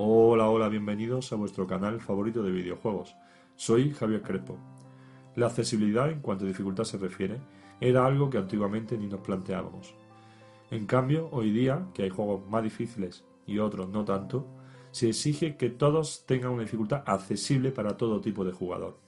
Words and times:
Hola, 0.00 0.48
hola, 0.48 0.68
bienvenidos 0.68 1.32
a 1.32 1.34
vuestro 1.34 1.66
canal 1.66 2.00
favorito 2.00 2.40
de 2.44 2.52
videojuegos. 2.52 3.16
Soy 3.56 3.90
Javier 3.90 4.22
Crespo. 4.22 4.56
La 5.34 5.46
accesibilidad 5.46 6.08
en 6.08 6.20
cuanto 6.20 6.44
a 6.44 6.46
dificultad 6.46 6.84
se 6.84 6.98
refiere 6.98 7.40
era 7.80 8.06
algo 8.06 8.30
que 8.30 8.38
antiguamente 8.38 8.96
ni 8.96 9.08
nos 9.08 9.22
planteábamos. 9.22 9.96
En 10.70 10.86
cambio, 10.86 11.28
hoy 11.32 11.50
día, 11.50 11.88
que 11.94 12.04
hay 12.04 12.10
juegos 12.10 12.48
más 12.48 12.62
difíciles 12.62 13.24
y 13.44 13.58
otros 13.58 13.88
no 13.88 14.04
tanto, 14.04 14.46
se 14.92 15.08
exige 15.08 15.56
que 15.56 15.68
todos 15.68 16.24
tengan 16.26 16.52
una 16.52 16.62
dificultad 16.62 17.02
accesible 17.04 17.72
para 17.72 17.96
todo 17.96 18.20
tipo 18.20 18.44
de 18.44 18.52
jugador. 18.52 19.00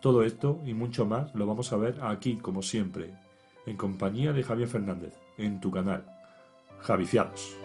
Todo 0.00 0.24
esto 0.24 0.60
y 0.66 0.74
mucho 0.74 1.06
más 1.06 1.32
lo 1.32 1.46
vamos 1.46 1.72
a 1.72 1.76
ver 1.76 2.00
aquí, 2.02 2.38
como 2.38 2.62
siempre, 2.62 3.14
en 3.66 3.76
compañía 3.76 4.32
de 4.32 4.42
Javier 4.42 4.66
Fernández, 4.66 5.16
en 5.38 5.60
tu 5.60 5.70
canal, 5.70 6.04
Javiciados. 6.80 7.56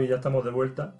Javi, 0.00 0.08
ya 0.08 0.16
estamos 0.16 0.42
de 0.44 0.50
vuelta. 0.50 0.94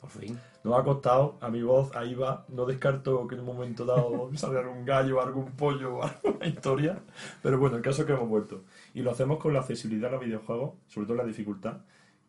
Por 0.00 0.08
fin. 0.08 0.38
Nos 0.64 0.78
ha 0.78 0.82
costado, 0.82 1.36
a 1.42 1.50
mi 1.50 1.62
voz, 1.62 1.94
ahí 1.94 2.14
va. 2.14 2.46
No 2.48 2.64
descarto 2.64 3.26
que 3.28 3.34
en 3.34 3.42
un 3.42 3.46
momento 3.46 3.84
dado 3.84 4.30
salga 4.34 4.60
algún 4.60 4.86
gallo, 4.86 5.20
algún 5.20 5.52
pollo 5.52 5.96
o 5.96 6.02
alguna 6.24 6.46
historia. 6.46 6.98
Pero 7.42 7.58
bueno, 7.58 7.76
el 7.76 7.82
caso 7.82 8.00
es 8.02 8.06
que 8.06 8.14
hemos 8.14 8.28
vuelto. 8.28 8.62
Y 8.94 9.02
lo 9.02 9.10
hacemos 9.10 9.38
con 9.38 9.52
la 9.52 9.60
accesibilidad 9.60 10.08
a 10.08 10.12
los 10.12 10.24
videojuegos, 10.24 10.72
sobre 10.86 11.06
todo 11.06 11.18
la 11.18 11.24
dificultad, 11.24 11.78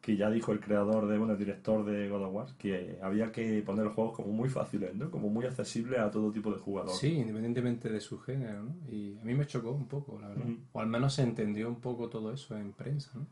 que 0.02 0.18
ya 0.18 0.30
dijo 0.30 0.52
el 0.52 0.60
creador, 0.60 1.08
de, 1.08 1.18
bueno, 1.18 1.32
el 1.32 1.40
director 1.40 1.86
de 1.86 2.10
God 2.10 2.24
of 2.24 2.34
War, 2.34 2.48
que 2.58 3.00
había 3.02 3.32
que 3.32 3.62
poner 3.62 3.86
los 3.86 3.94
juegos 3.94 4.14
como 4.18 4.34
muy 4.34 4.50
fáciles, 4.50 4.94
¿no? 4.94 5.10
Como 5.10 5.30
muy 5.30 5.46
accesibles 5.46 6.00
a 6.00 6.12
todo 6.12 6.30
tipo 6.32 6.52
de 6.52 6.60
jugador. 6.60 6.94
Sí, 6.94 7.20
independientemente 7.20 7.90
de 7.90 8.02
su 8.02 8.20
género, 8.20 8.64
¿no? 8.64 8.76
Y 8.92 9.18
a 9.18 9.24
mí 9.24 9.34
me 9.34 9.46
chocó 9.46 9.72
un 9.72 9.88
poco, 9.88 10.20
la 10.20 10.28
verdad. 10.28 10.48
O 10.74 10.82
al 10.82 10.88
menos 10.88 11.14
se 11.14 11.22
entendió 11.22 11.70
un 11.70 11.80
poco 11.80 12.10
todo 12.10 12.34
eso 12.34 12.58
en 12.58 12.74
prensa, 12.74 13.12
¿no? 13.16 13.28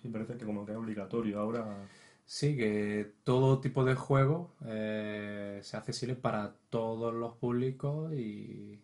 Sí, 0.00 0.08
parece 0.08 0.36
que 0.36 0.46
como 0.46 0.64
que 0.64 0.72
es 0.72 0.78
obligatorio 0.78 1.40
ahora. 1.40 1.88
Sí, 2.30 2.58
que 2.58 3.10
todo 3.24 3.58
tipo 3.58 3.86
de 3.86 3.94
juego 3.94 4.50
eh, 4.66 5.60
sea 5.62 5.80
accesible 5.80 6.14
para 6.14 6.52
todos 6.68 7.14
los 7.14 7.32
públicos 7.36 8.12
y 8.12 8.78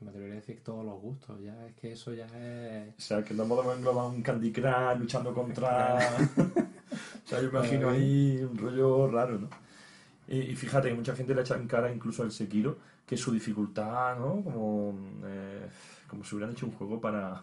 me 0.00 0.10
atrevería 0.10 0.34
a 0.34 0.40
decir 0.40 0.60
todos 0.62 0.84
los 0.84 1.00
gustos. 1.00 1.40
Ya 1.40 1.66
es 1.66 1.74
que 1.76 1.92
eso 1.92 2.12
ya 2.12 2.26
es... 2.26 2.90
O 2.98 3.00
sea, 3.00 3.24
que 3.24 3.32
no 3.32 3.46
podemos 3.46 3.78
englobar 3.78 4.10
un 4.10 4.20
Candy 4.20 4.52
Crush 4.52 4.98
luchando 4.98 5.32
contra... 5.32 5.96
o 7.24 7.26
sea, 7.26 7.40
yo 7.40 7.48
imagino 7.48 7.88
ahí 7.88 8.46
un 8.46 8.58
rollo 8.58 9.10
raro, 9.10 9.38
¿no? 9.38 9.48
Y, 10.28 10.40
y 10.40 10.54
fíjate 10.54 10.90
que 10.90 10.94
mucha 10.94 11.16
gente 11.16 11.34
le 11.34 11.40
echa 11.40 11.56
en 11.56 11.66
cara 11.66 11.90
incluso 11.90 12.24
al 12.24 12.30
Sekiro 12.30 12.76
que 13.06 13.16
su 13.16 13.32
dificultad, 13.32 14.18
¿no? 14.18 14.44
Como, 14.44 14.94
eh, 15.24 15.66
como 16.08 16.24
si 16.24 16.34
hubieran 16.34 16.52
hecho 16.52 16.66
un 16.66 16.72
juego 16.72 17.00
para, 17.00 17.42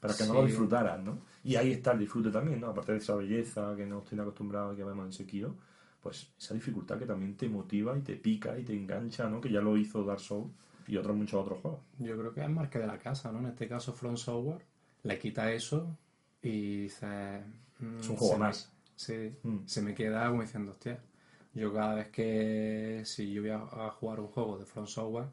para 0.00 0.14
que 0.14 0.24
no 0.26 0.34
lo 0.34 0.40
Sí. 0.42 0.46
disfrutaran, 0.48 1.04
¿no? 1.04 1.18
Y 1.44 1.56
ahí 1.56 1.72
está 1.72 1.92
el 1.92 1.98
disfrute 2.00 2.30
también, 2.30 2.60
¿no? 2.60 2.68
Aparte 2.68 2.92
de 2.92 2.98
esa 2.98 3.14
belleza 3.14 3.74
que 3.76 3.86
nos 3.86 4.04
tiene 4.04 4.22
acostumbrados 4.22 4.74
que 4.76 4.82
vemos 4.84 5.06
en 5.06 5.12
Sekiro, 5.12 5.54
pues 6.02 6.32
esa 6.38 6.54
dificultad 6.54 6.98
que 6.98 7.06
también 7.06 7.36
te 7.36 7.48
motiva 7.48 7.96
y 7.96 8.00
te 8.00 8.16
pica 8.16 8.58
y 8.58 8.64
te 8.64 8.72
engancha, 8.74 9.28
¿no? 9.28 9.40
Que 9.40 9.50
ya 9.50 9.60
lo 9.60 9.76
hizo 9.76 10.02
Dark 10.04 10.20
Souls 10.20 10.50
y 10.88 10.96
otros 10.96 11.14
muchos 11.14 11.40
otros 11.42 11.60
juegos. 11.60 11.80
Yo 11.98 12.16
creo 12.18 12.32
que 12.32 12.42
es 12.42 12.48
marca 12.50 12.78
de 12.78 12.86
la 12.86 12.98
casa, 12.98 13.30
¿no? 13.30 13.38
En 13.40 13.46
este 13.46 13.68
caso 13.68 13.92
From 13.92 14.16
Software 14.16 14.64
le 15.02 15.18
quita 15.18 15.52
eso 15.52 15.96
y 16.42 16.82
dice... 16.84 17.42
mm, 17.80 17.98
Es 18.00 18.08
un 18.08 18.16
juego 18.16 18.34
me- 18.34 18.40
más. 18.40 18.72
sí, 18.96 19.34
Mm. 19.42 19.58
se 19.66 19.82
me 19.82 19.94
queda 19.94 20.28
como 20.28 20.40
diciendo, 20.42 20.70
hostia, 20.72 20.98
yo 21.52 21.72
cada 21.74 21.96
vez 21.96 22.08
que 22.08 23.02
si 23.04 23.30
yo 23.32 23.42
voy 23.42 23.50
a, 23.50 23.56
a 23.58 23.90
jugar 23.90 24.20
un 24.20 24.28
juego 24.28 24.58
de 24.58 24.64
From 24.64 24.86
Software, 24.86 25.26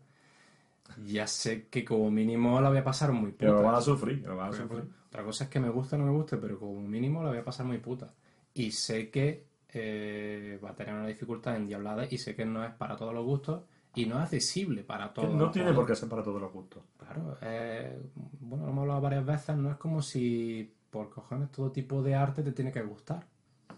ya 1.06 1.28
sé 1.28 1.68
que 1.68 1.84
como 1.86 2.10
mínimo 2.12 2.60
la 2.62 2.70
voy 2.70 2.80
a 2.80 2.84
pasar 2.84 3.12
muy 3.12 3.32
puta. 3.32 3.40
Pero 3.40 3.62
lo 3.62 3.64
vas 3.64 3.80
a 3.80 3.82
sufrir, 3.82 4.24
lo 4.26 4.36
vas 4.36 4.48
a 4.48 4.52
Pero, 4.52 4.64
sufrir. 4.68 4.94
Otra 5.08 5.24
cosa 5.24 5.44
es 5.46 5.50
que 5.50 5.60
me 5.60 5.70
guste 5.70 5.96
o 5.96 6.00
no 6.00 6.06
me 6.06 6.12
guste, 6.12 6.38
pero 6.38 6.60
como 6.60 6.82
mínimo 6.82 7.24
la 7.24 7.30
voy 7.30 7.40
a 7.40 7.44
pasar 7.44 7.66
muy 7.66 7.78
puta. 7.78 8.14
Y 8.54 8.72
sé 8.72 9.10
que 9.10 9.46
eh, 9.74 10.60
va 10.64 10.72
a 10.72 10.76
tener 10.76 10.94
una 10.94 11.08
dificultad 11.08 11.56
endiablada 11.56 12.08
y 12.10 12.18
sé 12.18 12.36
que 12.36 12.46
no 12.46 12.64
es 12.64 12.74
para 12.74 12.96
todos 12.96 13.14
los 13.14 13.26
gustos 13.26 13.64
y 13.96 14.06
no 14.06 14.18
es 14.18 14.24
accesible 14.26 14.84
para 14.84 15.12
todos 15.12 15.34
no 15.34 15.50
tiene 15.50 15.74
por 15.74 15.86
qué 15.86 15.96
ser 15.96 16.08
para 16.08 16.24
todos 16.24 16.40
los 16.42 16.52
gustos. 16.52 16.84
Claro, 16.98 17.38
eh, 17.42 18.00
bueno, 18.40 18.66
lo 18.66 18.72
hemos 18.72 18.82
hablado 18.84 19.02
varias 19.02 19.26
veces, 19.26 19.58
no 19.58 19.72
es 19.72 19.78
como 19.78 20.02
si 20.02 20.72
por 20.90 21.10
cojones 21.10 21.52
todo 21.52 21.72
tipo 21.72 22.02
de 22.02 22.16
arte 22.16 22.44
te 22.44 22.52
tiene 22.52 22.72
que 22.72 22.82
gustar. 22.82 23.26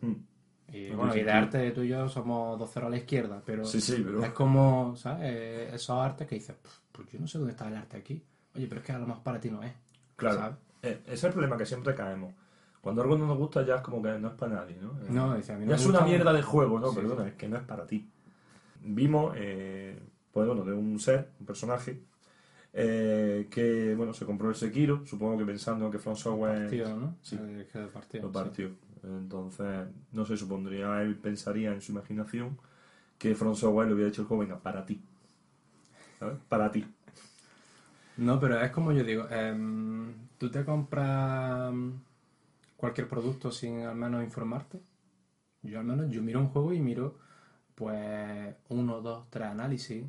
Mm. 0.01 0.13
Y 0.73 0.89
No 0.91 0.97
bueno, 0.97 1.15
y 1.15 1.23
de 1.23 1.31
arte 1.31 1.71
tú 1.71 1.81
y 1.83 1.87
yo 1.89 2.07
somos 2.09 2.57
dos 2.59 2.71
ceros 2.71 2.87
a 2.87 2.89
la 2.91 2.97
izquierda, 2.97 3.41
pero 3.45 3.65
Sí, 3.65 3.81
sí, 3.81 4.01
pero- 4.05 4.23
es 4.23 4.31
como, 4.31 4.95
¿sabes? 4.95 5.21
Eh, 5.25 5.69
Esos 5.73 5.97
artes 5.97 6.27
que 6.27 6.35
dices, 6.35 6.55
"Pf, 6.55 6.75
pues 6.91 7.11
yo 7.11 7.19
no 7.19 7.27
sé 7.27 7.37
dónde 7.37 7.51
está 7.51 7.67
el 7.67 7.75
arte 7.75 7.97
aquí. 7.97 8.23
Oye, 8.55 8.67
pero 8.67 8.81
es 8.81 8.85
que 8.85 8.91
a 8.93 8.99
lo 8.99 9.07
mejor 9.07 9.23
para 9.23 9.39
ti 9.39 9.49
no 9.49 9.61
es. 9.63 9.73
Claro. 10.15 10.37
¿sabes? 10.39 10.57
Eh, 10.81 11.01
ese 11.05 11.13
es 11.13 11.23
el 11.25 11.31
problema 11.31 11.57
que 11.57 11.65
siempre 11.65 11.93
caemos. 11.95 12.33
Cuando 12.81 13.01
algo 13.01 13.17
no 13.17 13.27
nos 13.27 13.37
gusta 13.37 13.65
ya 13.65 13.75
es 13.75 13.81
como 13.81 14.01
que 14.01 14.17
no 14.17 14.29
es 14.29 14.33
para 14.35 14.55
nadie, 14.55 14.77
¿no? 14.81 14.93
No, 15.09 15.35
dice, 15.35 15.51
a 15.53 15.57
mí 15.57 15.65
no 15.65 15.71
ya 15.71 15.75
me 15.77 15.81
es 15.83 15.87
una 15.89 16.01
mierda 16.01 16.31
de 16.33 16.41
juego, 16.41 16.79
no, 16.79 16.89
Sí, 16.91 16.95
perdona, 16.95 17.23
sí. 17.23 17.29
es 17.29 17.35
que 17.35 17.49
no 17.49 17.57
es 17.57 17.63
para 17.63 17.85
ti. 17.85 18.09
Vimos, 18.81 19.33
eh, 19.37 19.99
pues 20.31 20.47
bueno, 20.47 20.63
de 20.63 20.71
un 20.73 20.97
ser, 20.99 21.31
un 21.41 21.45
personaje, 21.45 22.01
eh, 22.71 23.47
que, 23.49 23.95
bueno, 23.95 24.13
se 24.13 24.25
compró 24.25 24.47
el 24.49 24.55
Sekiro, 24.55 25.05
supongo 25.05 25.37
que 25.39 25.45
pensando 25.45 25.89
que 25.91 25.99
From 25.99 26.15
Software 26.15 26.61
Partido, 26.61 26.95
¿no? 26.95 27.15
Sí. 27.21 27.35
El 27.35 27.65
que 27.67 27.79
partió, 27.87 28.21
lo 28.21 28.27
sí. 28.29 28.33
Entonces, 29.03 29.87
no 30.11 30.25
sé, 30.25 30.37
supondría, 30.37 31.01
él 31.01 31.15
pensaría 31.15 31.71
en 31.73 31.81
su 31.81 31.91
imaginación 31.91 32.57
que 33.17 33.35
From 33.35 33.55
Software 33.55 33.87
le 33.87 33.93
hubiera 33.93 34.09
hecho 34.09 34.21
el 34.21 34.27
juego, 34.27 34.41
venga, 34.43 34.59
para 34.59 34.85
ti. 34.85 35.01
¿Sabes? 36.19 36.37
Para 36.49 36.71
ti. 36.71 36.85
No, 38.17 38.39
pero 38.39 38.59
es 38.61 38.71
como 38.71 38.91
yo 38.91 39.03
digo, 39.03 39.27
em, 39.29 40.13
tú 40.37 40.49
te 40.51 40.65
compras 40.65 41.73
cualquier 42.75 43.07
producto 43.07 43.51
sin 43.51 43.81
al 43.81 43.95
menos 43.95 44.23
informarte. 44.23 44.81
Yo 45.61 45.79
al 45.79 45.85
menos, 45.85 46.09
yo 46.09 46.21
miro 46.21 46.39
un 46.39 46.47
juego 46.47 46.73
y 46.73 46.79
miro 46.79 47.15
pues 47.75 48.55
uno, 48.69 48.99
dos, 49.01 49.29
tres 49.29 49.47
análisis. 49.47 50.05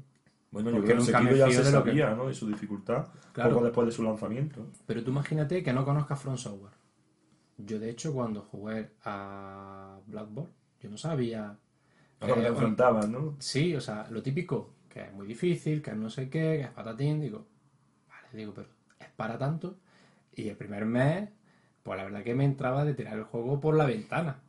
Bueno, 0.50 0.70
yo 0.70 0.82
creo 0.82 0.96
que 0.98 1.04
nunca 1.04 1.20
me 1.20 1.36
ya 1.36 1.48
se 1.50 1.58
lo 1.70 1.84
que- 1.84 1.90
sabía, 1.90 2.14
¿no? 2.14 2.26
De 2.26 2.34
su 2.34 2.48
dificultad, 2.48 3.06
Claro. 3.32 3.50
poco 3.50 3.64
después 3.64 3.86
de 3.86 3.92
su 3.92 4.02
lanzamiento. 4.02 4.66
Pero 4.86 5.04
tú 5.04 5.12
imagínate 5.12 5.62
que 5.62 5.72
no 5.72 5.84
conozcas 5.84 6.20
From 6.20 6.36
Software. 6.36 6.72
Yo 7.66 7.78
de 7.78 7.90
hecho 7.90 8.12
cuando 8.12 8.42
jugué 8.42 8.90
a 9.04 9.98
Blackboard, 10.06 10.50
yo 10.80 10.90
no 10.90 10.96
sabía... 10.96 11.56
Lo 12.20 12.26
que 12.26 12.40
te 12.40 12.46
eh, 12.46 12.48
enfrentabas, 12.48 13.08
¿no? 13.08 13.36
Sí, 13.38 13.74
o 13.74 13.80
sea, 13.80 14.06
lo 14.10 14.22
típico, 14.22 14.74
que 14.88 15.02
es 15.02 15.12
muy 15.12 15.26
difícil, 15.26 15.80
que 15.82 15.90
es 15.90 15.96
no 15.96 16.10
sé 16.10 16.28
qué, 16.28 16.58
que 16.58 16.60
es 16.62 16.70
patatín, 16.70 17.20
digo, 17.20 17.46
vale, 18.08 18.28
digo, 18.32 18.52
pero 18.54 18.68
es 18.98 19.08
para 19.16 19.38
tanto. 19.38 19.78
Y 20.34 20.48
el 20.48 20.56
primer 20.56 20.84
mes, 20.84 21.28
pues 21.82 21.96
la 21.98 22.04
verdad 22.04 22.22
que 22.22 22.34
me 22.34 22.44
entraba 22.44 22.84
de 22.84 22.94
tirar 22.94 23.16
el 23.16 23.24
juego 23.24 23.60
por 23.60 23.74
la 23.76 23.86
ventana. 23.86 24.40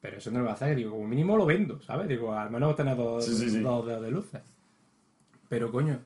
Pero 0.00 0.16
eso 0.18 0.30
no 0.30 0.38
lo 0.40 0.46
va 0.46 0.52
a 0.52 0.54
hacer, 0.54 0.74
digo, 0.76 0.92
como 0.92 1.06
mínimo 1.06 1.36
lo 1.36 1.46
vendo, 1.46 1.80
¿sabes? 1.82 2.08
Digo, 2.08 2.32
al 2.32 2.50
menos 2.50 2.74
tener 2.74 2.96
dos, 2.96 3.24
Sí, 3.24 3.34
sí, 3.36 3.50
sí. 3.50 3.60
dos 3.60 3.86
dedos 3.86 4.02
de 4.02 4.10
luces. 4.10 4.40
Pero 5.48 5.70
coño, 5.70 6.00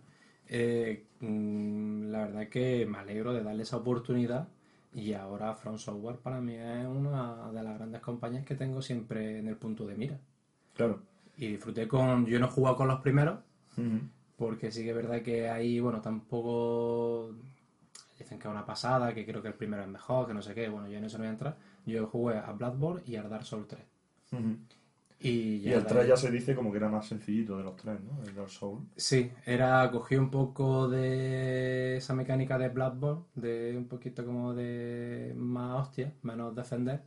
eh, 0.49 1.07
mm, 1.21 2.11
la 2.11 2.27
verdad 2.27 2.49
que 2.49 2.87
me 2.87 2.99
alegro 2.99 3.33
de 3.33 3.43
darle 3.43 3.63
esa 3.63 3.77
oportunidad 3.77 4.49
y 4.95 5.13
ahora 5.13 5.55
From 5.55 5.77
Software 5.79 6.17
para 6.17 6.41
mí 6.41 6.55
es 6.55 6.87
una 6.87 7.51
de 7.53 7.63
las 7.63 7.75
grandes 7.77 8.01
compañías 8.01 8.45
que 8.45 8.55
tengo 8.55 8.81
siempre 8.81 9.39
en 9.41 9.49
el 9.49 9.57
punto 9.57 9.87
de 9.87 9.97
mira. 9.97 10.19
Claro. 10.75 11.01
Y 11.37 11.49
disfruté 11.49 11.89
con... 11.89 12.27
Yo 12.27 12.39
no 12.39 12.47
he 12.47 12.51
jugado 12.51 12.77
con 12.77 12.89
los 12.89 13.01
primeros, 13.01 13.41
Ujú. 13.77 14.01
porque 14.37 14.71
sí 14.71 14.83
que 14.85 14.91
es 14.91 14.97
verdad 14.97 15.23
que 15.23 15.49
ahí, 15.49 15.81
bueno, 15.81 16.01
tampoco 16.01 17.33
dicen 18.19 18.39
que 18.39 18.47
es 18.47 18.53
una 18.53 18.65
pasada, 18.65 19.13
que 19.13 19.27
creo 19.27 19.43
que 19.43 19.49
el 19.49 19.55
primero 19.55 19.83
es 19.83 19.89
mejor, 19.89 20.27
que 20.29 20.35
no 20.35 20.43
sé 20.43 20.55
qué, 20.55 20.69
bueno, 20.69 20.89
yo 20.89 20.99
en 20.99 21.05
eso 21.05 21.19
no 21.19 21.25
voy 21.25 21.29
a 21.29 21.33
entrar. 21.33 21.57
Yo 21.87 22.07
jugué 22.07 22.39
a 22.39 22.53
Bloodborne 22.53 23.03
y 23.07 23.17
a 23.17 23.23
Dark 23.25 23.45
Souls 23.45 23.67
3. 23.67 23.83
Ujú. 24.33 24.41
Y, 24.41 24.59
Y 25.21 25.61
ya 25.61 25.77
el 25.77 25.83
de 25.85 25.89
3 25.89 26.03
ahí- 26.03 26.09
ya 26.09 26.17
se 26.17 26.31
dice 26.31 26.55
como 26.55 26.71
que 26.71 26.77
era 26.79 26.89
más 26.89 27.07
sencillito 27.07 27.57
de 27.57 27.65
los 27.65 27.77
tres, 27.77 27.99
¿no? 28.03 28.23
El 28.23 28.35
Dark 28.35 28.51
Souls. 28.51 28.83
Sí, 28.97 29.31
era, 29.47 29.91
cogí 29.91 30.17
un 30.17 30.31
poco 30.31 30.89
de 30.89 31.97
esa 31.97 32.15
mecánica 32.15 32.59
de 32.59 32.69
Bloodborne, 32.69 33.23
de 33.35 33.75
un 33.77 33.87
poquito 33.87 34.25
como 34.27 34.55
de 34.55 35.33
más 35.37 35.81
hostia, 35.89 36.13
menos 36.23 36.55
defender, 36.55 37.01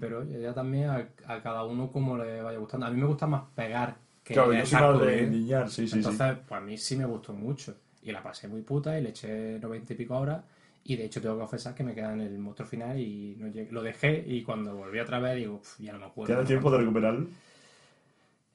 pero 0.00 0.24
ya 0.24 0.52
también 0.52 0.90
a, 0.90 1.08
a 1.26 1.42
cada 1.42 1.64
uno 1.64 1.90
como 1.92 2.16
le 2.18 2.42
vaya 2.42 2.58
gustando. 2.58 2.86
A 2.86 2.90
mí 2.90 3.00
me 3.00 3.06
gusta 3.06 3.26
más 3.26 3.44
pegar 3.54 3.96
que 4.24 4.34
Claro, 4.34 4.52
yo 4.52 4.66
soy 4.66 4.72
más 4.80 4.82
hardcore, 4.82 5.16
de 5.16 5.26
niñar, 5.30 5.68
sí, 5.70 5.86
sí, 5.86 5.96
Entonces, 5.98 6.36
pues 6.48 6.60
a 6.60 6.64
mí 6.64 6.76
sí 6.76 6.96
me 6.96 7.04
gustó 7.06 7.32
mucho. 7.32 7.76
Y 8.02 8.10
la 8.12 8.22
pasé 8.22 8.48
muy 8.48 8.62
puta 8.62 8.98
y 8.98 9.02
le 9.02 9.10
eché 9.10 9.58
90 9.60 9.92
y 9.92 9.96
pico 9.96 10.18
horas. 10.18 10.42
Y 10.82 10.96
de 10.96 11.04
hecho 11.04 11.20
tengo 11.20 11.34
que 11.36 11.40
confesar 11.40 11.74
que 11.74 11.84
me 11.84 11.94
queda 11.94 12.14
en 12.14 12.22
el 12.22 12.38
monstruo 12.38 12.66
final 12.66 12.98
y 12.98 13.36
no 13.38 13.46
llegué- 13.48 13.70
lo 13.70 13.82
dejé 13.82 14.24
y 14.26 14.42
cuando 14.42 14.74
volví 14.74 14.98
otra 14.98 15.20
vez 15.20 15.36
digo, 15.36 15.56
"Uf, 15.56 15.78
ya 15.78 15.92
no 15.92 15.98
me 16.00 16.06
acuerdo. 16.06 16.32
¿Tienes 16.32 16.46
tiempo 16.48 16.70
de 16.70 16.78
recuperarlo? 16.78 17.26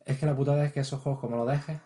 Es 0.06 0.20
que 0.20 0.26
la 0.26 0.36
putada 0.36 0.64
es 0.66 0.72
que 0.74 0.82
esos 0.82 1.02
juegos 1.02 1.20
como 1.20 1.36
lo 1.38 1.46
dejes, 1.46 1.78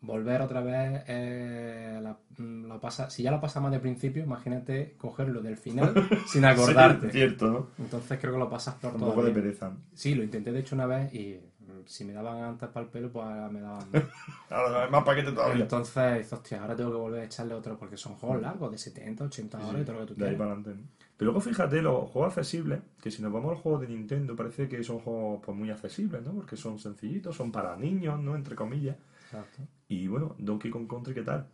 volver 0.00 0.40
otra 0.42 0.60
vez, 0.60 1.02
eh, 1.08 1.98
la- 2.02 2.16
mm, 2.38 2.78
pasa, 2.80 3.10
si 3.10 3.22
ya 3.22 3.30
lo 3.30 3.40
pasas 3.40 3.62
más 3.62 3.72
de 3.72 3.80
principio, 3.80 4.22
imagínate 4.22 4.94
cogerlo 4.96 5.40
del 5.42 5.56
final 5.56 5.92
sin 6.26 6.44
acordarte. 6.44 7.06
Sí, 7.10 7.18
cierto, 7.18 7.50
¿no? 7.50 7.66
Entonces 7.78 8.18
creo 8.20 8.32
que 8.34 8.38
lo 8.38 8.48
pasas 8.48 8.74
peor 8.76 8.94
Un 8.94 9.00
poco 9.00 9.24
de 9.24 9.32
pereza. 9.32 9.72
Sí, 9.94 10.14
lo 10.14 10.22
intenté 10.22 10.52
de 10.52 10.60
hecho 10.60 10.74
una 10.76 10.86
vez 10.86 11.12
y 11.12 11.40
mm, 11.60 11.86
si 11.86 12.04
me 12.04 12.12
daban 12.12 12.42
antes 12.44 12.68
para 12.68 12.84
el 12.86 12.90
pelo, 12.92 13.10
pues 13.10 13.24
ahora 13.24 13.48
me 13.48 13.60
daban... 13.60 13.88
Ahora 14.48 14.88
más 14.88 15.02
paquete 15.02 15.32
todavía. 15.32 15.62
Entonces, 15.64 16.32
hostia, 16.32 16.62
ahora 16.62 16.76
tengo 16.76 16.92
que 16.92 16.96
volver 16.98 17.20
a 17.22 17.24
echarle 17.24 17.54
otro 17.54 17.76
porque 17.76 17.96
son 17.96 18.14
juegos 18.14 18.40
largos, 18.42 18.70
de 18.70 18.78
70, 18.78 19.24
80 19.24 19.58
horas 19.66 19.82
y 19.82 19.84
todo 19.84 19.94
lo 20.00 20.06
que 20.06 20.14
tú 20.14 20.20
De 20.20 20.28
ahí 20.28 20.36
para 20.36 20.52
adelante. 20.52 20.70
¿no? 20.80 21.05
Pero 21.16 21.30
luego 21.32 21.40
fíjate, 21.40 21.82
los 21.82 22.10
juegos 22.10 22.36
accesibles, 22.36 22.80
que 23.02 23.10
si 23.10 23.22
nos 23.22 23.32
vamos 23.32 23.50
a 23.50 23.54
los 23.54 23.62
juegos 23.62 23.80
de 23.82 23.88
Nintendo, 23.88 24.36
parece 24.36 24.68
que 24.68 24.82
son 24.84 24.98
juegos 25.00 25.40
pues, 25.44 25.56
muy 25.56 25.70
accesibles, 25.70 26.22
¿no? 26.22 26.32
Porque 26.34 26.56
son 26.56 26.78
sencillitos, 26.78 27.36
son 27.36 27.52
para 27.52 27.76
niños, 27.76 28.20
¿no? 28.20 28.36
Entre 28.36 28.54
comillas. 28.56 28.96
Exacto. 29.24 29.68
Y 29.88 30.08
bueno, 30.08 30.36
Donkey 30.38 30.70
Kong 30.70 30.88
Country, 30.88 31.14
¿qué 31.14 31.22
tal? 31.22 31.48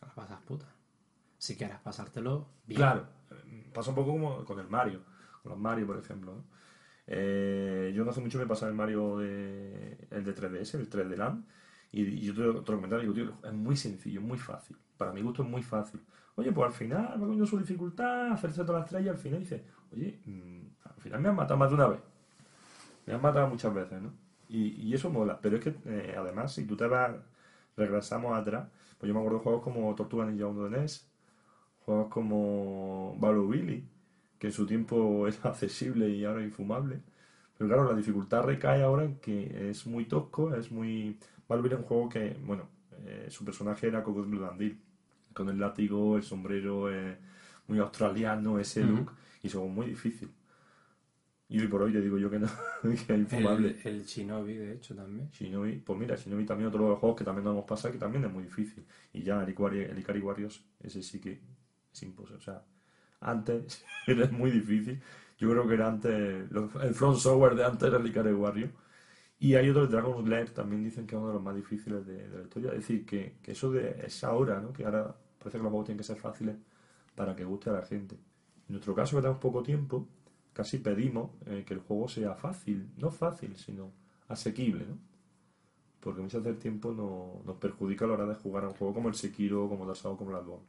Las 0.00 0.12
pasas 0.12 0.40
puta. 0.42 0.66
Si 1.38 1.56
quieres 1.56 1.78
pasártelo 1.78 2.46
bien. 2.66 2.78
Claro, 2.78 3.06
pasa 3.72 3.90
un 3.90 3.96
poco 3.96 4.12
como 4.12 4.44
con 4.44 4.58
el 4.60 4.68
Mario, 4.68 5.00
con 5.42 5.50
los 5.52 5.58
Mario, 5.60 5.86
por 5.86 5.98
ejemplo. 5.98 6.34
¿no? 6.34 6.44
Eh, 7.06 7.92
yo 7.94 8.04
no 8.04 8.10
hace 8.10 8.20
mucho 8.20 8.38
me 8.38 8.46
pasaba 8.46 8.70
el 8.70 8.76
Mario 8.76 9.18
de, 9.18 10.08
el 10.10 10.24
de 10.24 10.32
3DS, 10.32 10.78
el 10.78 10.88
3D 10.88 11.16
Land, 11.16 11.46
y, 11.92 12.02
y 12.02 12.20
yo 12.22 12.34
te, 12.34 12.40
lo- 12.42 12.62
te 12.64 12.72
lo 12.72 12.78
comentaba, 12.78 13.02
digo, 13.02 13.14
tío, 13.14 13.34
es 13.44 13.52
muy 13.52 13.76
sencillo, 13.76 14.20
muy 14.22 14.38
fácil. 14.38 14.76
Para 14.96 15.12
mi 15.12 15.22
gusto 15.22 15.42
es 15.42 15.48
muy 15.48 15.62
fácil. 15.62 16.00
Oye, 16.36 16.52
pues 16.52 16.66
al 16.66 16.72
final, 16.72 17.22
va 17.22 17.26
con 17.26 17.46
su 17.46 17.58
dificultad, 17.58 18.32
hacerse 18.32 18.62
todas 18.64 18.80
las 18.80 18.84
estrellas, 18.86 19.14
al 19.14 19.20
final 19.20 19.40
dices, 19.40 19.62
oye, 19.92 20.18
mm, 20.24 20.60
al 20.84 21.00
final 21.00 21.20
me 21.20 21.28
han 21.28 21.36
matado 21.36 21.58
más 21.58 21.68
de 21.68 21.74
una 21.76 21.86
vez. 21.86 22.00
Me 23.06 23.14
han 23.14 23.22
matado 23.22 23.46
muchas 23.48 23.72
veces, 23.72 24.02
¿no? 24.02 24.12
Y, 24.48 24.92
eso 24.94 25.10
mola. 25.10 25.38
Pero 25.40 25.56
es 25.56 25.62
que, 25.64 25.74
eh, 25.86 26.14
además, 26.16 26.52
si 26.54 26.64
tú 26.66 26.76
te 26.76 26.86
vas, 26.86 27.12
regresamos 27.76 28.36
atrás, 28.36 28.68
pues 28.98 29.08
yo 29.08 29.14
me 29.14 29.20
acuerdo 29.20 29.38
de 29.38 29.44
juegos 29.44 29.62
como 29.62 29.94
Tortuga 29.94 30.26
Ninja 30.26 30.46
1 30.46 30.64
de 30.64 30.70
NES, 30.70 31.08
juegos 31.84 32.08
como 32.08 33.16
Balloon 33.18 33.50
Billy, 33.50 33.88
que 34.38 34.48
en 34.48 34.52
su 34.52 34.66
tiempo 34.66 35.26
era 35.28 35.50
accesible 35.50 36.08
y 36.08 36.24
ahora 36.24 36.42
infumable. 36.42 37.00
Pero 37.58 37.68
claro, 37.68 37.84
la 37.84 37.96
dificultad 37.96 38.42
recae 38.44 38.82
ahora 38.82 39.04
en 39.04 39.16
que 39.20 39.70
es 39.70 39.86
muy 39.86 40.06
tosco, 40.06 40.54
es 40.54 40.70
muy... 40.72 41.18
Balloon 41.48 41.64
Billy 41.64 41.74
es 41.74 41.80
un 41.80 41.86
juego 41.86 42.08
que, 42.08 42.36
bueno, 42.44 42.68
eh, 43.06 43.26
su 43.30 43.44
personaje 43.44 43.88
era 43.88 44.02
Cocodrilo 44.02 44.40
Dandil, 44.40 44.80
con 45.34 45.48
el 45.48 45.58
látigo, 45.58 46.16
el 46.16 46.22
sombrero 46.22 46.92
eh, 46.92 47.18
muy 47.66 47.78
australiano, 47.78 48.58
ese 48.58 48.84
look, 48.84 49.12
y 49.42 49.48
es 49.48 49.54
algo 49.54 49.68
muy 49.68 49.86
difícil. 49.86 50.30
Y 51.48 51.60
hoy 51.60 51.68
por 51.68 51.82
hoy 51.82 51.92
te 51.92 52.00
digo 52.00 52.18
yo 52.18 52.30
que 52.30 52.38
no, 52.38 52.48
que 52.82 52.90
es 52.90 53.10
infumable. 53.10 53.76
El, 53.84 53.96
el 53.96 54.04
Shinobi, 54.04 54.54
de 54.54 54.72
hecho, 54.72 54.94
también. 54.94 55.30
Shinobi, 55.30 55.76
pues 55.76 55.98
mira, 55.98 56.16
Shinobi 56.16 56.46
también 56.46 56.68
otro 56.68 56.84
de 56.84 56.90
los 56.90 56.98
juegos 56.98 57.18
que 57.18 57.24
también 57.24 57.44
nos 57.44 57.52
hemos 57.52 57.66
pasado 57.66 57.92
que 57.92 57.98
también 58.00 58.24
es 58.24 58.32
muy 58.32 58.44
difícil. 58.44 58.84
Y 59.12 59.22
ya 59.22 59.42
el 59.42 59.48
Ikari, 59.50 59.80
el 59.80 59.98
Ikari 59.98 60.20
Warriors, 60.20 60.64
ese 60.80 61.02
sí 61.02 61.20
que 61.20 61.40
es 61.92 62.02
imposible. 62.02 62.38
O 62.38 62.40
sea, 62.40 62.64
antes 63.20 63.84
era 64.06 64.26
muy 64.28 64.50
difícil. 64.50 65.00
Yo 65.38 65.50
creo 65.50 65.68
que 65.68 65.74
era 65.74 65.88
antes, 65.88 66.12
el 66.12 66.94
front 66.94 67.18
software 67.18 67.54
de 67.54 67.64
antes 67.64 67.88
era 67.88 67.98
el 67.98 68.06
Ikari 68.06 68.32
Warriors. 68.32 68.72
Y 69.38 69.54
hay 69.56 69.68
otro, 69.68 69.86
Dragon's 69.86 70.28
Lair, 70.28 70.50
también 70.50 70.82
dicen 70.82 71.06
que 71.06 71.14
es 71.16 71.18
uno 71.20 71.28
de 71.28 71.34
los 71.34 71.42
más 71.42 71.54
difíciles 71.54 72.06
de, 72.06 72.28
de 72.28 72.38
la 72.38 72.44
historia. 72.44 72.70
Es 72.70 72.78
decir, 72.78 73.04
que, 73.04 73.36
que 73.42 73.52
eso 73.52 73.70
de 73.70 74.00
esa 74.06 74.32
hora, 74.32 74.60
¿no? 74.60 74.72
Que 74.72 74.86
ahora 74.86 75.14
parece 75.44 75.58
que 75.58 75.62
los 75.64 75.70
juegos 75.70 75.86
tienen 75.86 75.98
que 75.98 76.04
ser 76.04 76.16
fáciles 76.18 76.56
para 77.14 77.36
que 77.36 77.44
guste 77.44 77.70
a 77.70 77.74
la 77.74 77.82
gente. 77.82 78.16
En 78.16 78.74
nuestro 78.74 78.94
caso, 78.94 79.16
que 79.16 79.22
tenemos 79.22 79.40
poco 79.40 79.62
tiempo, 79.62 80.08
casi 80.52 80.78
pedimos 80.78 81.30
eh, 81.46 81.64
que 81.66 81.74
el 81.74 81.80
juego 81.80 82.08
sea 82.08 82.34
fácil. 82.34 82.90
No 82.98 83.10
fácil, 83.10 83.56
sino 83.56 83.92
asequible, 84.28 84.86
¿no? 84.86 84.98
Porque 86.00 86.20
muchas 86.20 86.40
veces 86.42 86.56
el 86.56 86.62
tiempo 86.62 86.92
no- 86.92 87.42
nos 87.44 87.56
perjudica 87.56 88.04
a 88.04 88.08
la 88.08 88.14
hora 88.14 88.26
de 88.26 88.34
jugar 88.36 88.64
a 88.64 88.68
un 88.68 88.74
juego 88.74 88.94
como 88.94 89.08
el 89.08 89.14
Sekiro, 89.16 89.68
como 89.68 89.84
el 89.84 89.90
Asao, 89.90 90.16
como 90.16 90.30
el 90.30 90.36
Bloodborne. 90.36 90.66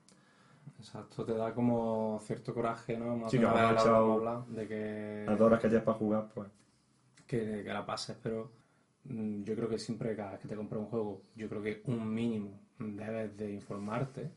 Exacto, 0.80 1.26
te 1.26 1.34
da 1.34 1.54
como 1.54 2.20
cierto 2.24 2.54
coraje, 2.54 2.98
¿no? 2.98 3.16
Más 3.18 3.32
Sí, 3.32 3.38
que 3.38 3.44
echado- 3.44 4.46
de 4.50 4.68
que, 4.68 5.24
Las 5.28 5.38
dos 5.40 5.48
horas 5.48 5.60
que 5.60 5.68
hayas 5.68 5.84
para 5.84 5.98
jugar, 5.98 6.30
pues... 6.34 6.48
que, 7.28 7.64
que 7.64 7.74
la 7.74 7.86
pases, 7.86 8.18
pero 8.22 8.52
mm, 9.06 9.44
yo 9.44 9.56
creo 9.56 9.70
que 9.70 9.80
siempre 9.80 10.16
cada 10.16 10.32
vez 10.32 10.40
que 10.42 10.48
te 10.48 10.56
compras 10.56 10.82
un 10.82 10.88
juego, 10.88 11.22
yo 11.36 11.50
creo 11.50 11.62
que 11.62 11.82
un 11.86 12.14
mínimo 12.14 12.60
debes 12.80 13.36
de 13.38 13.52
informarte. 13.54 14.32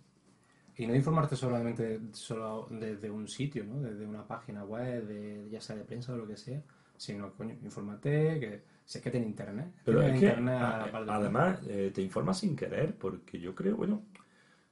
Y 0.78 0.86
no 0.86 0.94
informarte 0.94 1.36
solamente 1.36 2.00
solo 2.12 2.68
desde 2.70 3.10
un 3.10 3.26
sitio, 3.28 3.64
¿no? 3.64 3.80
Desde 3.80 4.06
una 4.06 4.26
página 4.26 4.64
web, 4.64 5.06
de, 5.06 5.48
ya 5.50 5.60
sea 5.60 5.76
de 5.76 5.84
prensa 5.84 6.12
o 6.12 6.16
lo 6.16 6.26
que 6.26 6.36
sea, 6.36 6.62
sino, 6.96 7.32
coño, 7.34 7.56
infórmate 7.64 8.38
que 8.40 8.62
si 8.84 8.98
es 8.98 9.04
que 9.04 9.10
tiene 9.10 9.26
internet. 9.26 9.68
Pero 9.84 10.02
es 10.02 10.16
que, 10.16 10.28
a 10.56 10.84
a- 10.84 10.92
además, 11.06 11.60
eh, 11.68 11.90
te 11.94 12.00
informas 12.02 12.38
sin 12.38 12.54
querer, 12.56 12.94
porque 12.96 13.40
yo 13.40 13.54
creo, 13.56 13.76
bueno, 13.76 14.02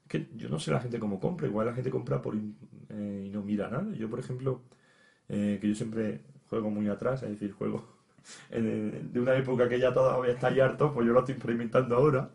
es 0.05 0.09
que 0.11 0.29
yo 0.37 0.49
no 0.49 0.59
sé 0.61 0.71
la 0.73 0.81
gente 0.81 0.99
cómo 1.01 1.21
compra, 1.21 1.47
igual 1.49 1.67
la 1.67 1.75
gente 1.75 1.91
compra 1.91 2.23
por 2.23 2.37
eh, 2.37 3.25
y 3.27 3.31
no 3.31 3.43
mira 3.43 3.69
nada. 3.69 3.93
Yo, 3.95 4.09
por 4.11 4.21
ejemplo, 4.21 4.63
eh, 5.29 5.59
que 5.61 5.69
yo 5.69 5.75
siempre 5.75 6.21
juego 6.51 6.71
muy 6.71 6.89
atrás, 6.89 7.23
es 7.23 7.31
decir, 7.31 7.53
juego 7.53 7.85
en- 8.51 9.13
de 9.13 9.21
una 9.21 9.37
época 9.37 9.69
que 9.69 9.79
ya 9.81 9.93
todavía 9.95 10.33
está 10.35 10.49
harto, 10.49 10.93
pues 10.95 11.07
yo 11.07 11.13
lo 11.13 11.21
estoy 11.21 11.35
experimentando 11.35 11.97
ahora. 11.97 12.31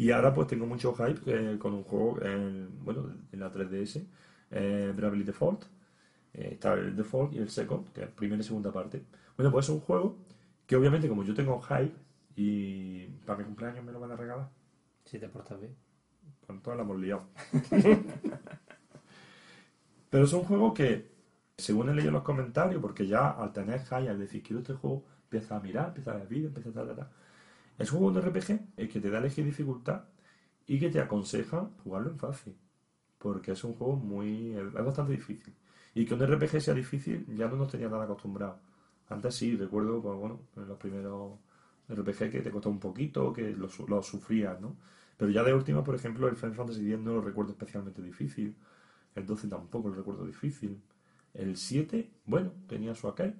Y 0.00 0.10
ahora 0.12 0.32
pues 0.32 0.46
tengo 0.48 0.64
mucho 0.64 0.94
hype 0.94 1.20
eh, 1.26 1.58
con 1.58 1.74
un 1.74 1.84
juego, 1.84 2.18
eh, 2.22 2.66
bueno, 2.82 3.12
en 3.32 3.38
la 3.38 3.52
3DS, 3.52 4.02
eh, 4.50 4.94
Bravely 4.96 5.24
Default. 5.24 5.64
Eh, 6.32 6.52
está 6.52 6.72
el 6.72 6.96
Default 6.96 7.34
y 7.34 7.38
el 7.38 7.50
Second, 7.50 7.92
que 7.92 8.04
es 8.04 8.08
primera 8.08 8.40
y 8.40 8.44
segunda 8.44 8.72
parte. 8.72 9.02
Bueno, 9.36 9.52
pues 9.52 9.66
es 9.66 9.70
un 9.70 9.80
juego 9.80 10.16
que 10.66 10.74
obviamente 10.76 11.06
como 11.06 11.22
yo 11.22 11.34
tengo 11.34 11.60
hype 11.60 11.92
y 12.34 13.08
para 13.26 13.40
mi 13.40 13.44
cumpleaños 13.44 13.84
me 13.84 13.92
lo 13.92 14.00
van 14.00 14.12
a 14.12 14.16
regalar, 14.16 14.48
Si 15.04 15.18
te 15.18 15.28
portas 15.28 15.60
bien. 15.60 15.74
con 16.46 16.62
todas 16.62 16.78
la 16.78 16.84
hemos 16.84 16.98
liado. 16.98 17.24
Pero 20.08 20.24
es 20.24 20.32
un 20.32 20.44
juego 20.44 20.72
que, 20.72 21.10
según 21.58 21.90
he 21.90 21.94
leído 21.94 22.08
en 22.08 22.14
los 22.14 22.22
comentarios, 22.22 22.80
porque 22.80 23.06
ya 23.06 23.32
al 23.32 23.52
tener 23.52 23.80
hype, 23.82 24.08
al 24.08 24.18
decir 24.18 24.42
quiero 24.42 24.60
este 24.60 24.72
juego, 24.72 25.04
empieza 25.24 25.56
a 25.56 25.60
mirar, 25.60 25.88
empieza 25.88 26.12
a 26.12 26.16
ver 26.16 26.26
vídeos, 26.26 26.56
empieza 26.56 26.70
a 26.70 26.72
tal, 26.72 26.86
tal, 26.86 26.96
tal. 26.96 27.08
Es 27.80 27.90
un 27.92 28.00
juego 28.00 28.20
de 28.20 28.28
RPG 28.28 28.90
que 28.90 29.00
te 29.00 29.10
da 29.10 29.18
elegir 29.18 29.42
dificultad 29.42 30.04
y 30.66 30.78
que 30.78 30.90
te 30.90 31.00
aconseja 31.00 31.70
jugarlo 31.82 32.10
en 32.10 32.18
fácil. 32.18 32.54
Porque 33.16 33.52
es 33.52 33.64
un 33.64 33.72
juego 33.72 33.96
muy. 33.96 34.54
es 34.54 34.72
bastante 34.72 35.12
difícil. 35.12 35.54
Y 35.94 36.04
que 36.04 36.12
un 36.12 36.20
RPG 36.20 36.60
sea 36.60 36.74
difícil 36.74 37.26
ya 37.34 37.48
no 37.48 37.56
nos 37.56 37.70
tenía 37.70 37.88
nada 37.88 38.04
acostumbrado. 38.04 38.60
Antes 39.08 39.34
sí, 39.34 39.56
recuerdo, 39.56 40.02
pues, 40.02 40.14
bueno, 40.18 40.40
en 40.56 40.68
los 40.68 40.78
primeros 40.78 41.38
RPG 41.88 42.30
que 42.30 42.40
te 42.42 42.50
costó 42.50 42.68
un 42.68 42.78
poquito, 42.78 43.32
que 43.32 43.50
lo, 43.50 43.68
lo 43.88 44.02
sufrías, 44.02 44.60
¿no? 44.60 44.76
Pero 45.16 45.30
ya 45.30 45.42
de 45.42 45.54
última, 45.54 45.82
por 45.82 45.94
ejemplo, 45.94 46.28
el 46.28 46.36
Final 46.36 46.54
Fantasy 46.54 46.92
X 46.92 46.98
no 47.02 47.14
lo 47.14 47.22
recuerdo 47.22 47.52
especialmente 47.52 48.02
difícil. 48.02 48.54
El 49.14 49.24
12 49.24 49.48
tampoco 49.48 49.88
lo 49.88 49.94
recuerdo 49.94 50.26
difícil. 50.26 50.78
El 51.32 51.56
7, 51.56 52.10
bueno, 52.26 52.52
tenía 52.66 52.94
su 52.94 53.08
aquel. 53.08 53.34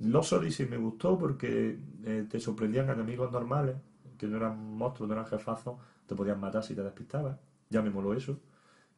Los 0.00 0.32
Odyssey 0.32 0.66
me 0.66 0.76
gustó 0.76 1.18
porque 1.18 1.78
eh, 2.04 2.26
te 2.28 2.40
sorprendían 2.40 2.90
enemigos 2.90 3.30
normales, 3.30 3.76
que 4.18 4.26
no 4.26 4.36
eran 4.36 4.58
monstruos, 4.76 5.08
no 5.08 5.14
eran 5.14 5.26
jefazos, 5.26 5.78
te 6.06 6.14
podían 6.14 6.40
matar 6.40 6.62
si 6.62 6.74
te 6.74 6.82
despistabas. 6.82 7.38
Ya 7.70 7.82
me 7.82 7.90
moló 7.90 8.12
eso. 8.14 8.40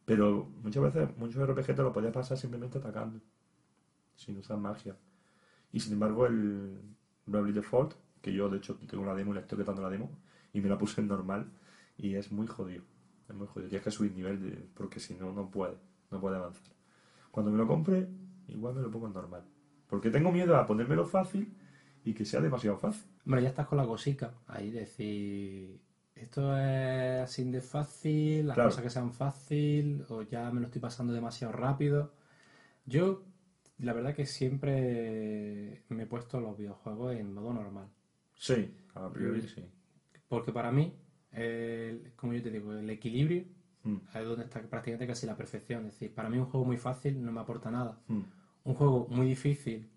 Pero 0.05 0.49
muchas 0.62 0.83
veces, 0.83 1.17
muchos 1.19 1.47
RPG 1.47 1.75
te 1.75 1.83
lo 1.83 1.93
podías 1.93 2.12
pasar 2.12 2.38
simplemente 2.38 2.79
atacando, 2.79 3.21
sin 4.15 4.38
usar 4.38 4.57
magia. 4.57 4.97
Y 5.73 5.81
sin 5.81 5.95
embargo, 5.95 6.26
el 6.26 6.81
Bravely 7.26 7.53
Default, 7.53 7.95
que 8.23 8.33
yo 8.33 8.49
de 8.49 8.59
hecho 8.59 8.76
tengo 8.88 9.05
la 9.05 9.15
demo 9.15 9.33
y 9.33 9.35
le 9.35 9.41
estoy 9.41 9.59
quitando 9.59 9.83
la 9.83 9.91
demo, 9.91 10.17
y 10.53 10.61
me 10.61 10.69
la 10.69 10.79
puse 10.79 11.00
en 11.00 11.09
normal, 11.09 11.50
y 11.99 12.15
es 12.15 12.31
muy 12.31 12.47
jodido. 12.47 12.85
Es 13.29 13.35
muy 13.35 13.49
jodido. 13.49 13.69
Tienes 13.69 13.85
que 13.85 13.91
subir 13.91 14.12
nivel 14.15 14.71
porque 14.75 15.00
si 15.00 15.15
no, 15.15 15.33
no 15.33 15.50
puede, 15.50 15.76
no 16.12 16.21
puede 16.21 16.37
avanzar. 16.37 16.73
Cuando 17.33 17.50
me 17.50 17.59
lo 17.59 17.67
compre, 17.67 18.09
igual 18.47 18.75
me 18.76 18.83
lo 18.83 18.91
pongo 18.91 19.09
en 19.09 19.12
normal. 19.12 19.45
Porque 19.88 20.11
tengo 20.11 20.33
miedo 20.33 20.57
a 20.57 20.66
ponérmelo 20.66 21.05
fácil 21.07 21.52
y 22.05 22.12
que 22.14 22.25
sea 22.25 22.40
demasiado 22.40 22.76
fácil. 22.78 23.05
Hombre, 23.25 23.43
ya 23.43 23.49
estás 23.49 23.66
con 23.66 23.78
la 23.78 23.87
cosica. 23.87 24.35
Ahí 24.47 24.71
decir, 24.71 25.81
esto 26.14 26.57
es 26.57 27.21
así 27.23 27.45
de 27.50 27.61
fácil, 27.61 28.47
las 28.49 28.55
Claro. 28.55 28.71
cosas 28.71 28.83
que 28.85 28.90
sean 28.90 29.12
fácil, 29.12 30.05
o 30.09 30.23
ya 30.23 30.50
me 30.50 30.61
lo 30.61 30.66
estoy 30.66 30.81
pasando 30.81 31.12
demasiado 31.12 31.52
rápido. 31.52 32.12
Yo, 32.87 33.23
la 33.78 33.93
verdad 33.93 34.14
que 34.14 34.26
siempre 34.26 35.83
me 35.88 36.05
he 36.05 36.07
puesto 36.07 36.40
los 36.40 36.57
videojuegos 36.57 37.14
en 37.16 37.33
modo 37.35 37.52
normal. 37.52 37.88
Sí, 38.35 38.75
a 38.95 39.09
priori 39.11 39.43
sí. 39.49 39.64
Porque 40.28 40.52
para 40.52 40.71
mí, 40.73 40.93
el- 41.33 42.12
como 42.16 42.33
yo 42.33 42.43
te 42.43 42.50
digo, 42.50 42.73
el 42.73 42.88
equilibrio 42.90 43.45
Mm, 43.85 43.99
es 44.14 44.25
donde 44.25 44.45
está 44.45 44.61
prácticamente 44.62 45.07
casi 45.07 45.26
la 45.26 45.37
perfección. 45.37 45.87
Es 45.87 45.93
decir, 45.93 46.12
para 46.12 46.28
mí 46.28 46.38
un 46.38 46.47
juego 46.47 46.66
muy 46.66 46.76
fácil 46.76 47.25
no 47.25 47.31
me 47.31 47.40
aporta 47.40 47.71
nada. 47.71 48.00
mm. 48.09 48.21
Un 48.66 48.75
juego 48.75 49.06
muy 49.11 49.26
difícil, 49.26 49.88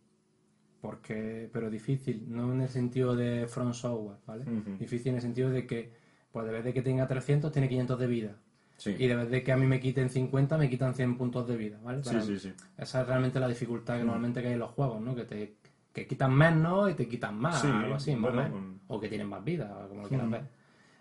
porque 0.82 1.50
pero 1.52 1.70
difícil, 1.70 2.26
no 2.30 2.54
en 2.54 2.62
el 2.62 2.70
sentido 2.70 3.16
de 3.16 3.48
front 3.48 3.74
software, 3.74 4.18
¿vale? 4.26 4.46
Difícil 4.80 5.10
en 5.10 5.16
el 5.16 5.22
sentido 5.22 5.50
de 5.50 5.66
que, 5.68 5.92
pues 6.32 6.46
de 6.46 6.52
vez 6.52 6.64
de 6.64 6.74
que 6.74 6.82
tenga 6.82 7.08
300, 7.08 7.52
tiene 7.52 7.68
500 7.68 8.00
de 8.00 8.08
vida. 8.08 8.36
Sí, 8.78 8.96
Y 8.98 9.08
de 9.08 9.16
vez 9.16 9.30
de 9.30 9.44
que 9.44 9.52
a 9.52 9.58
mí 9.58 9.66
me 9.68 9.80
quiten 9.82 10.10
50, 10.10 10.58
me 10.58 10.70
quitan 10.70 10.96
100 10.96 11.18
puntos 11.18 11.46
de 11.48 11.58
vida, 11.58 11.80
¿vale? 11.84 12.02
sí, 12.02 12.10
Para- 12.12 12.22
sí, 12.22 12.40
sí. 12.40 12.54
Esa 12.78 13.02
es 13.02 13.08
realmente 13.08 13.40
la 13.42 13.50
dificultad 13.50 13.98
que 13.98 14.04
normalmente 14.06 14.42
que 14.42 14.48
hay 14.48 14.54
en 14.54 14.60
los 14.60 14.72
juegos, 14.72 15.02
¿no? 15.02 15.14
Que 15.16 15.26
te 15.26 15.56
que 15.92 16.06
quitan 16.08 16.34
menos 16.34 16.92
y 16.92 16.94
te 16.94 17.08
quitan 17.10 17.36
más, 17.38 17.62
algo 17.66 17.96
así, 17.96 18.16
más 18.16 18.32
o 18.32 18.36
bueno, 18.36 18.56
menos. 18.56 18.72
O 18.88 19.00
que 19.00 19.10
tienen 19.10 19.28
más 19.28 19.44
vida, 19.44 19.86
como 19.90 20.04
lo 20.04 20.08
quieras 20.08 20.30
ver. 20.30 20.44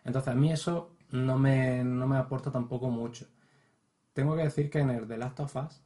Entonces, 0.05 0.29
a 0.29 0.35
mí 0.35 0.51
eso 0.51 0.97
no 1.13 1.39
me, 1.39 1.85
no 1.85 2.07
me 2.09 2.17
aporta 2.17 2.51
tampoco 2.51 2.91
mucho. 2.91 3.27
Tengo 4.15 4.35
que 4.35 4.43
decir 4.45 4.71
que 4.71 4.81
en 4.81 4.91
el 4.91 5.07
The 5.07 5.19
Last 5.19 5.39
of 5.41 5.55
Us 5.57 5.83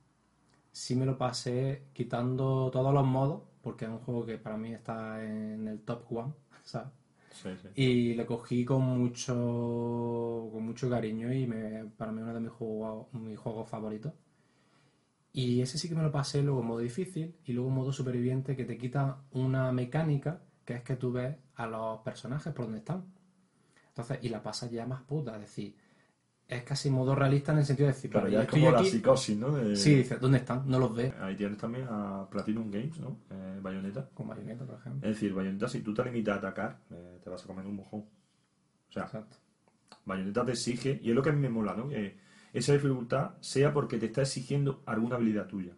sí 0.73 0.97
me 0.97 1.07
lo 1.07 1.19
pasé 1.19 1.85
quitando 1.93 2.71
todos 2.73 2.93
los 2.95 3.07
modos, 3.07 3.43
porque 3.63 3.85
es 3.87 3.91
un 3.91 3.99
juego 4.01 4.27
que 4.27 4.39
para 4.39 4.57
mí 4.57 4.73
está 4.75 5.25
en 5.25 5.69
el 5.69 5.81
top 5.83 6.05
one, 6.13 6.33
¿sabes? 6.65 6.89
sí, 7.31 7.51
sí. 7.61 7.69
Y 7.75 8.15
le 8.15 8.27
cogí 8.27 8.65
con 8.65 8.83
mucho, 8.83 9.35
con 10.53 10.65
mucho 10.65 10.91
cariño 10.91 11.33
y 11.33 11.47
me, 11.47 11.87
para 11.97 12.13
mí 12.13 12.19
es 12.21 12.25
uno 12.25 12.35
de 12.35 12.41
mis 12.41 12.51
juegos, 12.53 13.13
mis 13.15 13.39
juegos 13.39 13.69
favoritos. 13.69 14.13
Y 15.33 15.61
ese 15.63 15.79
sí 15.79 15.89
que 15.89 15.95
me 15.95 16.03
lo 16.03 16.13
pasé 16.13 16.43
luego 16.43 16.61
en 16.61 16.67
modo 16.67 16.79
difícil 16.81 17.35
y 17.45 17.53
luego 17.53 17.71
en 17.71 17.75
modo 17.77 17.93
superviviente 17.93 18.55
que 18.57 18.65
te 18.65 18.77
quita 18.79 19.23
una 19.33 19.73
mecánica 19.73 20.43
que 20.65 20.75
es 20.75 20.83
que 20.83 20.97
tú 20.97 21.13
ves 21.13 21.37
a 21.57 21.67
los 21.67 22.01
personajes 22.01 22.53
por 22.53 22.67
donde 22.67 22.79
están. 22.79 23.05
Entonces, 23.89 24.19
y 24.23 24.29
la 24.29 24.43
pasas 24.43 24.71
ya 24.71 24.87
más 24.87 25.03
puta, 25.03 25.35
es 25.35 25.41
decir, 25.43 25.77
es 26.57 26.63
casi 26.65 26.91
modo 26.91 27.15
realista 27.15 27.53
en 27.53 27.59
el 27.59 27.65
sentido 27.65 27.89
de 27.89 27.95
decir, 27.95 28.11
Claro, 28.11 28.29
ya 28.29 28.43
es 28.43 28.49
como 28.49 28.71
la 28.71 28.85
psicosis, 28.85 29.37
¿no? 29.37 29.53
De- 29.53 29.77
Sí, 29.77 29.97
dices, 29.97 30.21
¿dónde 30.21 30.39
están? 30.39 30.63
No 30.69 30.79
los 30.79 30.95
ves. 30.95 31.13
Ahí 31.21 31.37
tienes 31.37 31.59
también 31.59 31.87
a 31.91 32.27
Platinum 32.31 32.71
Games, 32.71 32.99
¿no? 33.01 33.19
Eh, 33.31 33.59
Bayonetta. 33.61 34.09
Con 34.15 34.29
Bayonetta, 34.29 34.65
por 34.65 34.79
ejemplo. 34.79 35.09
Es 35.09 35.15
decir, 35.17 35.33
Bayonetta, 35.35 35.69
si 35.69 35.81
tú 35.81 35.93
te 35.95 36.05
limitas 36.05 36.35
a 36.37 36.39
atacar, 36.39 36.79
eh, 36.91 37.19
te 37.23 37.31
vas 37.31 37.43
a 37.45 37.47
comer 37.47 37.67
un 37.67 37.77
mojón. 37.77 38.01
O 38.01 38.93
sea, 38.93 39.05
Exacto. 39.05 39.37
Bayonetta 40.05 40.45
te 40.45 40.53
exige, 40.53 41.01
y 41.03 41.11
es 41.11 41.15
lo 41.15 41.23
que 41.23 41.31
a 41.31 41.33
mí 41.33 41.41
me 41.41 41.49
mola, 41.49 41.75
¿no? 41.75 41.89
Que 41.89 42.17
esa 42.53 42.73
dificultad 42.73 43.33
sea 43.41 43.73
porque 43.73 43.99
te 43.99 44.07
está 44.07 44.23
exigiendo 44.23 44.83
alguna 44.87 45.17
habilidad 45.17 45.47
tuya. 45.47 45.73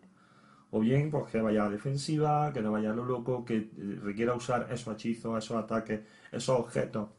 O 0.70 0.80
bien, 0.80 1.10
pues 1.10 1.30
que 1.30 1.40
vaya 1.40 1.66
a 1.66 1.70
defensiva, 1.70 2.52
que 2.52 2.60
no 2.60 2.72
vaya 2.72 2.90
a 2.90 2.94
lo 2.94 3.04
loco, 3.04 3.44
que 3.44 3.56
eh, 3.56 3.98
requiera 4.02 4.34
usar 4.34 4.66
esos 4.72 4.92
hechizos, 4.94 5.38
esos 5.44 5.56
ataques, 5.56 6.00
esos 6.32 6.58
objetos, 6.58 7.10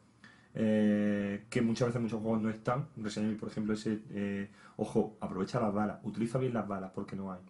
eh, 0.58 1.44
que 1.50 1.60
muchas 1.60 1.88
veces 1.88 2.00
muchos 2.00 2.20
juegos 2.20 2.40
no 2.40 2.48
están. 2.48 2.88
Resident 2.96 3.26
Evil, 3.26 3.38
por 3.38 3.50
ejemplo, 3.50 3.74
ese, 3.74 4.00
eh, 4.10 4.50
ojo, 4.78 5.18
aprovecha 5.20 5.60
las 5.60 5.72
balas, 5.72 5.98
utiliza 6.02 6.38
bien 6.38 6.54
las 6.54 6.66
balas 6.66 6.90
porque 6.94 7.14
no 7.14 7.30
hay. 7.30 7.40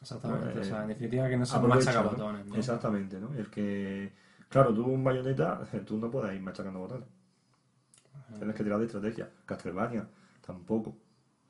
Exactamente. 0.00 0.58
Eh, 0.58 0.60
o 0.60 0.64
sea, 0.64 0.82
en 0.82 0.88
definitiva 0.88 1.28
que 1.28 1.36
no 1.36 1.44
Aprovecha, 1.44 1.92
machacabotones. 1.92 2.44
¿no? 2.46 2.52
¿no? 2.52 2.58
Exactamente, 2.58 3.20
¿no? 3.20 3.32
El 3.34 3.48
que, 3.50 4.12
claro, 4.48 4.74
tú 4.74 4.84
un 4.84 5.04
bayoneta, 5.04 5.60
tú 5.86 5.96
no 5.96 6.10
puedes 6.10 6.34
ir 6.34 6.42
machacando 6.42 6.80
botones. 6.80 7.06
Tienes 8.36 8.56
que 8.56 8.64
tirar 8.64 8.80
de 8.80 8.86
estrategia. 8.86 9.30
Castlevania, 9.46 10.08
tampoco. 10.44 10.96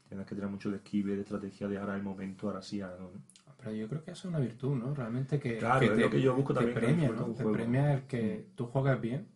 Tienes 0.07 0.26
que 0.26 0.35
tirar 0.35 0.50
mucho 0.50 0.71
de 0.71 0.76
esquive, 0.76 1.17
de 1.17 1.23
estrategia, 1.23 1.67
de 1.67 1.79
ahora 1.79 1.97
el 1.97 2.03
momento, 2.03 2.49
ahora 2.49 2.61
sí, 2.61 2.83
ahora 2.83 2.99
no. 2.99 3.11
Pero 3.57 3.73
yo 3.73 3.88
creo 3.88 4.05
que 4.05 4.11
eso 4.11 4.29
es 4.29 4.35
una 4.35 4.41
virtud, 4.41 4.76
¿no? 4.76 4.95
Realmente 4.95 5.41
que, 5.41 5.57
Claro, 5.57 5.81
que 5.81 5.87
es 5.87 5.99
lo 5.99 6.11
que 6.11 6.21
yo 6.21 6.35
busco 6.35 6.53
te 6.53 6.61
también 6.61 6.79
premia, 6.79 7.09
¿no? 7.09 7.29
Te 7.29 7.45
premia 7.45 7.95
el 7.95 8.03
que 8.03 8.49
tú 8.55 8.67
juegues 8.67 9.00
bien. 9.00 9.34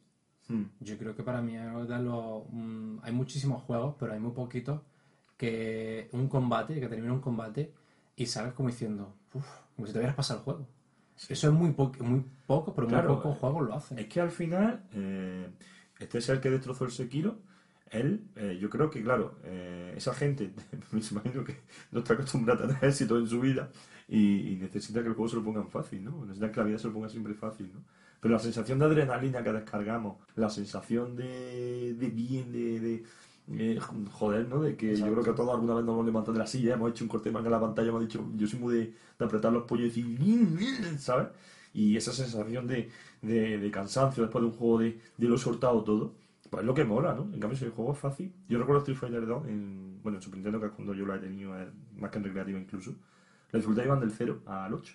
Hmm. 0.49 0.64
Yo 0.81 0.97
creo 0.99 1.14
que 1.14 1.23
para 1.23 1.43
mí 1.43 1.57
mm, 1.57 2.99
hay 3.02 3.12
muchísimos 3.12 3.62
juegos, 3.62 3.95
pero 3.99 4.12
hay 4.12 4.21
muy 4.21 4.33
poquitos 4.33 4.81
que 5.37 6.09
un 6.12 6.28
combate, 6.28 6.81
que 6.81 6.88
termina 6.88 7.12
un 7.12 7.21
combate 7.21 7.73
y 8.17 8.26
sabes 8.26 8.52
como 8.55 8.69
diciendo, 8.69 9.14
uff, 9.35 9.47
como 9.76 9.87
si 9.87 9.93
te 9.93 9.99
hubieras 9.99 10.17
pasado 10.17 10.40
el 10.40 10.45
juego. 10.45 10.67
Eso 11.28 11.49
es 11.49 11.52
muy, 11.55 11.73
po- 11.73 11.93
muy 12.00 12.25
poco, 12.47 12.75
pero 12.75 12.88
Claro, 12.88 13.09
muy 13.09 13.17
pocos 13.17 13.37
eh, 13.37 13.40
juegos 13.40 13.67
lo 13.69 13.75
hacen. 13.75 13.99
Es 13.99 14.07
que 14.07 14.21
al 14.21 14.31
final, 14.31 14.85
eh, 14.93 15.49
este 15.99 16.19
es 16.19 16.28
el 16.28 16.40
que 16.40 16.50
destrozó 16.50 16.85
el 16.85 16.90
Sekiro. 16.93 17.38
Él, 17.90 18.23
eh, 18.37 18.59
yo 18.61 18.69
creo 18.69 18.90
que, 18.90 19.02
claro, 19.02 19.38
esa 19.97 20.14
gente, 20.14 20.52
me 20.93 21.00
imagino 21.00 21.45
que 21.45 21.57
no 21.90 22.00
está 22.00 22.14
acostumbrada 22.14 22.64
a 22.64 22.69
tener 22.69 22.85
éxito 22.85 23.19
en 23.19 23.26
su 23.26 23.40
vida 23.40 23.71
y, 24.09 24.52
y 24.52 24.57
necesita 24.57 25.02
que 25.02 25.09
el 25.09 25.14
juego 25.14 25.28
se 25.28 25.37
lo 25.37 25.45
pongan 25.45 25.69
fácil, 25.69 26.05
¿no? 26.05 26.25
Necesita 26.25 26.52
que 26.52 26.61
la 26.61 26.67
vida 26.67 26.78
se 26.78 26.87
lo 26.88 26.93
ponga 26.95 27.09
siempre 27.09 27.35
fácil, 27.35 27.71
¿no? 27.75 27.81
Pero 28.21 28.35
la 28.35 28.41
sensación 28.41 28.79
de 28.79 28.87
adrenalina 28.87 29.43
que 29.43 29.53
descargamos, 29.53 30.17
la 30.35 30.51
sensación 30.51 31.17
de, 31.17 31.95
de 31.95 32.09
bien, 32.09 32.51
de, 32.53 32.81
de 32.81 33.05
eh, 33.51 33.79
joder, 34.13 34.49
¿no? 34.49 34.61
De 34.61 34.77
que 34.77 34.97
yo 34.97 35.11
creo 35.13 35.23
que 35.23 35.33
todos 35.33 35.55
alguna 35.55 35.75
vez 35.75 35.85
nos 35.85 35.95
hemos 35.95 36.07
levantado 36.07 36.33
de 36.35 36.41
la 36.41 36.47
silla, 36.47 36.75
hemos 36.75 36.91
hecho 36.91 37.05
un 37.05 37.09
corte 37.09 37.31
manga 37.31 37.47
en 37.47 37.53
la 37.53 37.61
pantalla, 37.61 37.89
hemos 37.89 38.03
dicho, 38.03 38.29
yo 38.37 38.47
soy 38.47 38.59
muy 38.59 38.75
de, 38.75 38.95
de 39.19 39.25
apretar 39.25 39.53
los 39.53 39.65
pollos 39.65 39.97
y 39.97 40.03
decir, 40.03 40.99
¿sabes? 40.99 41.29
Y 41.73 41.97
esa 41.97 42.13
sensación 42.13 42.67
de, 42.67 42.91
de, 43.23 43.59
de 43.59 43.71
cansancio 43.71 44.23
después 44.25 44.43
de 44.43 44.49
un 44.49 44.57
juego 44.57 44.79
de, 44.81 45.01
de 45.17 45.29
lo 45.29 45.39
soltado 45.39 45.83
todo, 45.85 46.15
pues 46.51 46.63
es 46.63 46.67
lo 46.67 46.75
que 46.75 46.85
mola, 46.85 47.15
¿no? 47.15 47.23
En 47.33 47.41
cambio, 47.41 47.57
si 47.57 47.65
el 47.65 47.71
juego 47.71 47.93
es 47.93 47.99
fácil, 47.99 48.33
yo 48.49 48.59
recuerdo 48.59 48.81
Street 48.81 48.99
Fighter 48.99 49.27
2, 49.27 49.47
en, 49.49 50.01
bueno, 50.03 50.19
en 50.19 50.23
Super 50.23 50.39
Nintendo, 50.39 50.61
que 50.61 50.67
es 50.67 50.73
cuando 50.73 50.95
yo 50.95 51.07
lo 51.07 51.15
he 51.15 51.19
tenido, 51.19 51.59
eh, 51.59 51.69
más 51.97 52.11
que 52.11 52.19
en 52.19 52.25
recreativa 52.25 52.59
incluso, 52.59 52.93
la 53.53 53.59
dificultad 53.59 53.85
iban 53.85 54.01
del 54.01 54.11
0 54.11 54.43
al 54.47 54.75
8. 54.75 54.95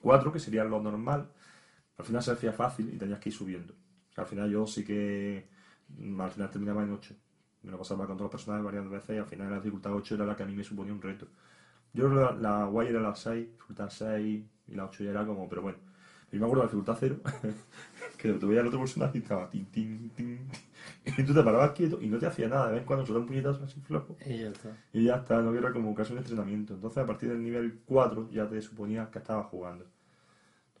4, 0.00 0.32
que 0.32 0.38
sería 0.40 0.64
lo 0.64 0.82
normal, 0.82 1.28
al 1.98 2.04
final 2.04 2.22
se 2.22 2.32
hacía 2.32 2.52
fácil 2.52 2.92
y 2.94 2.98
tenías 2.98 3.18
que 3.20 3.28
ir 3.30 3.34
subiendo. 3.34 3.74
Al 4.16 4.26
final 4.26 4.50
yo 4.50 4.66
sí 4.66 4.84
que 4.84 5.48
mm, 5.88 6.20
al 6.20 6.30
final 6.30 6.50
terminaba 6.50 6.82
en 6.82 6.92
8. 6.92 7.14
Me 7.62 7.70
lo 7.70 7.78
pasaba 7.78 8.06
con 8.06 8.16
todos 8.16 8.26
los 8.26 8.32
personajes 8.32 8.64
varias 8.64 8.88
veces 8.90 9.16
y 9.16 9.18
al 9.18 9.26
final 9.26 9.50
la 9.50 9.56
dificultad 9.56 9.94
8 9.94 10.14
era 10.16 10.26
la 10.26 10.36
que 10.36 10.42
a 10.42 10.46
mí 10.46 10.54
me 10.54 10.64
suponía 10.64 10.92
un 10.92 11.02
reto. 11.02 11.28
Yo 11.92 12.08
la, 12.08 12.32
la 12.32 12.64
guay 12.66 12.88
era 12.88 13.00
la 13.00 13.14
6, 13.14 13.48
dificultad 13.52 13.90
6 13.90 14.44
y 14.68 14.74
la 14.74 14.86
8 14.86 15.04
ya 15.04 15.10
era 15.10 15.26
como, 15.26 15.48
pero 15.48 15.62
bueno. 15.62 15.78
Yo 16.32 16.40
me 16.40 16.46
acuerdo 16.46 16.62
de 16.62 16.66
la 16.66 16.72
dificultad 16.72 16.96
0, 17.00 17.54
que 18.18 18.32
te 18.32 18.46
veía 18.46 18.60
el 18.62 18.66
otro 18.68 18.80
personaje 18.80 19.18
y 19.18 19.22
estaba 19.22 19.50
tin, 19.50 19.66
tin, 19.66 20.10
tin, 20.10 20.48
y 21.06 21.24
tú 21.24 21.34
te 21.34 21.42
parabas 21.42 21.72
quieto 21.72 22.00
y 22.00 22.08
no 22.08 22.18
te 22.18 22.26
hacía 22.26 22.48
nada. 22.48 22.66
De 22.68 22.72
vez 22.72 22.80
en 22.82 22.86
cuando 22.86 23.04
solo 23.06 23.20
un 23.20 23.26
puñetazo 23.26 23.64
así 23.64 23.80
flojo 23.80 24.16
Y 24.24 24.38
ya 24.38 24.48
está. 24.48 24.76
y 24.92 25.04
ya 25.04 25.16
está, 25.16 25.42
no 25.42 25.54
era 25.54 25.72
como 25.72 25.94
casi 25.94 26.12
un 26.12 26.18
entrenamiento. 26.18 26.74
Entonces, 26.74 26.98
a 27.02 27.06
partir 27.06 27.28
del 27.28 27.42
nivel 27.42 27.80
4 27.84 28.30
ya 28.30 28.48
te 28.48 28.60
suponías 28.62 29.08
que 29.10 29.18
estabas 29.18 29.46
jugando. 29.46 29.86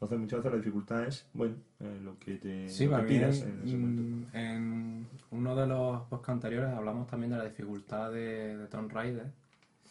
Entonces, 0.02 0.18
muchas 0.18 0.38
veces 0.40 0.50
la 0.52 0.58
dificultad 0.58 1.04
es, 1.04 1.28
bueno, 1.32 1.54
eh, 1.78 2.00
lo 2.02 2.18
que 2.18 2.34
te, 2.34 2.68
Sí, 2.68 2.84
lo 2.86 2.90
que 2.90 2.96
para 2.96 3.02
mí, 3.04 3.08
pidas 3.18 3.42
en 3.42 3.62
ese 3.64 3.76
momento. 3.76 4.02
mm, 4.02 4.36
en 4.36 5.06
uno 5.30 5.54
de 5.54 5.66
los 5.68 6.02
podcasts 6.08 6.30
anteriores 6.30 6.70
hablamos 6.74 7.06
también 7.06 7.30
de 7.30 7.38
la 7.38 7.44
dificultad 7.44 8.10
de, 8.10 8.56
de 8.56 8.66
Tomb 8.66 8.90
Raider, 8.90 9.30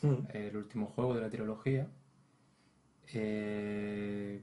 Mm. 0.04 0.16
el 0.34 0.58
último 0.58 0.88
juego 0.88 1.14
de 1.16 1.22
la 1.22 1.30
trilogía, 1.30 1.88
eh, 3.14 4.42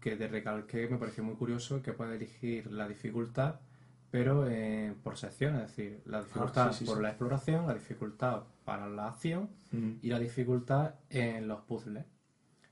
que 0.00 0.16
te 0.16 0.28
recalqué, 0.28 0.88
me 0.88 0.96
pareció 0.98 1.22
muy 1.24 1.34
curioso 1.34 1.82
que 1.82 1.92
puedes 1.92 2.14
elegir 2.16 2.70
la 2.72 2.88
dificultad, 2.88 3.56
pero 4.10 4.46
eh, 4.48 4.94
por 5.02 5.16
secciones, 5.18 5.62
es 5.62 5.76
decir, 5.76 6.00
la 6.06 6.20
dificultad 6.22 6.68
Ah, 6.68 6.72
sí, 6.72 6.80
sí, 6.80 6.84
por 6.90 7.00
la 7.02 7.08
exploración, 7.10 7.66
la 7.66 7.74
dificultad 7.74 8.42
para 8.64 8.88
la 8.88 9.08
acción 9.08 9.48
Mm. 9.72 9.92
y 10.02 10.08
la 10.08 10.18
dificultad 10.18 10.94
en 11.10 11.46
los 11.46 11.60
puzzles. 11.60 12.04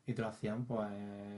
Y 0.08 0.14
te 0.14 0.22
lo 0.22 0.28
hacían 0.28 0.64
pues 0.64 0.88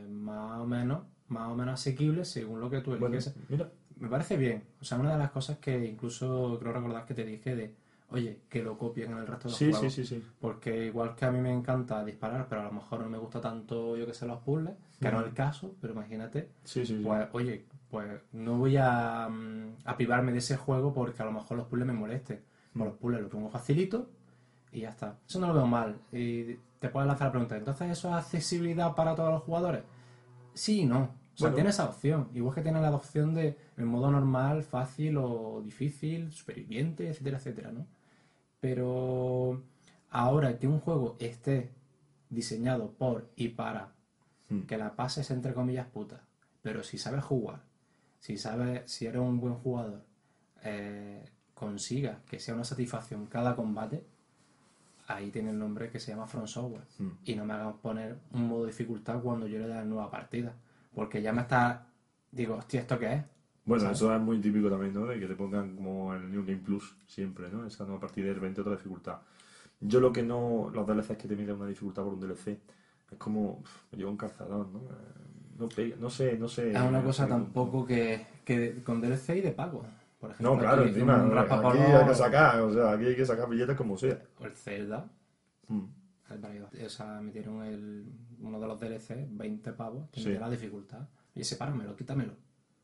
más 0.09 0.61
o 0.61 0.67
menos, 0.67 1.03
más 1.29 1.49
o 1.50 1.55
menos 1.57 1.75
asequible 1.75 2.25
según 2.25 2.61
lo 2.61 2.71
que 2.71 2.81
tú 2.81 2.91
Bueno, 2.93 3.09
eliges. 3.09 3.35
mira, 3.49 3.69
Me 3.99 4.09
parece 4.09 4.37
bien. 4.39 4.62
O 4.81 4.85
sea, 4.85 4.99
una 4.99 5.12
de 5.12 5.19
las 5.19 5.31
cosas 5.33 5.59
que 5.59 5.85
incluso 5.85 6.57
creo 6.59 6.73
recordar 6.73 7.05
que 7.05 7.12
te 7.15 7.25
dije 7.25 7.55
de, 7.57 7.75
oye, 8.11 8.41
que 8.49 8.62
lo 8.62 8.79
copien 8.79 9.11
en 9.12 9.19
el 9.19 9.27
resto 9.27 9.49
de 9.49 9.50
los 9.50 9.59
sí, 9.59 9.67
sí, 9.67 9.73
juegos. 9.73 9.93
sí, 9.93 10.07
sí. 10.07 10.23
Porque 10.41 10.87
igual 10.87 11.15
que 11.17 11.25
a 11.27 11.31
mí 11.33 11.41
me 11.41 11.53
encanta 11.53 12.05
disparar, 12.05 12.47
pero 12.49 12.62
a 12.62 12.65
lo 12.65 12.73
mejor 12.73 13.00
no 13.00 13.09
me 13.11 13.19
gusta 13.19 13.41
tanto, 13.41 13.97
yo 13.97 14.07
que 14.07 14.15
sé, 14.15 14.25
los 14.27 14.39
puzzles, 14.39 14.75
que 15.00 15.11
no 15.11 15.21
es 15.21 15.27
el 15.27 15.35
caso, 15.35 15.75
pero 15.81 15.93
imagínate, 15.93 16.50
Sí, 16.65 16.87
sí, 16.87 16.97
sí. 16.99 17.03
pues, 17.05 17.29
oye, 17.33 17.67
pues 17.91 18.09
no 18.33 18.57
voy 18.59 18.77
a, 18.79 19.29
mm, 19.29 19.79
a 19.85 19.97
privarme 19.97 20.33
de 20.33 20.39
ese 20.39 20.57
juego 20.57 20.95
porque 20.95 21.21
a 21.23 21.27
lo 21.27 21.33
mejor 21.33 21.57
los 21.57 21.67
puzzles 21.67 21.87
me 21.89 21.93
molesten. 21.93 22.41
Pues 22.73 22.87
los 22.89 22.97
puzzles 22.99 23.21
los 23.23 23.31
pongo 23.31 23.50
facilito 23.50 24.11
Y 24.73 24.81
ya 24.81 24.91
está. 24.91 25.19
Eso 25.27 25.39
no 25.41 25.49
lo 25.49 25.55
veo 25.55 25.67
mal. 25.67 25.97
Y 26.12 26.55
te 26.79 26.89
puedes 26.89 27.07
lanzar 27.09 27.29
la 27.29 27.33
pregunta, 27.33 27.57
¿entonces 27.57 27.91
eso 27.91 28.09
es 28.09 28.15
accesibilidad 28.15 28.95
para 28.95 29.15
todos 29.15 29.33
los 29.33 29.43
jugadores? 29.43 29.83
Sí 30.55 30.81
y 30.83 30.87
no. 30.87 30.99
O 31.35 31.37
sea, 31.41 31.47
Bueno. 31.49 31.55
tiene 31.57 31.71
esa 31.71 31.87
opción. 31.89 32.29
Igual 32.35 32.55
que 32.55 32.62
tiene 32.62 32.81
la 32.81 32.95
opción 32.95 33.35
de 33.35 33.57
el 33.77 33.87
modo 33.87 34.11
normal, 34.11 34.62
fácil 34.62 35.17
o 35.19 35.62
difícil, 35.65 36.31
superviviente, 36.33 37.09
etcétera, 37.09 37.39
etcétera, 37.39 37.73
¿no? 37.73 37.87
Pero 38.61 39.62
ahora 40.11 40.59
que 40.59 40.67
un 40.69 40.81
juego 40.81 41.17
esté 41.19 41.71
diseñado 42.29 42.93
por 42.93 43.31
y 43.37 43.49
para 43.49 43.93
Hmm. 44.49 44.62
que 44.62 44.77
la 44.77 44.97
pases 44.97 45.31
entre 45.31 45.55
comillas 45.55 45.87
puta, 45.87 46.25
pero 46.61 46.83
si 46.83 46.99
sabes 46.99 47.23
jugar, 47.23 47.62
si 48.19 48.37
sabes, 48.37 48.91
si 48.91 49.07
eres 49.07 49.21
un 49.23 49.39
buen 49.41 49.55
jugador, 49.55 50.03
eh, 50.65 51.25
consiga 51.55 52.19
que 52.29 52.41
sea 52.41 52.55
una 52.55 52.65
satisfacción 52.65 53.27
cada 53.27 53.55
combate, 53.55 54.05
ahí 55.14 55.31
tiene 55.31 55.50
el 55.50 55.59
nombre 55.59 55.90
que 55.90 55.99
se 56.00 56.12
llama 56.12 56.26
Front 56.26 56.49
Software. 56.49 56.85
Hmm. 56.99 57.11
Y 57.25 57.35
no 57.35 57.45
me 57.45 57.55
hagan 57.55 57.79
poner 57.79 58.19
un 58.33 58.49
modo 58.49 58.67
dificultad 58.67 59.21
cuando 59.21 59.47
yo 59.47 59.59
le 59.59 59.67
dé 59.67 59.75
la 59.75 59.85
nueva 59.85 60.11
partida. 60.11 60.55
Porque 60.95 61.23
ya 61.23 61.33
me 61.33 61.43
está. 61.43 61.87
Digo, 62.31 62.57
hostia, 62.57 62.81
¿esto 62.81 62.99
qué 62.99 63.12
es? 63.14 63.25
Bueno, 63.64 63.83
¿Sabes? 63.85 63.99
eso 63.99 64.14
es 64.14 64.21
muy 64.21 64.40
típico 64.40 64.69
también, 64.71 64.95
¿no? 64.95 65.07
De 65.07 65.19
que 65.21 65.26
te 65.26 65.35
pongan 65.35 65.76
como 65.76 66.14
el 66.14 66.31
New 66.31 66.45
Game 66.45 66.61
Plus 66.61 66.97
siempre, 67.07 67.49
¿no? 67.50 67.67
Esa 67.67 67.85
nueva 67.85 68.00
partida 68.00 68.26
de 68.26 68.35
repente 68.35 68.61
otra 68.61 68.73
dificultad. 68.73 69.19
Yo 69.81 70.00
lo 70.00 70.12
que 70.12 70.23
no... 70.23 70.71
Los 70.73 70.87
DLCs 70.87 71.17
que 71.17 71.29
te 71.29 71.37
miden 71.37 71.57
una 71.57 71.67
dificultad 71.67 72.02
por 72.02 72.14
un 72.14 72.21
DLC 72.21 72.59
es 73.11 73.19
como... 73.19 73.62
me 73.93 73.99
lleva 73.99 74.11
un 74.11 74.17
calzador, 74.17 74.69
¿no? 74.69 74.81
Eh, 74.81 75.57
No, 75.59 75.69
no 76.00 76.11
sé, 76.11 76.37
no 76.38 76.49
sé... 76.49 76.73
Es 76.73 76.81
una 76.81 77.02
cosa 77.02 77.26
tampoco 77.29 77.87
que, 77.87 78.26
que 78.45 78.83
con 78.83 79.00
DLC 79.00 79.37
y 79.37 79.40
de 79.40 79.52
pago. 79.52 79.85
Por 80.21 80.31
ejemplo, 80.33 80.55
No, 80.55 80.61
claro, 80.61 80.83
aquí 80.83 80.91
encima, 80.91 81.17
un 81.17 81.27
aquí 81.27 81.35
raspapolvo 81.35 81.83
hay 81.99 82.07
que 82.07 82.15
sacar, 82.15 82.61
o 82.61 82.73
sea, 82.73 82.93
aquí 82.93 83.07
hay 83.07 83.17
que 83.17 83.25
sacar 83.27 83.49
billetes 83.49 83.75
como 83.77 83.97
sea. 83.97 84.21
O 84.39 84.45
el 84.45 84.53
Zelda. 84.55 85.09
Mm. 85.69 85.85
O 86.87 86.89
sea, 86.89 87.21
metieron 87.21 87.65
el, 87.65 88.05
uno 88.41 88.61
de 88.61 88.67
los 88.67 88.79
DLC, 88.79 89.27
20 89.31 89.73
pavos, 89.73 90.09
que 90.11 90.21
Sí. 90.21 90.33
la 90.35 90.49
dificultad. 90.50 91.09
Y 91.35 91.41
ese 91.41 91.57
páramelo, 91.57 91.97
quítamelo. 91.97 92.35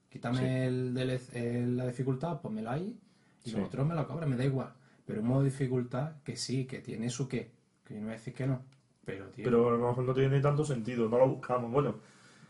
Quítame 0.08 0.38
Sí. 0.38 0.44
el 0.46 0.94
DLC, 0.94 1.34
el- 1.62 1.76
la 1.76 1.86
dificultad, 1.86 2.40
ponmelo 2.40 2.70
ahí. 2.70 2.98
Y 3.44 3.50
Sí. 3.50 3.56
los 3.56 3.68
otros 3.68 3.86
me 3.86 3.94
lo 3.94 4.06
cobran, 4.08 4.30
me 4.30 4.36
da 4.36 4.44
igual. 4.44 4.72
Pero 5.04 5.20
un 5.20 5.28
modo 5.28 5.40
de 5.42 5.50
dificultad 5.50 6.14
que 6.24 6.36
sí, 6.36 6.64
que 6.66 6.80
tiene 6.80 7.08
su 7.10 7.28
qué. 7.28 7.52
Que 7.84 7.94
yo 7.94 8.00
no 8.00 8.06
voy 8.06 8.14
a 8.14 8.16
decir 8.18 8.34
que 8.34 8.46
no. 8.46 8.62
Pero, 9.04 9.26
tío, 9.26 9.44
Pero 9.44 9.68
a 9.68 9.72
lo 9.72 9.78
mejor 9.88 10.04
no 10.04 10.14
tiene 10.14 10.40
tanto 10.40 10.64
sentido, 10.64 11.08
no 11.08 11.18
lo 11.18 11.28
buscamos. 11.28 11.70
Bueno, 11.70 11.96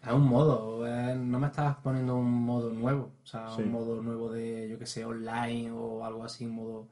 es 0.06 0.12
un 0.12 0.26
modo. 0.28 0.86
eh, 0.86 1.14
no 1.16 1.38
me 1.40 1.46
estás 1.48 1.76
poniendo 1.76 2.16
un 2.16 2.30
modo 2.32 2.70
nuevo. 2.70 3.10
O 3.22 3.26
sea, 3.26 3.48
Sí. 3.54 3.62
un 3.62 3.72
modo 3.72 4.00
nuevo 4.02 4.30
de, 4.30 4.68
yo 4.70 4.78
que 4.78 4.86
sé, 4.86 5.04
online 5.04 5.70
o 5.72 6.04
algo 6.04 6.24
así, 6.24 6.46
un 6.46 6.52
modo. 6.56 6.86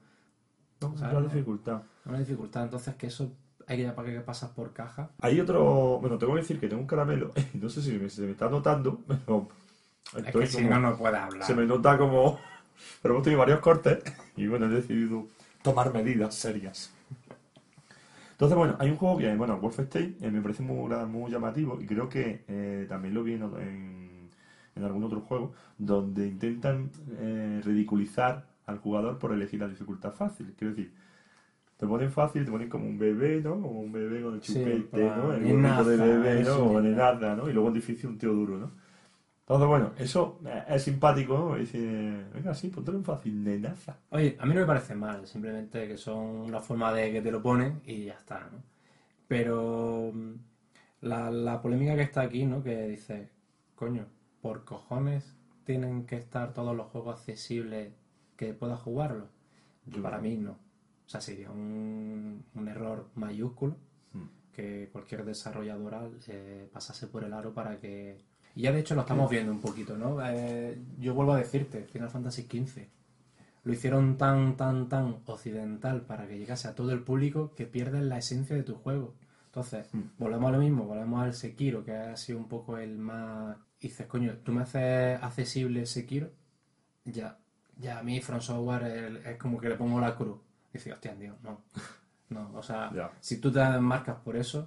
no, 0.80 0.88
O 0.92 0.96
sea, 0.98 1.08
es 1.08 1.14
la 1.14 1.20
dificultad. 1.22 1.82
Una 2.04 2.18
dificultad. 2.18 2.64
Entonces, 2.64 2.94
que 2.96 3.06
eso 3.06 3.32
hay 3.66 3.78
que 3.78 3.90
para 3.92 4.08
que 4.10 4.20
pasas 4.20 4.50
por 4.50 4.72
caja. 4.72 5.10
Hay 5.20 5.40
otro... 5.40 5.98
Bueno, 6.00 6.18
tengo 6.18 6.34
que 6.34 6.40
decir 6.40 6.60
que 6.60 6.68
tengo 6.68 6.82
un 6.82 6.88
caramelo. 6.88 7.30
No 7.54 7.68
sé 7.70 7.80
si 7.82 7.92
me- 7.92 8.10
se 8.10 8.22
me 8.22 8.32
está 8.32 8.48
notando, 8.50 9.00
pero... 9.06 9.48
Es 10.16 10.32
que 10.34 10.46
si 10.46 10.64
no, 10.64 10.78
no 10.80 10.96
puedes 10.96 11.18
hablar. 11.18 11.44
Se 11.46 11.54
me 11.54 11.64
nota 11.66 11.96
como... 11.96 12.38
Pero 13.02 13.14
hemos 13.14 13.22
tenido 13.24 13.38
varios 13.38 13.60
cortes 13.60 14.02
y 14.36 14.46
bueno, 14.48 14.66
he 14.66 14.68
decidido 14.68 15.26
tomar 15.62 15.92
medidas 15.94 16.34
serias. 16.34 16.92
Entonces, 18.34 18.58
bueno, 18.58 18.76
hay 18.80 18.90
un 18.90 18.96
juego 18.96 19.18
que, 19.18 19.34
bueno, 19.36 19.58
Wolfenstein, 19.60 20.16
eh, 20.20 20.30
me 20.30 20.42
parece 20.42 20.62
muy, 20.62 21.30
llamativo 21.30 21.80
y 21.80 21.86
creo 21.86 22.08
que 22.08 22.44
eh, 22.48 22.86
también 22.88 23.14
lo 23.14 23.22
vi 23.22 23.34
en, 23.34 23.42
en, 23.44 24.30
en 24.74 24.84
algún 24.84 25.04
otro 25.04 25.20
juego, 25.20 25.52
donde 25.78 26.26
intentan 26.26 26.90
eh, 27.18 27.60
ridiculizar 27.64 28.46
al 28.66 28.78
jugador 28.78 29.18
por 29.18 29.32
elegir 29.32 29.60
la 29.60 29.68
dificultad 29.68 30.12
fácil. 30.12 30.52
Quiero 30.58 30.74
decir, 30.74 30.92
te 31.76 31.86
ponen 31.86 32.10
fácil, 32.12 32.44
te 32.44 32.50
ponen 32.52 32.68
como 32.68 32.86
un 32.86 32.98
bebé, 32.98 33.40
¿no? 33.42 33.52
Como 33.60 33.80
un 33.80 33.92
bebé 33.92 34.22
con 34.22 34.34
el 34.34 34.40
Sí, 34.40 34.52
chupete, 34.54 34.90
para 34.90 35.16
¿no? 35.16 35.32
El 35.34 35.44
de 35.84 35.96
bebé, 35.96 36.42
¿no? 36.44 36.56
O 36.56 36.80
en 36.80 36.84
nenaza. 36.84 36.96
nada, 36.96 37.36
¿no? 37.36 37.48
Y 37.48 37.52
luego 37.52 37.68
en 37.68 37.74
difícil 37.74 38.10
un 38.10 38.18
tío 38.18 38.32
duro, 38.32 38.58
¿no? 38.58 38.72
Entonces, 39.46 39.68
bueno, 39.68 39.92
eso 39.98 40.40
eh, 40.46 40.64
es 40.68 40.82
simpático, 40.82 41.36
¿no? 41.38 41.56
Dice, 41.56 41.78
venga, 42.32 42.54
sí, 42.54 42.68
ponte 42.68 42.90
en 42.92 43.04
fácil, 43.04 43.44
nenaza. 43.44 43.98
Oye, 44.10 44.36
a 44.40 44.46
mí 44.46 44.54
no 44.54 44.60
me 44.60 44.66
parece 44.66 44.94
mal, 44.94 45.26
simplemente 45.26 45.86
que 45.86 45.96
son 45.98 46.18
una 46.48 46.60
forma 46.60 46.92
de 46.92 47.12
que 47.12 47.20
te 47.22 47.30
lo 47.30 47.42
ponen 47.42 47.82
y 47.84 48.04
ya 48.06 48.14
está, 48.14 48.40
¿no? 48.50 48.62
Pero 49.28 50.12
mm, 50.14 50.34
la, 51.02 51.30
la 51.30 51.60
polémica 51.62 51.94
que 51.96 52.02
está 52.02 52.22
aquí, 52.22 52.44
¿no? 52.46 52.62
Que 52.62 52.88
dice, 52.88 53.30
coño, 53.74 54.06
por 54.40 54.64
cojones 54.64 55.34
tienen 55.64 56.06
que 56.06 56.16
estar 56.16 56.52
todos 56.54 56.74
los 56.76 56.86
juegos 56.88 57.16
accesibles 57.18 57.92
que 58.36 58.54
puedas 58.54 58.80
jugarlos. 58.80 59.28
Yo 59.86 60.02
Para 60.02 60.18
mí 60.18 60.36
no. 60.36 60.52
O 60.52 61.08
sea, 61.08 61.20
sería 61.20 61.50
un, 61.50 62.44
un 62.54 62.68
error 62.68 63.08
mayúsculo 63.14 63.76
Hmm. 64.12 64.28
que 64.52 64.88
cualquier 64.92 65.24
desarrolladora 65.24 66.08
eh, 66.28 66.68
pasase 66.72 67.06
por 67.08 67.24
el 67.24 67.32
aro 67.32 67.52
para 67.52 67.78
que... 67.80 68.18
Y 68.56 68.62
ya 68.62 68.72
de 68.72 68.80
hecho 68.80 68.94
lo 68.94 69.00
estamos 69.02 69.28
viendo 69.30 69.50
un 69.52 69.60
poquito, 69.60 69.96
¿no? 69.96 70.18
Eh, 70.24 70.78
yo 70.98 71.12
vuelvo 71.14 71.32
a 71.32 71.38
decirte, 71.38 71.84
Final 71.84 72.10
Fantasy 72.10 72.42
XV 72.42 72.88
lo 73.64 73.72
hicieron 73.72 74.18
tan, 74.18 74.56
tan, 74.58 74.88
tan 74.90 75.16
occidental 75.24 76.02
para 76.02 76.26
que 76.28 76.38
llegase 76.38 76.68
a 76.68 76.74
todo 76.74 76.92
el 76.92 77.00
público 77.02 77.52
que 77.56 77.66
pierden 77.66 78.10
la 78.10 78.18
esencia 78.18 78.54
de 78.54 78.62
tu 78.62 78.74
juego. 78.76 79.14
Entonces, 79.46 79.88
Hmm. 79.92 80.02
volvemos 80.18 80.48
a 80.50 80.52
lo 80.52 80.58
mismo, 80.58 80.84
volvemos 80.84 81.22
al 81.22 81.32
Sekiro, 81.32 81.82
que 81.82 81.92
ha 81.96 82.16
sido 82.16 82.38
un 82.38 82.46
poco 82.48 82.76
el 82.76 82.98
más... 82.98 83.56
Dices, 83.80 84.06
coño, 84.06 84.34
tú 84.44 84.52
me 84.52 84.62
haces 84.62 85.18
accesible 85.22 85.86
Sekiro, 85.86 86.28
ya, 87.06 87.38
ya 87.78 87.98
a 88.00 88.02
mí 88.02 88.20
From 88.20 88.40
Software 88.40 88.82
es, 88.84 89.26
es 89.26 89.36
como 89.38 89.58
que 89.58 89.68
le 89.70 89.76
pongo 89.76 89.98
la 90.00 90.14
cruz. 90.14 90.38
Dice, 90.72 90.92
hostia, 90.92 91.14
tío, 91.14 91.34
no. 91.42 91.62
No, 92.30 92.50
o 92.54 92.62
sea, 92.62 92.90
si 93.20 93.38
tú 93.38 93.50
te 93.52 93.60
marcas 93.80 94.16
por 94.16 94.36
eso, 94.36 94.60
es- 94.60 94.66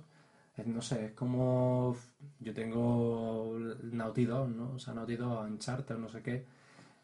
no 0.66 0.82
sé, 0.82 1.06
es 1.06 1.12
como 1.14 1.96
yo 2.40 2.54
tengo 2.54 3.58
Naughty 3.84 4.26
Dog, 4.26 4.50
¿no? 4.50 4.74
O 4.74 4.80
sea, 4.80 4.94
Naughty 4.94 5.16
Dog, 5.16 5.46
Uncharted, 5.46 5.98
no 5.98 6.10
sé 6.10 6.22
qué. 6.24 6.46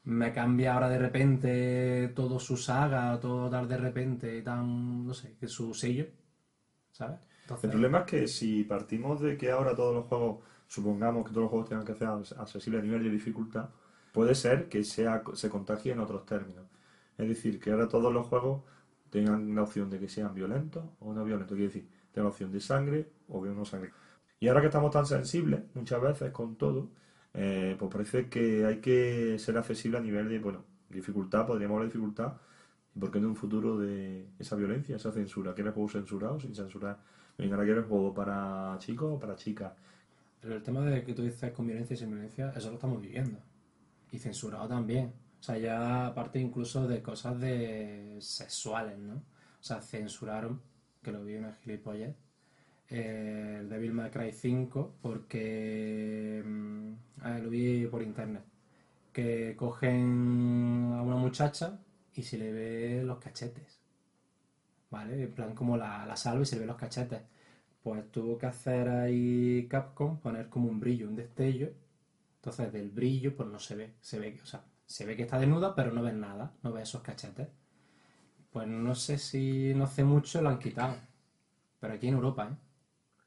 Me 0.06 0.34
cambia 0.34 0.74
ahora 0.74 0.89
de 0.89 1.00
repente 1.00 2.12
todo 2.16 2.39
su 2.39 2.58
saga, 2.58 3.20
todo 3.20 3.50
tal 3.50 3.68
de 3.68 3.78
repente, 3.78 4.42
tan, 4.42 5.06
no 5.06 5.13
sé, 5.13 5.36
que 5.39 5.48
su 5.48 5.74
sello, 5.74 6.08
¿sabes? 6.92 7.20
Entonces, 7.42 7.66
El 7.66 7.72
problema 7.72 8.00
es 8.00 8.06
que 8.06 8.28
si 8.28 8.63
partimos 8.63 9.22
de 9.22 9.38
que 9.38 9.52
ahora 9.52 9.76
todos 9.76 9.94
los 9.96 10.06
juegos, 10.06 10.44
supongamos 10.68 11.24
que 11.26 11.30
todos 11.30 11.44
los 11.44 11.50
juegos 11.52 11.70
tengan 11.70 11.86
que 11.86 11.96
ser 11.96 12.08
accesibles 12.08 12.82
a 12.82 12.86
nivel 12.86 13.04
de 13.04 13.10
dificultad, 13.10 13.70
puede 14.12 14.36
ser 14.36 14.70
que 14.70 14.84
sea, 14.84 15.24
se 15.34 15.50
contagie 15.50 15.92
en 15.92 16.00
otros 16.00 16.26
términos. 16.26 16.66
Es 17.18 17.28
decir, 17.28 17.60
que 17.60 17.72
ahora 17.72 17.88
todos 17.88 18.12
los 18.13 18.28
juegos 18.28 18.63
tengan 19.10 19.54
la 19.56 19.63
opción 19.63 19.89
de 19.89 20.00
que 20.00 20.10
sean 20.10 20.34
violentos 20.34 20.84
o 21.00 21.13
no 21.13 21.24
violentos. 21.24 21.56
Quiere 21.56 21.72
decir, 21.72 21.89
tengan 22.12 22.26
la 22.26 22.30
opción 22.32 22.52
de 22.52 22.60
sangre 22.60 23.12
Y 24.39 24.48
ahora 24.48 24.62
que 24.62 24.67
estamos 24.67 24.91
tan 24.91 25.06
sensibles, 25.06 25.62
muchas 25.74 26.02
veces 26.02 26.32
con 26.32 26.56
todo, 26.58 26.89
eh, 27.34 27.76
pues 27.80 27.91
parece 27.91 28.30
que 28.30 28.65
hay 28.65 28.78
que 28.80 29.39
ser 29.39 29.58
accesible 29.58 29.98
a 29.98 30.02
nivel 30.02 30.30
de, 30.30 30.39
bueno, 30.39 30.65
dificultad, 30.89 31.48
podríamos 31.48 31.76
hablar 31.76 31.89
de 31.89 31.93
dificultad, 31.93 32.34
y 32.96 33.00
por 33.00 33.12
qué 33.12 33.19
no 33.19 33.30
un 33.30 33.36
futuro 33.36 33.78
de 33.80 34.28
esa 34.38 34.56
violencia, 34.56 34.96
esa 34.96 35.12
censura. 35.12 35.54
¿Quieres 35.54 35.74
juegos 35.74 35.93
censurados 35.93 36.43
sin 36.43 36.54
censurar? 36.54 37.00
Venga, 37.38 37.56
ahora 37.56 37.65
quieres 37.65 37.86
juego 37.86 38.13
para 38.13 38.76
chicos 38.80 39.13
o 39.15 39.19
para 39.19 39.36
chicas. 39.36 39.74
Pero 40.39 40.56
el 40.56 40.62
tema 40.62 40.82
de 40.82 41.04
que 41.04 41.13
tú 41.13 41.24
dices 41.24 41.52
con 41.54 41.65
violencia 41.65 41.93
y 41.96 41.98
sin 41.98 42.12
violencia, 42.12 42.54
eso 42.56 42.67
lo 42.67 42.76
estamos 42.76 43.02
viviendo. 43.02 43.39
Y 44.12 44.19
censurado 44.19 44.67
también. 44.67 45.13
O 45.39 45.43
sea, 45.43 45.58
ya 45.58 46.08
aparte 46.08 46.39
incluso 46.39 46.88
de 46.88 47.02
cosas 47.02 47.39
de 47.39 48.17
sexuales, 48.19 49.00
¿no? 49.00 49.15
O 49.15 49.65
sea, 49.65 49.82
censuraron, 49.82 50.62
que 51.02 51.12
lo 51.12 51.24
vi 51.24 51.36
en 51.36 51.46
el 51.46 51.56
gilipollez, 51.56 52.15
el 52.94 53.70
Devil 53.70 53.92
May 53.92 54.12
Cry 54.12 54.32
5 54.32 54.98
porque 55.02 56.44
mm, 56.46 56.94
lo 57.42 57.50
vi 57.50 57.88
por 57.88 58.04
internet. 58.04 58.44
Que 59.12 59.56
cogen 59.56 60.92
a 60.94 61.02
una 61.02 61.16
muchacha 61.16 61.80
y 62.16 62.24
se 62.24 62.38
le 62.38 62.52
ve 62.52 63.04
los 63.04 63.20
cachetes. 63.20 63.80
¿Vale? 64.92 65.24
En 65.24 65.34
plan 65.34 65.56
como 65.56 65.76
la, 65.76 66.06
la 66.06 66.16
salva 66.16 66.44
y 66.44 66.46
se 66.46 66.56
le 66.56 66.62
ve 66.62 66.68
los 66.68 66.78
cachetes. 66.78 67.22
Pues 67.82 68.12
tuvo 68.12 68.38
que 68.38 68.46
hacer 68.46 68.88
ahí 68.90 69.68
Capcom, 69.70 70.20
poner 70.20 70.50
como 70.50 70.70
un 70.70 70.80
brillo, 70.80 71.08
un 71.08 71.16
destello. 71.16 71.72
Entonces 72.36 72.72
del 72.72 72.90
brillo 72.92 73.36
pues 73.36 73.50
no 73.50 73.60
se 73.60 73.76
ve, 73.76 73.94
se 74.02 74.20
ve, 74.20 74.40
o 74.44 74.46
sea, 74.46 74.64
se 74.86 75.06
ve 75.06 75.16
que 75.16 75.24
está 75.24 75.40
desnuda, 75.40 75.76
pero 75.76 75.92
no 75.92 76.04
ves 76.04 76.14
nada, 76.14 76.54
no 76.62 76.72
ves 76.72 76.90
esos 76.90 77.02
cachetes. 77.02 77.48
Pues 78.52 78.68
no 78.68 78.94
sé 78.96 79.18
si 79.18 79.74
no 79.76 79.86
hace 79.86 80.04
mucho 80.04 80.42
lo 80.42 80.50
han 80.50 80.60
quitado. 80.60 80.96
Pero 81.80 81.94
aquí 81.96 82.08
en 82.08 82.16
Europa, 82.16 82.50
¿eh? 82.52 82.73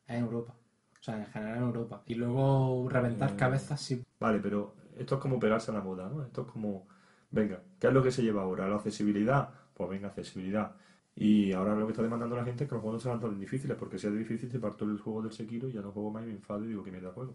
En 0.09 0.23
Europa. 0.23 0.55
O 1.01 1.03
sea, 1.03 1.19
en 1.19 1.27
general 1.27 1.59
en 1.59 1.62
Europa. 1.62 2.03
Y 2.07 2.14
luego 2.14 2.88
reventar 2.88 3.31
Eh, 3.33 3.37
cabezas 3.37 3.81
sí. 3.81 4.05
Vale, 4.19 4.40
pero 4.40 4.75
esto 4.99 5.16
es 5.16 5.21
como 5.21 5.38
pegarse 5.38 5.71
a 5.71 5.75
la 5.75 5.81
moda, 5.81 6.09
¿no? 6.09 6.23
Esto 6.23 6.42
es 6.42 6.49
como, 6.49 6.87
venga, 7.31 7.62
¿qué 7.79 7.88
es 7.88 7.92
lo 7.92 8.03
que 8.03 8.11
se 8.11 8.23
lleva 8.23 8.42
ahora? 8.42 8.69
¿La 8.69 8.77
accesibilidad? 8.77 9.49
Pues 9.75 9.90
venga, 9.90 10.09
accesibilidad. 10.09 10.73
Y 11.14 11.53
ahora 11.53 11.75
lo 11.75 11.87
que 11.87 11.92
está 11.92 12.03
demandando 12.03 12.37
la 12.37 12.45
gente 12.45 12.64
es 12.64 12.69
que 12.69 12.75
los 12.75 12.83
juegos 12.83 13.03
sean 13.03 13.21
tan 13.21 13.38
difíciles, 13.38 13.77
porque 13.79 13.99
si 13.99 14.07
es 14.07 14.16
difícil 14.16 14.51
te 14.51 14.59
parto 14.59 14.85
el 14.85 14.99
juego 14.99 15.23
del 15.23 15.33
Sekiro 15.33 15.69
y 15.69 15.73
ya 15.73 15.81
no 15.81 15.92
juego 15.92 16.11
más 16.11 16.25
y 16.25 16.27
me 16.27 16.33
enfado 16.33 16.64
y 16.64 16.69
digo 16.69 16.83
que 16.83 16.90
mierda 16.90 17.11
juego. 17.12 17.35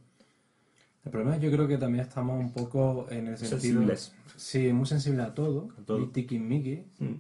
El 1.04 1.12
problema 1.12 1.36
es 1.36 1.42
yo 1.42 1.52
creo 1.52 1.68
que 1.68 1.78
también 1.78 2.04
estamos 2.04 2.40
un 2.40 2.54
poco 2.54 3.08
en 3.10 3.28
el 3.28 3.38
sentido... 3.38 3.60
Sensibles. 3.60 4.14
Sí, 4.36 4.72
muy 4.72 4.86
sensible 4.86 5.24
a 5.24 5.34
todo. 5.34 5.70
A 5.80 5.82
todo. 5.84 6.00
Y 6.00 6.08
tiquismiquis. 6.08 6.86
Mm. 7.00 7.14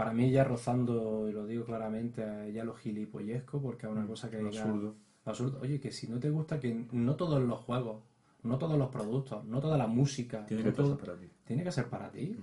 Para 0.00 0.14
mí 0.14 0.30
ya 0.30 0.44
rozando, 0.44 1.28
y 1.28 1.32
lo 1.32 1.44
digo 1.44 1.66
claramente, 1.66 2.22
ya 2.54 2.64
lo 2.64 2.72
gilipollesco, 2.74 3.60
porque 3.60 3.84
es 3.84 3.92
una 3.92 4.06
cosa 4.06 4.30
que 4.30 4.40
Mm, 4.40 4.46
absurdo. 4.46 4.94
absurdo. 5.26 5.58
Oye, 5.60 5.78
que 5.78 5.92
si 5.92 6.08
no 6.08 6.18
te 6.18 6.30
gusta, 6.30 6.58
que 6.58 6.86
no 6.92 7.16
todos 7.16 7.38
los 7.42 7.60
juegos, 7.60 8.02
no 8.42 8.56
todos 8.56 8.78
los 8.78 8.88
productos, 8.88 9.44
no 9.44 9.60
toda 9.60 9.76
la 9.76 9.86
música, 9.86 10.46
Tiene 10.46 10.62
no 10.64 10.70
que 10.70 10.74
todo- 10.74 10.96
pasar 10.96 11.06
para 11.16 11.20
ti. 11.20 11.30
tiene 11.44 11.62
que 11.64 11.70
ser 11.70 11.84
para 11.90 12.10
ti. 12.10 12.34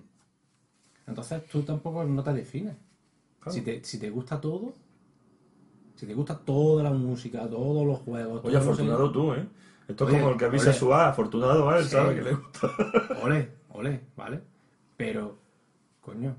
Entonces 1.08 1.48
tú 1.48 1.64
tampoco 1.64 2.04
no 2.04 2.22
te 2.24 2.32
defines. 2.32 2.76
Claro. 3.40 3.52
Si, 3.52 3.62
te, 3.62 3.84
si 3.84 3.98
te 4.00 4.12
gusta 4.12 4.40
todo, 4.40 4.74
si 5.96 6.06
te 6.06 6.14
gusta 6.14 6.38
toda 6.38 6.84
la 6.84 6.92
música, 6.92 7.50
todos 7.50 7.88
los 7.88 7.98
juegos, 8.02 8.42
Oye, 8.46 8.54
los- 8.54 8.62
afortunado 8.62 9.12
tú, 9.12 9.34
¿eh? 9.34 9.48
Esto 9.88 10.08
es 10.08 10.14
como 10.16 10.30
el 10.30 10.38
que 10.38 10.46
avisa 10.46 10.72
su 10.74 10.94
A, 10.94 11.08
afortunado 11.10 11.76
él, 11.76 11.84
Sí. 11.86 11.90
¿sabe? 11.90 12.14
Que 12.14 12.22
le 12.22 12.34
gusta. 12.36 12.70
Ole, 13.24 13.50
ole, 13.70 14.02
¿vale? 14.16 14.42
Pero, 14.96 15.40
coño, 16.02 16.36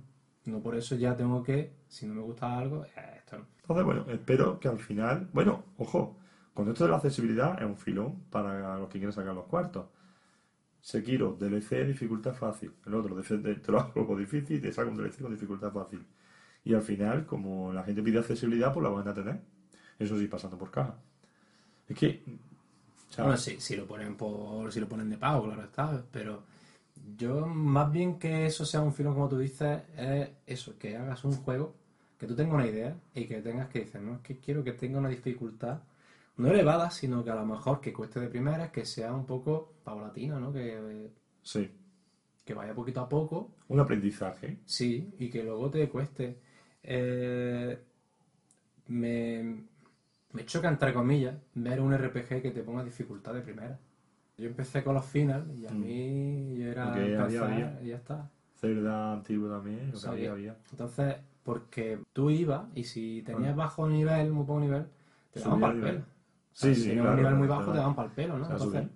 no 0.49 0.61
por 0.61 0.75
eso 0.75 0.97
ya 0.97 1.17
tengo 1.17 1.43
que, 1.43 1.73
si 1.89 2.07
no 2.07 2.15
me 2.15 2.23
gusta 2.23 2.59
algo, 2.59 2.85
eh, 2.85 3.15
esto 3.19 3.39
no. 3.39 3.47
Entonces, 3.61 3.85
bueno, 3.85 4.07
espero 4.09 4.59
que 4.59 4.69
al 4.69 4.79
final. 4.79 5.29
Bueno, 5.33 5.65
ojo, 5.77 6.17
con 6.55 6.69
esto 6.69 6.85
de 6.85 6.91
la 6.91 6.97
accesibilidad 6.97 7.61
es 7.61 7.67
un 7.67 7.77
filón 7.77 8.25
para 8.31 8.79
los 8.79 8.89
que 8.89 8.99
quieren 8.99 9.13
sacar 9.13 9.35
los 9.35 9.47
cuartos. 9.47 9.87
Sekiro, 10.81 11.37
DLC, 11.39 11.87
dificultad 11.87 12.35
fácil. 12.35 12.73
El 12.87 12.95
otro, 12.95 13.21
te 13.23 13.73
lo 13.73 13.79
hago 13.79 14.17
difícil 14.17 14.57
y 14.57 14.61
te 14.61 14.73
saca 14.73 14.89
un 14.89 14.97
DLC 14.97 15.21
con 15.21 15.31
dificultad 15.31 15.71
fácil. 15.71 16.05
Y 16.65 16.75
al 16.75 16.83
final, 16.83 17.27
como 17.27 17.73
la 17.73 17.83
gente 17.85 18.03
pide 18.03 18.19
accesibilidad, 18.19 18.73
pues 18.73 18.85
la 18.85 18.91
van 18.91 19.09
a 19.09 19.15
tener. 19.15 19.41
Eso 19.99 20.19
sí, 20.19 20.29
pasando 20.29 20.57
por 20.57 20.71
caja. 20.71 20.97
Es 21.89 21.97
que. 21.97 22.23
sea, 23.11 23.25
Bueno, 23.25 23.39
sí, 23.39 23.57
si 23.61 23.77
lo 23.77 23.87
ponen 23.87 24.17
por, 24.17 24.73
si 24.73 24.81
lo 24.81 24.89
ponen 24.89 25.11
de 25.11 25.19
pago, 25.19 25.45
claro 25.45 25.63
está, 25.63 26.03
pero 26.11 26.45
yo 27.17 27.47
más 27.47 27.91
bien 27.93 28.19
que 28.19 28.47
eso 28.47 28.65
sea 28.65 28.81
un 28.81 28.93
filón 28.93 29.15
como 29.15 29.29
tú 29.29 29.39
dices, 29.39 29.83
es 29.97 30.31
eso, 30.47 30.79
que 30.79 30.97
hagas 30.97 31.25
un 31.25 31.33
juego, 31.33 31.75
que 32.19 32.27
tú 32.27 32.35
tengas 32.35 32.55
una 32.55 32.67
idea 32.67 32.97
y 33.15 33.27
que 33.27 33.41
tengas 33.41 33.69
que 33.69 33.81
decir, 33.81 34.01
no, 34.01 34.17
es 34.17 34.21
que 34.21 34.39
quiero 34.39 34.65
que 34.65 34.73
tenga 34.73 34.99
una 34.99 35.09
dificultad 35.09 35.81
no 36.39 36.49
elevada, 36.49 36.91
sino 36.91 37.25
que 37.25 37.31
a 37.31 37.35
lo 37.35 37.45
mejor 37.45 37.81
que 37.81 37.93
cueste 37.93 38.21
de 38.21 38.29
primeras, 38.29 38.71
que 38.71 38.85
sea 38.85 39.13
un 39.13 39.27
poco 39.27 39.75
paulatina, 39.83 40.39
¿no? 40.39 40.53
Que, 40.53 41.11
sí, 41.43 41.69
que 42.45 42.55
vaya 42.55 42.75
poquito 42.75 43.01
a 43.01 43.09
poco, 43.09 43.57
un 43.69 43.81
aprendizaje. 43.81 44.59
sí, 44.65 45.15
y 45.19 45.29
que 45.29 45.43
luego 45.43 45.69
te 45.69 45.89
cueste. 45.89 46.39
Eh, 46.83 47.79
me, 48.87 49.65
me 50.33 50.45
choca, 50.47 50.69
entre 50.69 50.95
comillas, 50.95 51.37
ver 51.55 51.81
un 51.81 51.93
RPG 51.93 52.41
que 52.41 52.53
te 52.53 52.63
ponga 52.63 52.85
dificultad 52.85 53.35
de 53.35 53.43
primera. 53.43 53.79
Yo 54.39 54.47
empecé 54.47 54.83
con 54.85 54.95
los 54.95 55.05
final 55.05 55.51
y 55.57 55.67
a 55.67 55.71
Mm. 55.71 55.81
mí 55.81 56.55
yo 56.59 56.67
era 56.69 56.85
Porque 56.87 57.17
había- 57.17 57.45
había. 57.45 57.79
y 57.83 57.87
ya 57.89 57.97
está. 57.97 58.31
Zelda 58.61 59.13
antiguo 59.13 59.49
también, 59.51 59.87
lo 59.87 59.93
que 59.93 59.99
Sabía. 59.99 60.31
había, 60.33 60.51
había. 60.53 60.57
Entonces, 60.71 61.17
porque 61.45 61.99
tú 62.13 62.31
ibas 62.31 62.63
y 62.75 62.85
si 62.85 63.23
tenías 63.27 63.55
bajo 63.57 63.89
nivel, 63.89 64.31
muy 64.33 64.45
poco 64.47 64.61
nivel, 64.61 64.87
te 65.33 65.41
daban 65.41 65.61
para 65.61 65.73
el 65.75 65.81
pelo. 65.81 66.01
Sí, 66.53 66.75
si 66.75 66.81
sí, 66.83 66.89
tenías 66.89 67.03
claro, 67.03 67.17
un 67.17 67.23
nivel 67.23 67.35
muy 67.37 67.47
bajo, 67.49 67.71
te 67.73 67.79
daban 67.79 67.95
para 67.95 68.09
el 68.09 68.15
pelo, 68.15 68.39
¿no? 68.39 68.45
O 68.45 68.47
sea, 68.47 68.57
Entonces. 68.57 68.87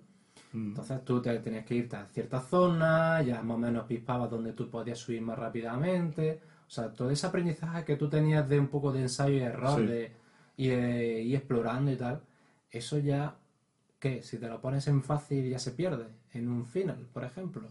Mm. 0.53 0.67
entonces 0.67 1.05
tú 1.05 1.21
te 1.21 1.39
tenías 1.39 1.65
que 1.65 1.75
irte 1.75 1.95
a 1.95 2.05
ciertas 2.05 2.45
zonas, 2.47 3.25
ya 3.25 3.41
más 3.41 3.55
o 3.55 3.59
menos 3.59 3.85
pispabas 3.85 4.29
donde 4.29 4.53
tú 4.53 4.69
podías 4.69 4.97
subir 4.99 5.21
más 5.21 5.37
rápidamente. 5.39 6.39
O 6.67 6.69
sea, 6.69 6.89
todo 6.91 7.09
ese 7.09 7.25
aprendizaje 7.27 7.83
que 7.85 7.95
tú 7.95 8.07
tenías 8.09 8.47
de 8.47 8.59
un 8.59 8.67
poco 8.67 8.91
de 8.91 9.01
ensayo 9.01 9.35
y 9.35 9.39
error 9.39 9.79
Sí. 9.79 9.85
de, 9.87 10.11
y 10.57 10.67
de 10.67 11.21
ir 11.21 11.35
explorando 11.35 11.91
y 11.91 11.95
tal, 11.95 12.21
eso 12.69 12.97
ya, 12.99 13.35
¿qué? 14.03 14.21
Si 14.21 14.37
te 14.37 14.49
lo 14.49 14.59
pones 14.59 14.85
en 14.89 15.01
fácil 15.01 15.49
ya 15.49 15.57
se 15.57 15.71
pierde, 15.71 16.07
en 16.33 16.49
un 16.49 16.65
final, 16.65 17.07
por 17.13 17.23
ejemplo. 17.23 17.69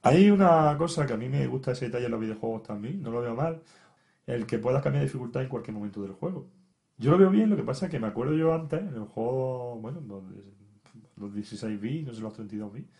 Hay 0.00 0.30
una 0.30 0.74
cosa 0.78 1.04
que 1.06 1.12
a 1.12 1.18
mí 1.18 1.28
me 1.28 1.46
gusta 1.46 1.72
ese 1.72 1.84
detalle 1.84 2.06
en 2.06 2.12
los 2.12 2.20
videojuegos 2.20 2.62
también, 2.62 3.02
no 3.02 3.10
lo 3.10 3.20
veo 3.20 3.34
mal, 3.34 3.60
el 4.26 4.46
que 4.46 4.58
puedas 4.58 4.82
cambiar 4.82 5.02
de 5.02 5.08
dificultad 5.08 5.42
en 5.42 5.50
cualquier 5.50 5.74
momento 5.74 6.00
del 6.00 6.12
juego. 6.12 6.46
Yo 6.96 7.10
lo 7.10 7.18
veo 7.18 7.28
bien, 7.28 7.50
lo 7.50 7.56
que 7.56 7.62
pasa 7.62 7.84
es 7.84 7.90
que 7.90 8.00
me 8.00 8.06
acuerdo 8.06 8.34
yo 8.34 8.54
antes, 8.54 8.80
en 8.80 8.94
el 8.94 9.04
juego, 9.04 9.78
bueno, 9.80 10.00
los 11.16 11.34
16 11.34 11.78
bits, 11.78 12.06
no 12.06 12.14
sé, 12.14 12.22
los 12.22 12.32
32 12.32 12.72
bits, 12.72 12.90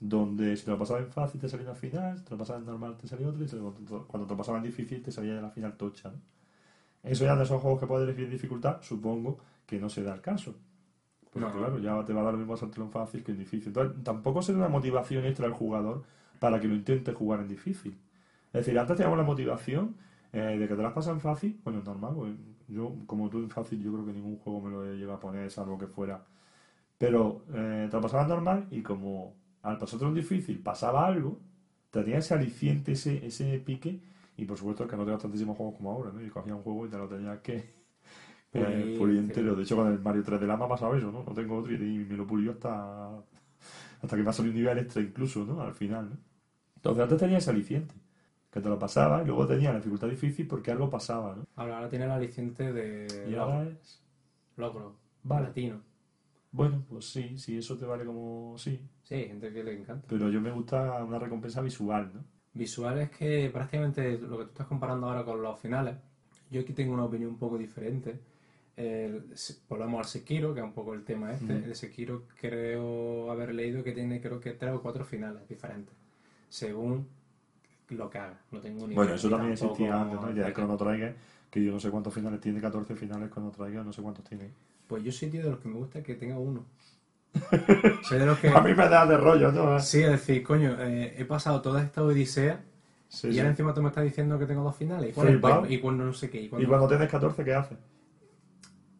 donde 0.00 0.56
si 0.56 0.64
te 0.64 0.72
lo 0.72 0.78
pasaba 0.78 0.98
en 0.98 1.12
fácil 1.12 1.40
te 1.40 1.48
salía 1.48 1.66
una 1.66 1.76
final, 1.76 2.18
si 2.18 2.24
te 2.24 2.30
lo 2.32 2.38
pasaba 2.38 2.58
en 2.58 2.66
normal 2.66 2.96
te 2.96 3.06
salía 3.06 3.28
otra, 3.28 3.44
y 3.44 3.48
cuando 3.48 4.26
te 4.26 4.32
lo 4.32 4.36
pasaba 4.36 4.58
en 4.58 4.64
difícil 4.64 5.00
te 5.04 5.12
salía 5.12 5.40
la 5.40 5.50
final 5.50 5.76
tocha. 5.76 6.10
¿no? 6.10 6.20
Eso 7.04 7.24
ya 7.24 7.36
de 7.36 7.44
esos 7.44 7.62
juegos 7.62 7.78
que 7.78 7.86
puedes 7.86 8.08
elegir 8.08 8.28
dificultad, 8.28 8.82
supongo 8.82 9.38
que 9.64 9.78
no 9.78 9.88
se 9.88 10.02
da 10.02 10.14
el 10.14 10.20
caso. 10.20 10.56
Porque 11.32 11.48
No. 11.48 11.52
claro, 11.52 11.78
ya 11.78 12.04
te 12.04 12.12
va 12.12 12.20
a 12.20 12.24
dar 12.24 12.34
lo 12.34 12.38
mismo 12.38 12.54
pasártelo 12.54 12.84
en 12.86 12.92
fácil 12.92 13.24
que 13.24 13.32
en 13.32 13.38
difícil. 13.38 13.68
Entonces, 13.68 14.04
tampoco 14.04 14.42
será 14.42 14.58
una 14.58 14.68
motivación 14.68 15.24
extra 15.24 15.46
al 15.46 15.52
jugador 15.54 16.04
para 16.38 16.60
que 16.60 16.68
lo 16.68 16.74
intente 16.74 17.12
jugar 17.12 17.40
en 17.40 17.48
difícil. 17.48 17.96
Es 18.52 18.66
decir, 18.66 18.78
antes 18.78 18.96
teníamos 18.96 19.18
la 19.18 19.24
motivación 19.24 19.96
eh, 20.32 20.58
de 20.58 20.68
que 20.68 20.74
te 20.74 20.82
las 20.82 20.92
pasas 20.92 21.14
en 21.14 21.20
fácil, 21.20 21.60
bueno, 21.64 21.78
es 21.80 21.84
normal, 21.84 22.12
pues, 22.14 22.32
yo 22.68 22.94
como 23.06 23.28
tú 23.30 23.38
en 23.38 23.50
fácil 23.50 23.82
yo 23.82 23.92
creo 23.92 24.06
que 24.06 24.12
ningún 24.12 24.36
juego 24.38 24.60
me 24.60 24.70
lo 24.70 24.84
llegado 24.94 25.14
a 25.14 25.20
poner, 25.20 25.50
salvo 25.50 25.78
que 25.78 25.86
fuera. 25.86 26.22
Pero 26.98 27.44
eh, 27.54 27.88
te 27.90 27.96
lo 27.96 28.02
pasabas 28.02 28.28
normal 28.28 28.66
y 28.70 28.82
como 28.82 29.34
al 29.62 29.78
pasártelo 29.78 30.10
en 30.10 30.16
difícil 30.16 30.58
pasaba 30.60 31.06
algo, 31.06 31.38
tenía 31.90 32.18
ese 32.18 32.34
aliciente, 32.34 32.92
ese, 32.92 33.24
ese 33.26 33.58
pique, 33.60 34.00
y 34.36 34.44
por 34.44 34.56
supuesto 34.58 34.86
que 34.86 34.96
no 34.96 35.04
tengo 35.04 35.18
tantísimos 35.18 35.56
juegos 35.56 35.76
como 35.76 35.90
ahora, 35.92 36.10
¿no? 36.12 36.22
Y 36.24 36.30
cogía 36.30 36.54
un 36.54 36.62
juego 36.62 36.86
y 36.86 36.90
te 36.90 36.98
lo 36.98 37.08
tenías 37.08 37.40
que 37.40 37.81
sí. 38.52 39.08
entero. 39.18 39.54
De 39.56 39.62
hecho, 39.62 39.76
con 39.76 39.88
el 39.92 39.98
Mario 40.00 40.22
3 40.22 40.40
de 40.40 40.46
la 40.46 40.56
me 40.56 40.64
ha 40.64 40.68
pasado 40.68 40.94
eso, 40.96 41.10
¿no? 41.12 41.24
No 41.24 41.32
tengo 41.34 41.56
otro 41.58 41.72
y 41.74 41.78
me 41.78 42.16
lo 42.16 42.26
pulió 42.26 42.52
hasta, 42.52 43.18
hasta 44.02 44.16
que 44.16 44.22
me 44.22 44.30
ha 44.30 44.32
salido 44.32 44.52
un 44.54 44.60
nivel 44.60 44.78
extra 44.78 45.02
incluso, 45.02 45.44
¿no? 45.44 45.60
Al 45.62 45.74
final, 45.74 46.10
¿no? 46.10 46.18
Entonces 46.76 47.02
antes 47.04 47.18
tenía 47.18 47.38
ese 47.38 47.50
aliciente, 47.50 47.94
que 48.50 48.60
te 48.60 48.68
lo 48.68 48.78
pasaba 48.78 49.22
y 49.22 49.26
luego 49.26 49.46
tenía 49.46 49.70
la 49.72 49.78
dificultad 49.78 50.08
difícil 50.08 50.46
porque 50.48 50.70
algo 50.72 50.90
pasaba, 50.90 51.36
¿no? 51.36 51.44
Ahora, 51.56 51.76
ahora 51.76 51.88
tiene 51.88 52.04
el 52.04 52.10
aliciente 52.10 52.72
de 52.72 53.06
Y 53.28 53.30
logro, 53.30 53.42
ahora 53.54 53.70
es... 53.70 54.02
logro, 54.56 54.96
Vale. 55.22 55.46
platino. 55.46 55.82
Bueno, 56.50 56.84
pues 56.88 57.06
sí, 57.06 57.38
sí, 57.38 57.56
eso 57.58 57.76
te 57.78 57.86
vale 57.86 58.04
como 58.04 58.56
sí. 58.58 58.78
Sí, 59.04 59.14
hay 59.14 59.28
gente 59.28 59.52
que 59.52 59.64
le 59.64 59.74
encanta. 59.74 60.08
Pero 60.08 60.28
yo 60.30 60.40
me 60.40 60.50
gusta 60.52 61.02
una 61.04 61.18
recompensa 61.18 61.60
visual, 61.62 62.10
¿no? 62.14 62.24
Visual 62.54 62.98
es 62.98 63.10
que 63.10 63.50
prácticamente 63.52 64.18
lo 64.18 64.38
que 64.38 64.44
tú 64.44 64.50
estás 64.50 64.66
comparando 64.66 65.06
ahora 65.06 65.24
con 65.24 65.42
los 65.42 65.58
finales, 65.58 65.96
yo 66.50 66.60
aquí 66.62 66.72
tengo 66.72 66.94
una 66.94 67.04
opinión 67.04 67.30
un 67.32 67.38
poco 67.38 67.58
diferente. 67.58 68.20
El- 68.76 69.34
volvamos 69.68 69.98
al 69.98 70.06
Sekiro, 70.06 70.54
que 70.54 70.60
es 70.60 70.64
un 70.64 70.72
poco 70.72 70.94
el 70.94 71.04
tema 71.04 71.32
este. 71.32 71.52
El 71.54 71.74
Sekiro 71.74 72.22
creo 72.40 73.30
haber 73.30 73.54
leído 73.54 73.84
que 73.84 73.92
tiene 73.92 74.20
creo 74.20 74.40
que 74.40 74.52
tres 74.52 74.72
o 74.72 74.80
cuatro 74.82 75.04
finales 75.04 75.46
diferentes, 75.48 75.94
según 76.48 77.06
lo 77.90 78.08
que 78.10 78.18
haga. 78.18 78.38
No 78.50 78.60
tengo 78.60 78.86
ni 78.86 78.94
Bueno, 78.94 79.14
eso 79.14 79.28
también 79.28 79.52
existía 79.52 80.00
antes, 80.00 80.20
¿no? 80.20 80.32
Ya 80.34 80.46
el 80.46 80.54
Chrono 80.54 80.76
Trigger, 80.76 81.14
que 81.50 81.62
yo 81.62 81.72
no 81.72 81.80
sé 81.80 81.90
cuántos 81.90 82.14
finales 82.14 82.40
tiene, 82.40 82.60
14 82.60 82.96
finales 82.96 83.30
Chrono 83.30 83.50
Trigger, 83.50 83.84
no 83.84 83.92
sé 83.92 84.02
cuántos 84.02 84.24
tiene. 84.24 84.50
Pues 84.88 85.02
yo 85.04 85.12
soy 85.12 85.28
tío 85.28 85.42
de 85.44 85.50
los 85.50 85.60
que 85.60 85.68
me 85.68 85.74
gusta 85.76 86.02
que 86.02 86.14
tenga 86.14 86.38
uno. 86.38 86.64
soy 88.02 88.18
de 88.18 88.26
los 88.26 88.38
que... 88.38 88.48
A 88.48 88.60
mí 88.60 88.74
me 88.74 88.88
da 88.88 89.06
de 89.06 89.16
rollo, 89.16 89.52
¿no? 89.52 89.80
Sí, 89.80 90.00
es 90.02 90.10
decir, 90.10 90.42
coño, 90.42 90.76
eh, 90.80 91.14
he 91.18 91.24
pasado 91.24 91.60
toda 91.62 91.82
esta 91.82 92.02
odisea 92.02 92.60
Sí, 93.08 93.28
y 93.28 93.32
sí. 93.32 93.38
ahora 93.38 93.50
encima 93.50 93.74
tú 93.74 93.82
me 93.82 93.88
estás 93.88 94.04
diciendo 94.04 94.38
que 94.38 94.46
tengo 94.46 94.62
dos 94.62 94.76
finales. 94.76 95.16
¿Y 95.16 95.20
es 95.20 95.40
bueno? 95.40 95.66
Y 95.68 95.78
cuando 95.80 96.04
no 96.04 96.12
sé 96.14 96.30
qué. 96.30 96.40
Y 96.40 96.48
cuando, 96.48 96.66
Y 96.66 96.68
cuando 96.68 96.88
tienes 96.88 97.10
14, 97.10 97.44
¿qué 97.44 97.54
haces? 97.54 97.78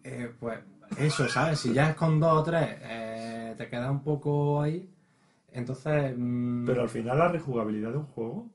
Eh, 0.04 0.32
pues 0.38 0.58
eso, 0.98 1.28
¿sabes? 1.28 1.60
Si 1.60 1.72
ya 1.72 1.90
es 1.90 1.96
con 1.96 2.18
dos 2.20 2.32
o 2.40 2.42
tres, 2.42 2.76
eh, 2.82 3.54
te 3.56 3.68
queda 3.68 3.90
un 3.90 4.02
poco 4.02 4.60
ahí. 4.62 4.88
Entonces, 5.52 6.14
mm, 6.16 6.66
Pero 6.66 6.82
al 6.82 6.88
final 6.88 7.18
la 7.18 7.28
rejugabilidad 7.28 7.90
de 7.92 7.98
un 7.98 8.06
juego... 8.06 8.50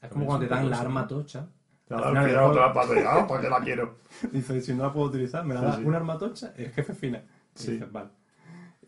es 0.00 0.08
como 0.08 0.26
cuando 0.26 0.46
te 0.46 0.54
dan 0.54 0.70
la 0.70 0.80
arma 0.80 1.06
tocha. 1.06 1.48
Claro, 1.88 2.04
Al 2.06 2.16
al 2.16 2.28
final 2.28 2.44
otra 2.44 2.64
ah, 2.66 3.26
¿para 3.28 3.40
qué 3.40 3.48
la 3.48 3.60
quiero? 3.60 3.98
Dices, 4.32 4.64
si 4.66 4.74
no 4.74 4.84
la 4.84 4.92
puedo 4.92 5.06
utilizar, 5.06 5.44
me 5.44 5.54
la 5.54 5.60
Sí, 5.60 5.66
da 5.66 5.76
sí. 5.76 5.84
una 5.84 5.96
arma 5.98 6.18
tocha, 6.18 6.52
el 6.56 6.70
jefe 6.70 6.94
final. 6.94 7.24
Y 7.54 7.58
Sí. 7.58 7.72
dices, 7.72 7.92
vale. 7.92 8.10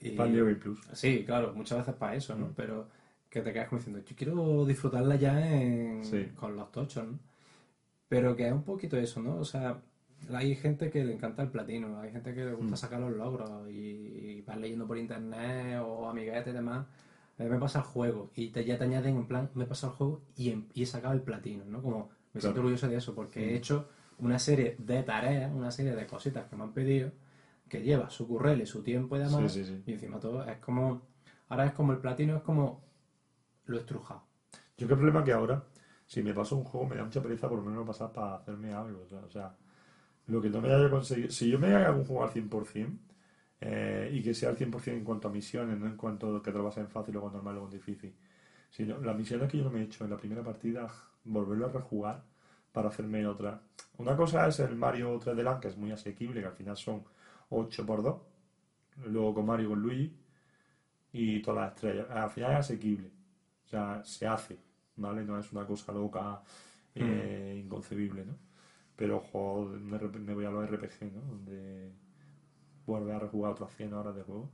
Y- 0.01 0.11
Para 0.11 0.31
el 0.31 0.57
Plus. 0.57 0.81
Sí, 0.93 1.25
claro, 1.25 1.53
muchas 1.55 1.79
veces 1.79 1.95
para 1.95 2.15
eso, 2.15 2.37
Mm. 2.37 2.41
¿no? 2.41 2.53
Pero 2.57 2.89
que 3.29 3.41
te 3.43 3.53
quedas 3.53 3.69
como 3.69 3.79
diciendo, 3.81 4.03
yo 4.05 4.17
quiero 4.17 4.65
disfrutarla 4.65 5.17
ya 5.17 5.49
en- 5.57 6.05
Sí. 6.05 6.29
con 6.37 6.57
los 6.57 6.71
tochos, 6.73 7.07
¿no? 7.07 7.19
Pero 8.09 8.35
que 8.35 8.47
es 8.47 8.53
un 8.53 8.63
poquito 8.63 8.97
eso, 8.97 9.21
¿no? 9.21 9.37
O 9.37 9.45
sea, 9.45 9.77
hay 10.33 10.55
gente 10.57 10.91
que 10.91 11.05
le 11.05 11.13
encanta 11.15 11.43
el 11.43 11.51
platino, 11.51 11.99
hay 12.01 12.11
gente 12.11 12.35
que 12.35 12.45
le 12.45 12.53
gusta 12.53 12.75
Mm. 12.75 12.77
sacar 12.77 13.01
los 13.01 13.13
logros 13.13 13.69
y, 13.71 13.73
y 14.39 14.43
vas 14.43 14.57
leyendo 14.59 14.87
por 14.87 14.99
internet 14.99 15.81
o 15.85 16.09
amiguetes 16.09 16.49
y 16.49 16.53
demás. 16.53 16.87
Me 17.39 17.59
pasa 17.59 17.79
el 17.79 17.85
juego 17.85 18.31
y 18.35 18.49
te, 18.49 18.65
ya 18.65 18.77
te 18.79 18.85
añaden 18.85 19.17
en 19.17 19.27
plan, 19.27 19.49
me 19.55 19.65
pasa 19.65 19.87
el 19.87 19.93
juego 19.93 20.23
y, 20.37 20.51
en- 20.51 20.67
y 20.75 20.83
he 20.83 20.87
sacado 20.87 21.15
el 21.15 21.21
platino, 21.23 21.65
¿no? 21.65 21.81
Como 21.81 22.09
me 22.33 22.41
siento 22.41 22.55
Claro. 22.57 22.61
orgulloso 22.63 22.89
de 22.89 22.97
eso 22.97 23.15
porque 23.15 23.49
he 23.51 23.53
Mm. 23.53 23.57
hecho 23.57 23.89
una 24.19 24.39
serie 24.41 24.75
de 24.79 25.03
tareas, 25.05 25.53
una 25.55 25.71
serie 25.71 25.95
de 25.95 26.07
cositas 26.07 26.47
que 26.49 26.57
me 26.57 26.65
han 26.65 26.73
pedido 26.73 27.13
que 27.69 27.83
lleva 27.83 28.11
su 28.11 28.27
currel 28.27 28.61
y 28.63 28.67
su 28.67 28.83
tiempo 28.83 29.17
y 29.17 29.21
demás. 29.21 29.53
Sí, 29.53 29.65
sí, 29.65 29.71
sí. 29.77 29.83
Y 29.87 29.93
encima 29.93 30.19
todo 30.19 30.43
es 30.45 30.57
como. 30.59 31.03
Ahora 31.51 31.67
es 31.67 31.73
como 31.73 31.93
el 31.93 31.99
platino, 31.99 32.37
es 32.37 32.43
como 32.43 32.83
lo 33.67 33.79
estrujado. 33.79 34.23
Yo 34.77 34.89
qué 34.89 34.95
problema 34.97 35.23
que 35.25 35.33
ahora, 35.33 35.65
si 36.07 36.23
me 36.23 36.35
paso 36.35 36.57
un 36.57 36.65
juego, 36.65 36.87
me 36.89 36.97
da 36.97 37.05
mucha 37.05 37.23
pereza 37.23 37.49
por 37.49 37.59
lo 37.59 37.65
menos 37.65 37.87
pasar 37.87 38.13
para 38.13 38.35
hacerme 38.37 38.73
algo. 38.73 39.07
O 39.25 39.29
sea, 39.31 39.55
lo 40.29 40.41
que 40.43 40.51
no 40.51 40.61
me 40.61 40.73
haya 40.73 40.91
conseguido. 40.91 41.31
Si 41.31 41.51
yo 41.51 41.59
me 41.59 41.75
haga 41.75 41.93
un 41.93 42.05
juego 42.05 42.25
al 42.25 42.31
100% 42.31 42.99
eh, 43.61 44.11
y 44.13 44.23
que 44.23 44.35
sea 44.35 44.51
al 44.51 44.57
100% 44.57 44.99
en 44.99 45.05
cuanto 45.05 45.29
a 45.29 45.33
misiones, 45.33 45.79
no 45.79 45.87
en 45.87 45.97
cuanto 45.97 46.37
a 46.37 46.43
que 46.43 46.53
te 46.53 46.59
lo 46.59 46.65
vas 46.65 46.79
en 46.79 46.89
fácil, 46.89 47.15
luego 47.15 47.31
normal, 47.31 47.55
luego 47.55 47.69
en 47.69 47.75
difícil. 47.75 48.15
Sino 48.71 48.99
las 49.01 49.17
misiones 49.17 49.51
que 49.51 49.59
yo 49.59 49.65
no 49.65 49.71
me 49.71 49.81
he 49.81 49.85
hecho 49.85 50.05
en 50.05 50.11
la 50.11 50.17
primera 50.19 50.43
partida, 50.45 50.89
volverlo 51.25 51.67
a 51.67 51.73
rejugar 51.73 52.25
para 52.73 52.89
hacerme 52.89 53.27
otra. 53.27 53.61
Una 53.99 54.17
cosa 54.17 54.47
es 54.49 54.61
el 54.61 54.77
Mario 54.77 55.19
3D 55.19 55.43
Land, 55.43 55.61
que 55.61 55.69
es 55.69 55.77
muy 55.77 55.91
asequible, 55.93 56.41
que 56.41 56.47
al 56.49 56.55
final 56.55 56.77
son 56.77 57.05
8 57.51 57.87
por 57.87 58.03
2 58.03 58.17
Luego 59.07 59.35
con 59.35 59.47
Mario 59.47 59.71
con 59.71 59.81
Luigi 59.83 60.15
y 61.13 61.41
todas 61.43 61.63
las 61.67 61.75
estrellas. 61.75 62.07
Al 62.11 62.31
final 62.31 62.53
es 62.53 62.59
asequible. 62.59 63.11
O 63.67 63.69
sea, 63.69 64.03
se 64.05 64.27
hace, 64.27 64.59
¿vale? 64.97 65.25
No 65.25 65.39
es 65.39 65.53
una 65.53 65.67
cosa 65.67 65.93
loca, 65.93 66.43
eh, 66.95 67.55
Mm. 67.57 67.67
inconcebible, 67.67 68.25
¿no? 68.25 68.35
Pero, 68.99 69.21
joder, 69.21 69.81
me, 69.81 70.35
voy 70.35 70.45
a 70.45 70.51
los 70.51 70.65
RPG, 70.69 71.13
¿no? 71.15 71.21
Donde 71.23 71.91
vuelve 72.87 73.13
a 73.15 73.19
rejugar 73.21 73.53
otras 73.53 73.75
100 73.77 73.95
horas 73.95 74.15
de 74.17 74.23
juego. 74.25 74.51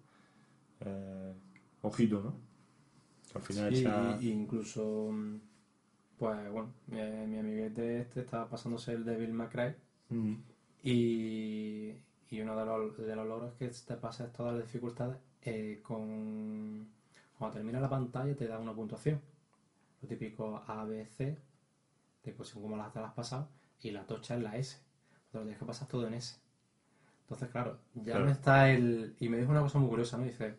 Eh, 0.81 1.35
ojito, 1.83 2.21
¿no? 2.23 2.35
Que 3.33 3.39
al 3.39 3.45
final 3.45 3.75
Sí, 3.75 3.81
echa- 3.81 4.19
y- 4.21 4.29
y 4.29 4.33
incluso, 4.33 5.09
mm, 5.11 5.41
pues 6.19 6.51
bueno, 6.53 6.73
mi, 6.89 6.99
mi 7.29 7.39
amiguete 7.39 8.01
este 8.01 8.21
estaba 8.21 8.49
pasándose 8.49 8.93
el 8.93 9.05
Devil 9.05 9.33
May 9.33 9.49
Cry 9.49 9.75
Mm, 10.11 10.35
y, 10.83 11.95
y 12.31 12.41
uno 12.41 12.57
de 12.57 12.65
los, 12.67 12.97
de 12.99 13.17
los 13.17 13.27
logros 13.27 13.53
es 13.53 13.83
que 13.83 13.95
te 13.95 14.01
pases 14.01 14.33
todas 14.33 14.55
las 14.55 14.65
dificultades 14.65 15.17
eh, 15.43 15.81
con... 15.83 16.89
Cuando 17.39 17.55
termina 17.57 17.81
la 17.81 17.89
pantalla 17.91 18.35
te 18.37 18.47
da 18.47 18.59
una 18.59 18.75
puntuación. 18.75 19.21
Lo 20.03 20.09
típico 20.09 20.63
A, 20.67 20.85
B, 20.85 21.07
C, 21.07 21.37
de 22.25 22.33
pues 22.33 22.49
según 22.51 22.65
como 22.65 22.77
las 22.77 22.93
te 22.93 23.01
las 23.01 23.11
has 23.11 23.15
pasado, 23.15 23.49
y 23.85 23.91
la 23.93 24.07
tocha 24.07 24.35
es 24.37 24.43
la 24.43 24.57
S. 24.57 24.79
Te 25.31 25.39
lo 25.39 25.45
tienes 25.45 25.59
que 25.59 25.65
pasar 25.67 25.87
todo 25.89 26.07
en 26.07 26.15
S. 26.15 26.37
Entonces, 27.23 27.49
claro, 27.51 27.79
ya 27.95 28.03
Claro. 28.05 28.25
no 28.27 28.31
está 28.31 28.71
el... 28.71 29.15
Y 29.21 29.29
me 29.29 29.39
dijo 29.39 29.51
una 29.51 29.61
cosa 29.61 29.79
muy 29.79 29.89
curiosa, 29.89 30.19
¿no? 30.19 30.25
Dice, 30.25 30.57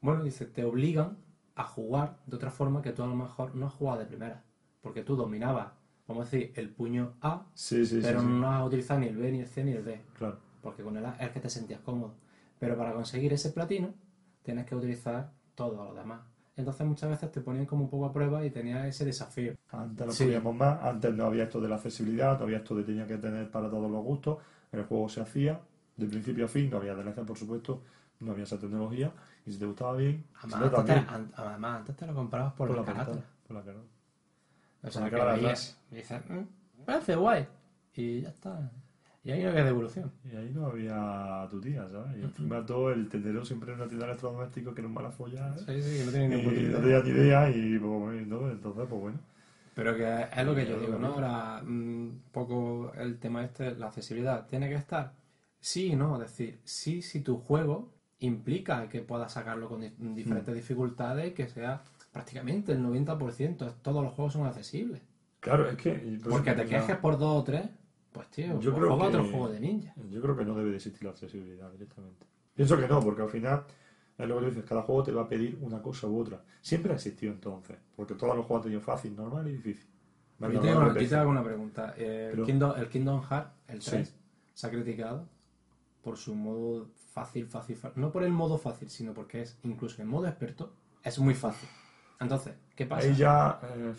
bueno, 0.00 0.22
dice, 0.22 0.46
te 0.46 0.64
obligan 0.64 1.18
a 1.54 1.64
jugar 1.64 2.18
de 2.26 2.36
otra 2.36 2.50
forma 2.50 2.82
que 2.82 2.92
tú 2.92 3.02
a 3.02 3.06
lo 3.06 3.14
mejor 3.16 3.54
no 3.54 3.66
has 3.66 3.72
jugado 3.74 3.98
de 4.00 4.06
primera. 4.06 4.42
Porque 4.80 5.02
tú 5.02 5.16
dominabas, 5.16 5.72
vamos 6.06 6.26
a 6.26 6.30
decir, 6.30 6.52
el 6.56 6.70
puño 6.70 7.14
A, 7.20 7.46
Sí, 7.54 7.84
sí, 7.84 8.00
pero 8.02 8.20
sí, 8.20 8.26
no 8.26 8.50
has 8.50 8.66
utilizado 8.66 9.00
ni 9.00 9.06
el 9.08 9.16
B, 9.16 9.32
ni 9.32 9.40
el 9.40 9.48
C, 9.48 9.64
ni 9.64 9.72
el 9.72 9.84
D. 9.84 10.02
Claro. 10.14 10.38
Porque 10.62 10.82
con 10.82 10.96
el 10.96 11.04
A 11.04 11.14
es 11.16 11.22
el 11.22 11.30
que 11.32 11.40
te 11.40 11.50
sentías 11.50 11.80
cómodo. 11.80 12.14
Pero 12.58 12.76
para 12.76 12.92
conseguir 12.92 13.32
ese 13.32 13.50
platino, 13.50 13.94
tienes 14.42 14.66
que 14.66 14.74
utilizar 14.74 15.32
todo 15.54 15.84
lo 15.84 15.94
demás. 15.94 16.20
Entonces 16.58 16.86
muchas 16.86 17.08
veces 17.10 17.30
te 17.32 17.40
ponían 17.40 17.64
como 17.66 17.84
un 17.84 17.90
poco 17.90 18.06
a 18.06 18.12
prueba 18.12 18.44
y 18.44 18.50
tenías 18.50 18.84
ese 18.86 19.04
desafío. 19.04 19.54
Antes 19.70 20.06
lo 20.06 20.12
Sí. 20.12 20.24
podíamos 20.24 20.54
más, 20.56 20.82
antes 20.82 21.14
no 21.14 21.24
había 21.26 21.44
esto 21.44 21.60
de 21.60 21.68
la 21.68 21.76
accesibilidad, 21.76 22.36
no 22.38 22.44
había 22.44 22.58
esto 22.58 22.74
de 22.74 22.82
tenía 22.82 23.06
que 23.06 23.16
tener 23.16 23.50
para 23.50 23.70
todos 23.70 23.90
los 23.90 24.02
gustos, 24.04 24.38
el 24.72 24.84
juego 24.84 25.08
se 25.08 25.20
hacía 25.20 25.60
de 25.96 26.06
principio 26.06 26.44
a 26.44 26.48
fin, 26.48 26.68
no 26.70 26.76
había 26.78 26.94
DLC 26.94 27.24
por 27.24 27.36
supuesto, 27.38 27.82
no 28.20 28.32
había 28.32 28.44
esa 28.44 28.58
tecnología, 28.58 29.12
y 29.46 29.52
si 29.52 29.58
te 29.58 29.66
gustaba 29.66 29.96
bien, 29.96 30.24
si 30.32 30.52
Además, 30.52 30.74
antes, 30.74 30.84
te, 30.84 30.92
an- 31.14 31.32
además, 31.36 31.76
antes 31.78 31.96
te 31.96 32.06
lo 32.06 32.14
comprabas 32.14 32.52
por, 32.54 32.68
por 32.68 32.76
la 32.76 32.82
la 32.82 32.86
carátula. 32.86 33.22
por 33.46 33.56
la 33.56 33.62
carátula. 33.62 33.88
O 34.82 34.90
sea, 34.90 35.00
la 35.02 35.10
que 35.10 35.16
veías 35.24 35.78
y 35.90 35.94
dices, 35.96 36.20
"Mm, 36.28 36.84
parece 36.84 37.16
guay. 37.16 37.46
Y 37.94 38.20
ya 38.22 38.28
está. 38.28 38.70
Y 39.28 39.32
ahí 39.32 39.42
no 39.42 39.50
había 39.50 39.64
devolución. 39.64 40.10
Y 40.24 40.34
ahí 40.36 40.50
no 40.54 40.66
había 40.68 41.46
tu 41.50 41.60
tía, 41.60 41.86
¿sabes? 41.90 42.16
Y 42.18 42.22
encima 42.24 42.64
todo 42.64 42.90
el 42.90 43.10
tendero 43.10 43.44
siempre 43.44 43.72
en 43.72 43.78
una 43.78 43.86
tienda 43.86 44.06
de 44.06 44.12
electrodomésticos 44.12 44.74
que 44.74 44.80
era 44.80 44.88
un 44.88 44.94
mala 44.94 45.10
folla, 45.10 45.54
¿eh? 45.54 45.58
Sí, 45.58 45.82
sí, 45.82 45.98
que 45.98 46.04
no 46.06 46.10
tiene 46.12 46.28
ni 46.28 46.36
Y 46.36 46.44
puta 46.44 46.54
no 46.80 46.88
idea. 46.88 47.02
tenía 47.02 47.02
ni 47.02 47.10
idea 47.10 47.50
y 47.50 47.78
pues, 47.78 47.92
bueno, 48.00 48.50
entonces 48.50 48.86
pues 48.88 49.00
bueno. 49.02 49.18
Pero 49.74 49.94
que 49.94 50.26
es 50.34 50.46
lo 50.46 50.54
que 50.54 50.66
yo 50.66 50.80
digo, 50.80 50.98
¿no? 50.98 51.08
Ahora, 51.08 51.60
un 51.62 52.22
poco 52.32 52.90
el 52.96 53.18
tema 53.18 53.44
este, 53.44 53.74
la 53.76 53.88
accesibilidad, 53.88 54.46
¿tiene 54.46 54.68
que 54.70 54.76
estar? 54.76 55.12
Sí 55.60 55.88
y 55.92 55.96
no, 55.96 56.14
es 56.14 56.20
decir, 56.22 56.60
sí 56.64 57.02
si 57.02 57.20
tu 57.20 57.36
juego 57.36 57.92
implica 58.20 58.88
que 58.88 59.02
puedas 59.02 59.30
sacarlo 59.32 59.68
con 59.68 59.82
di- 59.82 59.92
diferentes 59.98 60.54
dificultades 60.54 61.28
y 61.28 61.30
que 61.32 61.48
sea 61.48 61.82
prácticamente 62.12 62.72
el 62.72 62.80
90%, 62.82 63.74
todos 63.82 64.02
los 64.02 64.14
juegos 64.14 64.32
son 64.32 64.46
accesibles. 64.46 65.02
Claro, 65.40 65.68
es 65.68 65.76
que... 65.76 66.18
Porque 66.28 66.52
te 66.54 66.64
quejes 66.64 66.96
por 66.96 67.18
dos 67.18 67.42
o 67.42 67.44
tres, 67.44 67.68
pues 68.18 68.30
tío, 68.30 68.46
Yo 68.60 68.72
pues 68.72 68.74
creo 68.84 68.96
juega 68.96 69.10
que- 69.12 69.16
otro 69.18 69.30
juego 69.30 69.48
de 69.48 69.60
ninja. 69.60 69.94
Yo 70.10 70.20
creo 70.20 70.36
que 70.36 70.44
no 70.44 70.54
debe 70.56 70.70
de 70.70 70.76
existir 70.76 71.04
la 71.04 71.10
accesibilidad 71.10 71.70
directamente. 71.70 72.26
Pienso 72.54 72.76
que 72.76 72.88
no, 72.88 73.00
porque 73.00 73.22
al 73.22 73.28
final, 73.28 73.64
es 74.18 74.26
lo 74.28 74.34
que 74.36 74.40
tú 74.42 74.50
dices, 74.50 74.64
cada 74.64 74.82
juego 74.82 75.02
te 75.04 75.12
va 75.12 75.22
a 75.22 75.28
pedir 75.28 75.56
una 75.60 75.80
cosa 75.80 76.08
u 76.08 76.18
otra. 76.20 76.42
Siempre 76.60 76.92
ha 76.92 76.96
existido 76.96 77.32
entonces, 77.32 77.76
porque 77.94 78.14
todos 78.14 78.34
los 78.36 78.44
juegos 78.46 78.62
han 78.64 78.70
tenido 78.70 78.80
fácil, 78.80 79.14
normal 79.14 79.46
y 79.48 79.52
difícil. 79.52 79.88
Venga, 80.40 80.60
te, 80.60 80.68
hago 80.70 80.78
una, 80.80 80.88
yo 80.88 80.92
te 80.94 80.98
difícil. 81.00 81.18
hago 81.18 81.30
una 81.30 81.44
pregunta. 81.44 81.94
Eh, 81.96 82.28
Pero- 82.30 82.42
el, 82.42 82.46
Kingdom, 82.46 82.72
el 82.76 82.88
Kingdom 82.88 83.22
Hearts, 83.22 83.50
el 83.68 83.82
Sí. 83.82 83.90
3, 83.90 84.14
se 84.54 84.66
ha 84.66 84.70
criticado 84.70 85.28
por 86.02 86.16
su 86.16 86.34
modo 86.34 86.88
fácil, 87.12 87.46
fácil, 87.46 87.76
fácil. 87.76 88.00
No 88.00 88.10
por 88.10 88.24
el 88.24 88.32
modo 88.32 88.58
fácil, 88.58 88.88
sino 88.90 89.14
porque 89.14 89.42
es, 89.42 89.58
incluso 89.62 90.02
en 90.02 90.08
modo 90.08 90.26
experto, 90.26 90.72
es 91.04 91.18
muy 91.18 91.34
fácil. 91.34 91.68
Entonces, 92.20 92.54
¿qué 92.74 92.86
pasa? 92.86 93.06
Ahí 93.06 93.14
ya... 93.14 93.60
eh, 93.62 93.94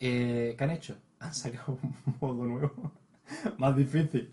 Eh, 0.00 0.54
¿Qué 0.58 0.64
han 0.64 0.70
hecho? 0.70 0.96
Han 1.20 1.32
sacado 1.34 1.78
un 2.06 2.16
modo 2.20 2.44
nuevo, 2.44 2.92
más 3.58 3.76
difícil. 3.76 4.32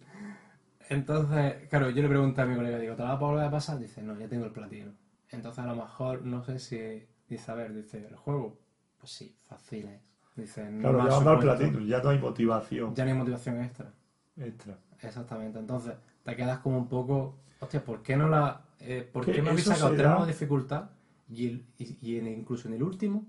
Entonces, 0.89 1.67
claro, 1.69 1.89
yo 1.89 2.01
le 2.01 2.09
pregunté 2.09 2.41
a 2.41 2.45
mi 2.45 2.55
colega, 2.55 2.77
digo, 2.77 2.95
¿te 2.95 3.03
la 3.03 3.13
vas 3.13 3.17
a 3.21 3.25
volver 3.25 3.45
a 3.45 3.51
pasar? 3.51 3.79
Dice, 3.79 4.01
no, 4.01 4.17
ya 4.19 4.27
tengo 4.27 4.45
el 4.45 4.51
platino. 4.51 4.91
Entonces, 5.29 5.59
a 5.63 5.67
lo 5.67 5.75
mejor, 5.75 6.23
no 6.25 6.43
sé 6.43 6.59
si... 6.59 7.07
Dice, 7.29 7.51
a 7.51 7.55
ver, 7.55 7.73
dice, 7.73 8.05
¿el 8.05 8.15
juego? 8.17 8.59
Pues 8.97 9.11
sí, 9.13 9.33
fácil 9.43 9.87
es. 9.87 10.01
Dice, 10.35 10.69
no 10.69 10.81
claro, 10.81 10.97
ya 11.07 11.13
ha 11.13 11.17
han 11.17 11.23
dado 11.23 11.35
el 11.37 11.41
platino, 11.41 11.79
ya 11.85 12.01
no 12.03 12.09
hay 12.09 12.19
motivación 12.19 12.95
Ya 12.95 13.05
no 13.05 13.11
hay 13.11 13.17
motivación 13.17 13.61
extra. 13.63 13.93
extra. 14.37 14.77
Exactamente. 15.01 15.59
Entonces, 15.59 15.93
te 16.23 16.35
quedas 16.35 16.59
como 16.59 16.77
un 16.77 16.87
poco, 16.89 17.39
hostia, 17.61 17.83
¿por 17.83 18.01
qué 18.03 18.17
no 18.17 18.27
la... 18.27 18.61
eh, 18.79 19.07
¿Por 19.11 19.25
Que 19.25 19.33
qué 19.33 19.41
me 19.41 19.49
habéis 19.51 19.65
sacado 19.65 19.91
se 19.91 19.95
tres 19.95 20.07
da- 20.07 20.13
modos 20.15 20.27
de 20.27 20.33
dificultad 20.33 20.89
y- 21.29 21.63
y 21.79 22.17
en- 22.17 22.27
incluso 22.27 22.67
en 22.67 22.73
el 22.73 22.83
último 22.83 23.25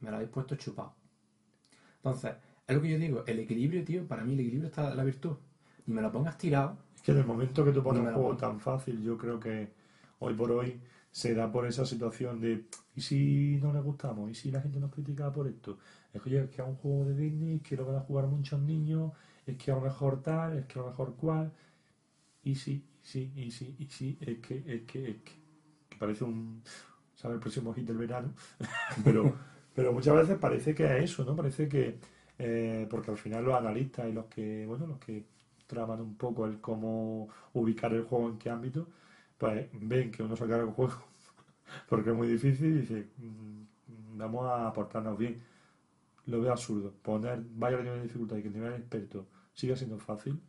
me 0.00 0.10
lo 0.10 0.16
habéis 0.16 0.30
puesto 0.30 0.56
chupado? 0.56 0.94
Entonces, 1.96 2.32
es 2.72 2.76
lo 2.76 2.82
que 2.82 2.90
yo 2.90 2.98
digo, 2.98 3.24
el 3.26 3.38
equilibrio, 3.40 3.84
tío, 3.84 4.06
para 4.06 4.24
mí 4.24 4.34
el 4.34 4.40
equilibrio 4.40 4.68
está 4.68 4.94
la 4.94 5.04
virtud. 5.04 5.36
Y 5.86 5.92
me 5.92 6.00
lo 6.02 6.10
pongas 6.12 6.38
tirado, 6.38 6.78
Es 6.94 7.02
que 7.02 7.12
en 7.12 7.18
el 7.18 7.26
momento 7.26 7.64
que 7.64 7.72
tú 7.72 7.82
pones 7.82 8.02
un 8.02 8.12
juego 8.12 8.36
tan 8.36 8.60
fácil, 8.60 9.02
yo 9.02 9.18
creo 9.18 9.38
que 9.38 9.72
hoy 10.20 10.34
por 10.34 10.50
hoy 10.52 10.80
se 11.10 11.34
da 11.34 11.50
por 11.52 11.66
esa 11.66 11.84
situación 11.84 12.40
de 12.40 12.64
¿y 12.96 13.00
si 13.00 13.58
no 13.62 13.72
le 13.72 13.80
gustamos? 13.80 14.30
¿y 14.30 14.34
si 14.34 14.50
la 14.50 14.62
gente 14.62 14.80
nos 14.80 14.90
critica 14.90 15.30
por 15.30 15.46
esto? 15.46 15.78
Es 16.12 16.22
que, 16.22 16.30
oye, 16.30 16.44
es 16.44 16.50
que 16.50 16.62
es 16.62 16.68
un 16.68 16.76
juego 16.76 17.04
de 17.06 17.16
Disney, 17.16 17.56
es 17.56 17.62
que 17.62 17.76
lo 17.76 17.86
van 17.86 17.96
a 17.96 18.00
jugar 18.00 18.26
muchos 18.26 18.60
niños, 18.60 19.12
es 19.46 19.56
que 19.56 19.70
a 19.70 19.74
lo 19.74 19.82
mejor 19.82 20.22
tal, 20.22 20.58
es 20.58 20.66
que 20.66 20.78
a 20.78 20.82
lo 20.82 20.88
mejor 20.88 21.14
cual, 21.16 21.52
y 22.42 22.54
sí, 22.54 22.84
sí, 23.02 23.32
y 23.36 23.50
sí, 23.50 23.76
y 23.78 23.86
sí, 23.86 24.18
es 24.20 24.38
que, 24.38 24.58
es 24.58 24.82
que, 24.82 25.10
es 25.10 25.16
que, 25.22 25.40
que 25.88 25.96
parece 25.98 26.24
un, 26.24 26.62
¿sabes? 27.14 27.34
El 27.34 27.40
próximo 27.40 27.74
hit 27.74 27.86
del 27.86 27.98
verano, 27.98 28.32
pero, 29.04 29.34
pero 29.74 29.92
muchas 29.92 30.16
veces 30.16 30.38
parece 30.38 30.74
que 30.74 30.84
es 30.84 31.04
eso, 31.04 31.24
¿no? 31.24 31.36
Parece 31.36 31.68
que, 31.68 31.98
eh, 32.42 32.86
porque 32.90 33.10
al 33.12 33.16
final 33.18 33.44
los 33.44 33.54
analistas 33.54 34.08
y 34.08 34.12
los 34.12 34.26
que, 34.26 34.66
bueno, 34.66 34.86
los 34.86 34.98
que 34.98 35.24
traman 35.66 36.00
un 36.00 36.16
poco 36.16 36.46
el 36.46 36.60
cómo 36.60 37.28
ubicar 37.54 37.92
el 37.94 38.02
juego 38.04 38.28
en 38.28 38.38
qué 38.38 38.50
ámbito, 38.50 38.88
pues 39.38 39.68
ven 39.72 40.10
que 40.10 40.22
uno 40.22 40.36
saca 40.36 40.56
el 40.60 40.66
juego 40.72 40.94
porque 41.88 42.10
es 42.10 42.16
muy 42.16 42.28
difícil 42.28 42.68
y 42.76 42.80
dice, 42.80 43.08
"Mm, 43.18 43.62
vamos 44.18 44.46
a 44.46 44.68
aportarnos 44.68 45.18
bien. 45.18 45.42
Lo 46.26 46.40
veo 46.40 46.52
absurdo. 46.52 46.92
Poner 47.02 47.40
varios 47.42 47.80
niveles 47.82 48.02
de 48.02 48.06
dificultad 48.08 48.36
y 48.36 48.42
que 48.42 48.48
el 48.48 48.54
nivel 48.54 48.74
experto 48.74 49.26
siga 49.54 49.76
siendo 49.76 49.98
fácil, 49.98 50.40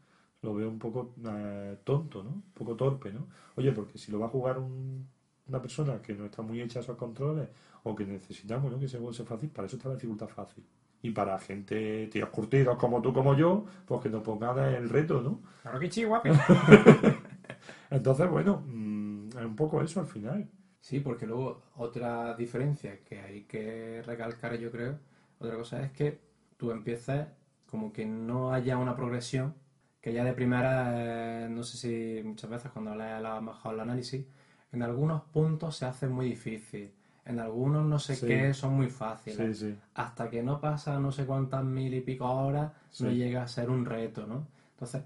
lo 0.41 0.53
veo 0.53 0.69
un 0.69 0.79
poco 0.79 1.13
eh, 1.25 1.77
tonto, 1.83 2.23
¿no? 2.23 2.29
Un 2.31 2.43
poco 2.53 2.75
torpe, 2.75 3.11
¿no? 3.11 3.27
Oye, 3.55 3.71
porque 3.71 3.97
si 3.97 4.11
lo 4.11 4.19
va 4.19 4.27
a 4.27 4.29
jugar 4.29 4.59
un- 4.59 5.07
una 5.47 5.61
persona 5.61 6.01
que 6.01 6.13
no 6.15 6.25
está 6.25 6.41
muy 6.41 6.61
hecha 6.61 6.79
a 6.79 6.81
esos 6.83 6.97
controles 6.97 7.49
o 7.83 7.95
que 7.95 8.05
necesitamos, 8.05 8.71
¿no? 8.71 8.79
Que 8.79 8.85
ese 8.85 8.97
juego 8.97 9.13
sea 9.13 9.25
fácil, 9.25 9.49
para 9.49 9.67
eso 9.67 9.77
está 9.77 9.89
la 9.89 9.95
dificultad 9.95 10.27
fácil. 10.29 10.63
Y 11.03 11.11
para 11.11 11.37
gente, 11.37 12.07
tíos 12.07 12.29
curtidos 12.29 12.77
como 12.77 12.99
tú, 13.01 13.13
como 13.13 13.35
yo, 13.35 13.65
pues 13.85 14.01
que 14.01 14.09
nos 14.09 14.23
pongan 14.23 14.57
el 14.57 14.89
reto, 14.89 15.21
¿no? 15.21 15.41
claro 15.61 15.79
que 15.79 15.89
chihuahua. 15.89 16.23
Entonces, 17.91 18.27
bueno, 18.27 18.63
mm, 18.65 19.27
es 19.37 19.45
un 19.45 19.55
poco 19.55 19.81
eso 19.83 19.99
al 19.99 20.07
final. 20.07 20.49
Sí, 20.79 20.99
porque 20.99 21.27
luego 21.27 21.61
otra 21.75 22.35
diferencia 22.35 23.03
que 23.03 23.19
hay 23.19 23.43
que 23.43 24.01
recalcar, 24.01 24.57
yo 24.57 24.71
creo, 24.71 24.97
otra 25.39 25.55
cosa 25.55 25.83
es 25.83 25.91
que 25.91 26.19
tú 26.57 26.71
empieces 26.71 27.27
como 27.65 27.91
que 27.93 28.05
no 28.05 28.53
haya 28.53 28.77
una 28.77 28.95
progresión, 28.95 29.55
que 30.01 30.13
ya 30.13 30.23
de 30.23 30.33
primera, 30.33 31.45
eh, 31.45 31.49
no 31.49 31.63
sé 31.63 31.77
si 31.77 32.23
muchas 32.23 32.49
veces 32.49 32.71
cuando 32.71 32.95
lees 32.95 33.21
la, 33.21 33.41
mejor 33.41 33.75
el 33.75 33.79
análisis, 33.79 34.25
en 34.71 34.83
algunos 34.83 35.21
puntos 35.23 35.77
se 35.77 35.85
hace 35.85 36.07
muy 36.07 36.27
difícil, 36.29 36.93
en 37.25 37.39
algunos 37.39 37.85
no 37.85 37.99
sé 37.99 38.15
Sí. 38.15 38.27
qué 38.27 38.53
son 38.53 38.73
muy 38.75 38.87
Sí, 38.87 38.91
fáciles. 38.93 39.57
sí. 39.59 39.75
Hasta 39.95 40.29
que 40.29 40.43
no 40.43 40.59
pasa 40.59 40.99
no 40.99 41.11
sé 41.11 41.25
cuántas 41.25 41.63
mil 41.63 41.93
y 41.93 42.01
pico 42.01 42.29
horas, 42.29 42.71
no 42.99 43.09
Sí. 43.09 43.15
llega 43.15 43.43
a 43.43 43.47
ser 43.47 43.69
un 43.69 43.85
reto, 43.85 44.27
¿no? 44.27 44.47
Entonces, 44.73 45.03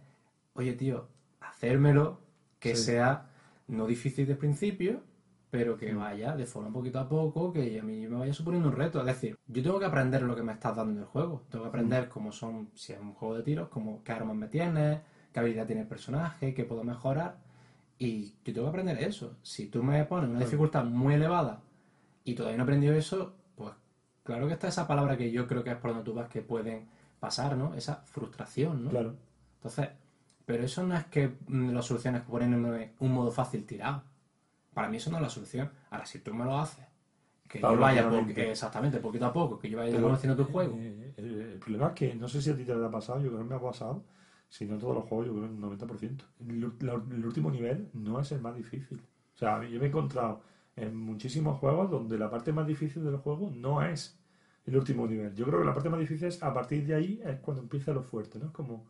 oye 0.53 0.73
tío, 0.73 1.07
hacérmelo 1.41 2.19
que 2.59 2.75
Sí. 2.75 2.83
sea 2.85 3.25
no 3.67 3.85
difícil 3.85 4.25
de 4.25 4.35
principio, 4.35 5.01
pero 5.51 5.77
que 5.77 5.93
Mm. 5.93 5.97
vaya 5.97 6.35
de 6.35 6.45
forma 6.45 6.71
poquito 6.71 6.99
a 6.99 7.07
poco, 7.07 7.53
que 7.53 7.79
a 7.79 7.83
mí 7.83 8.07
me 8.07 8.17
vaya 8.17 8.33
suponiendo 8.33 8.69
un 8.69 8.75
reto. 8.75 8.99
Es 9.01 9.05
decir, 9.05 9.37
yo 9.47 9.63
tengo 9.63 9.79
que 9.79 9.85
aprender 9.85 10.21
lo 10.23 10.35
que 10.35 10.43
me 10.43 10.53
estás 10.53 10.75
dando 10.75 10.93
en 10.93 10.99
el 10.99 11.05
juego. 11.05 11.43
Tengo 11.49 11.63
que 11.65 11.67
Mm. 11.69 11.73
aprender 11.73 12.09
cómo 12.09 12.31
son, 12.31 12.69
si 12.73 12.93
es 12.93 12.99
un 12.99 13.13
juego 13.13 13.35
de 13.35 13.43
tiros, 13.43 13.69
como 13.69 14.03
qué 14.03 14.11
armas 14.11 14.35
me 14.35 14.47
tienes, 14.47 14.99
qué 15.31 15.39
habilidad 15.39 15.65
tiene 15.67 15.81
el 15.83 15.87
personaje, 15.87 16.53
qué 16.53 16.63
puedo 16.65 16.83
mejorar. 16.83 17.37
Y 17.99 18.33
yo 18.45 18.53
tengo 18.53 18.63
que 18.63 18.69
aprender 18.69 19.01
eso. 19.03 19.37
Si 19.41 19.67
tú 19.67 19.83
me 19.83 20.03
pones 20.05 20.29
una 20.29 20.39
dificultad 20.39 20.83
muy 20.85 21.13
elevada 21.15 21.61
y 22.27 22.35
todavía 22.35 22.57
no 22.57 22.63
he 22.63 22.65
aprendido 22.65 22.93
eso, 22.95 23.33
pues 23.55 23.71
claro 24.23 24.47
que 24.47 24.53
está 24.53 24.67
esa 24.67 24.87
palabra 24.87 25.17
que 25.17 25.31
yo 25.31 25.47
creo 25.47 25.63
que 25.63 25.71
es 25.71 25.77
por 25.77 25.91
donde 25.91 26.03
tú 26.05 26.13
vas, 26.13 26.27
que 26.29 26.41
pueden 26.41 26.87
pasar, 27.19 27.57
¿no? 27.57 27.73
Esa 27.73 27.97
frustración, 28.05 28.83
¿no? 28.83 28.89
Claro. 28.89 29.15
Entonces, 29.55 29.89
pero 30.45 30.63
eso 30.63 30.83
no 30.83 30.95
es 30.95 31.05
que 31.05 31.35
mm, 31.47 31.71
la 31.71 31.81
solución 31.81 32.15
es 32.15 32.21
ponerme 32.23 32.93
un 32.99 33.11
modo 33.13 33.31
fácil 33.31 33.65
tirado. 33.65 34.03
Para 34.73 34.89
mí 34.89 34.97
eso 34.97 35.09
no 35.09 35.17
es 35.17 35.23
la 35.23 35.29
solución. 35.29 35.71
Ahora, 35.89 36.05
si 36.05 36.19
tú 36.19 36.33
me 36.33 36.45
lo 36.45 36.57
haces, 36.59 36.85
que 37.47 37.59
yo 37.61 37.77
vaya 37.79 38.09
po- 38.09 38.15
exactamente, 38.41 38.99
poquito 38.99 39.25
a 39.25 39.33
poco, 39.33 39.57
que 39.57 39.69
yo 39.69 39.77
vaya 39.77 39.91
Pero, 39.91 40.03
conociendo 40.03 40.35
tu 40.35 40.51
juego. 40.51 40.75
eh, 40.77 41.13
el, 41.17 41.41
el 41.41 41.59
problema 41.59 41.87
es 41.87 41.93
que 41.93 42.15
no 42.15 42.27
sé 42.27 42.41
si 42.41 42.49
a 42.51 42.55
ti 42.55 42.63
te 42.65 42.73
ha 42.73 42.91
pasado, 42.91 43.19
yo 43.21 43.29
creo 43.29 43.39
que 43.39 43.49
me 43.49 43.55
ha 43.55 43.61
pasado, 43.61 44.03
si 44.49 44.65
no 44.65 44.75
en 44.75 44.79
todos 44.79 44.95
los 44.95 45.05
juegos, 45.05 45.27
yo 45.27 45.33
creo 45.33 45.45
que 45.45 45.49
en 45.49 45.55
el 45.55 45.61
90%. 45.61 46.25
El, 46.41 46.71
la- 46.85 46.93
el 47.15 47.25
último 47.25 47.49
nivel 47.49 47.89
no 47.93 48.19
es 48.19 48.31
el 48.33 48.41
más 48.41 48.55
difícil. 48.55 49.01
O 49.35 49.37
sea, 49.37 49.63
yo 49.63 49.79
me 49.79 49.85
he 49.85 49.89
encontrado 49.89 50.41
en 50.77 50.95
muchísimos 50.95 51.59
juegos 51.59 51.89
donde 51.89 52.17
la 52.17 52.29
parte 52.29 52.53
más 52.53 52.65
difícil 52.65 53.03
del 53.03 53.17
juego 53.17 53.51
no 53.53 53.81
es 53.83 54.17
el 54.65 54.77
último 54.77 55.07
nivel. 55.07 55.33
Yo 55.33 55.45
creo 55.45 55.59
que 55.59 55.65
la 55.65 55.73
parte 55.73 55.89
más 55.89 55.99
difícil 55.99 56.27
es 56.27 56.41
a 56.43 56.53
partir 56.53 56.85
de 56.85 56.95
ahí 56.95 57.21
es 57.25 57.39
cuando 57.39 57.63
empieza 57.63 57.91
lo 57.91 58.03
fuerte, 58.03 58.37
¿no? 58.39 58.47
Es 58.47 58.51
como, 58.51 58.85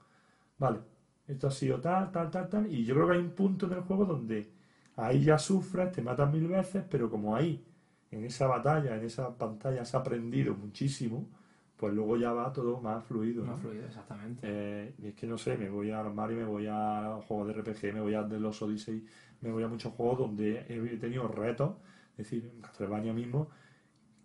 vale, 0.57 0.79
esto 1.27 1.47
ha 1.47 1.51
sido 1.51 1.79
tal, 1.79 2.11
tal, 2.11 2.29
tal, 2.29 2.49
tal, 2.49 2.71
y 2.71 2.83
yo 2.85 2.93
creo 2.93 3.07
que 3.07 3.13
hay 3.13 3.19
un 3.19 3.31
punto 3.31 3.67
en 3.67 3.73
el 3.73 3.81
juego 3.81 4.05
donde 4.05 4.51
ahí 4.97 5.23
ya 5.23 5.37
sufres, 5.37 5.91
te 5.91 6.01
matas 6.01 6.31
mil 6.31 6.47
veces, 6.47 6.83
pero 6.89 7.09
como 7.09 7.35
ahí, 7.35 7.63
en 8.11 8.25
esa 8.25 8.47
batalla, 8.47 8.97
en 8.97 9.05
esa 9.05 9.37
pantalla, 9.37 9.81
has 9.81 9.95
aprendido 9.95 10.55
muchísimo, 10.55 11.29
pues 11.77 11.93
luego 11.93 12.17
ya 12.17 12.31
va 12.31 12.51
todo 12.51 12.81
más 12.81 13.03
fluido. 13.05 13.45
¿no? 13.45 13.51
Más 13.51 13.61
fluido, 13.61 13.85
exactamente. 13.85 14.39
Eh, 14.43 14.93
y 14.97 15.07
es 15.07 15.13
que 15.13 15.27
no 15.27 15.37
sé, 15.37 15.57
me 15.57 15.69
voy 15.69 15.91
a 15.91 16.01
los 16.01 16.13
Mario, 16.13 16.37
me 16.37 16.45
voy 16.45 16.65
a 16.67 17.19
juegos 17.27 17.47
de 17.47 17.53
RPG, 17.53 17.93
me 17.93 18.01
voy 18.01 18.15
a 18.15 18.23
de 18.23 18.39
los 18.39 18.59
Odyssey, 18.61 19.05
me 19.41 19.51
voy 19.51 19.63
a 19.63 19.67
muchos 19.67 19.93
juegos 19.93 20.19
donde 20.19 20.65
he 20.69 20.97
tenido 20.97 21.27
retos, 21.27 21.75
es 22.11 22.17
decir, 22.17 22.51
en 22.53 22.61
Castlevania 22.61 23.13
mismo, 23.13 23.49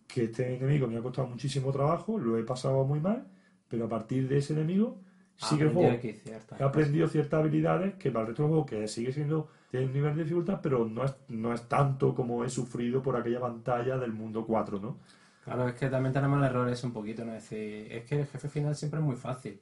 que 0.06 0.24
este 0.24 0.56
enemigo 0.56 0.86
me 0.86 0.98
ha 0.98 1.02
costado 1.02 1.28
muchísimo 1.28 1.72
trabajo, 1.72 2.18
lo 2.18 2.38
he 2.38 2.42
pasado 2.44 2.84
muy 2.84 3.00
mal, 3.00 3.26
pero 3.68 3.86
a 3.86 3.88
partir 3.88 4.28
de 4.28 4.38
ese 4.38 4.52
enemigo 4.52 5.00
sigue 5.36 5.64
el 5.64 5.72
juego. 5.72 5.98
He 6.58 6.62
aprendido 6.62 7.08
ciertas 7.08 7.40
habilidades 7.40 7.94
que 7.94 8.10
para 8.10 8.22
el 8.22 8.26
resto 8.28 8.42
del 8.42 8.50
juego, 8.50 8.66
que 8.66 8.88
sigue 8.88 9.12
siendo 9.12 9.48
tiene 9.70 9.86
un 9.86 9.92
nivel 9.94 10.14
de 10.14 10.24
dificultad, 10.24 10.60
pero 10.62 10.86
no 10.86 11.02
es, 11.02 11.14
no 11.28 11.54
es 11.54 11.66
tanto 11.66 12.14
como 12.14 12.44
he 12.44 12.50
sufrido 12.50 13.02
por 13.02 13.16
aquella 13.16 13.40
pantalla 13.40 13.96
del 13.96 14.12
mundo 14.12 14.44
4, 14.46 14.78
¿no? 14.78 14.98
Claro, 15.42 15.66
es 15.66 15.74
que 15.74 15.88
también 15.88 16.12
tenemos 16.12 16.38
el 16.38 16.44
error 16.44 16.68
ese 16.68 16.86
un 16.86 16.92
poquito, 16.92 17.24
¿no? 17.24 17.34
Es 17.34 17.48
decir, 17.48 17.90
es 17.90 18.04
que 18.04 18.20
el 18.20 18.26
jefe 18.26 18.48
final 18.50 18.76
siempre 18.76 19.00
es 19.00 19.06
muy 19.06 19.16
fácil. 19.16 19.58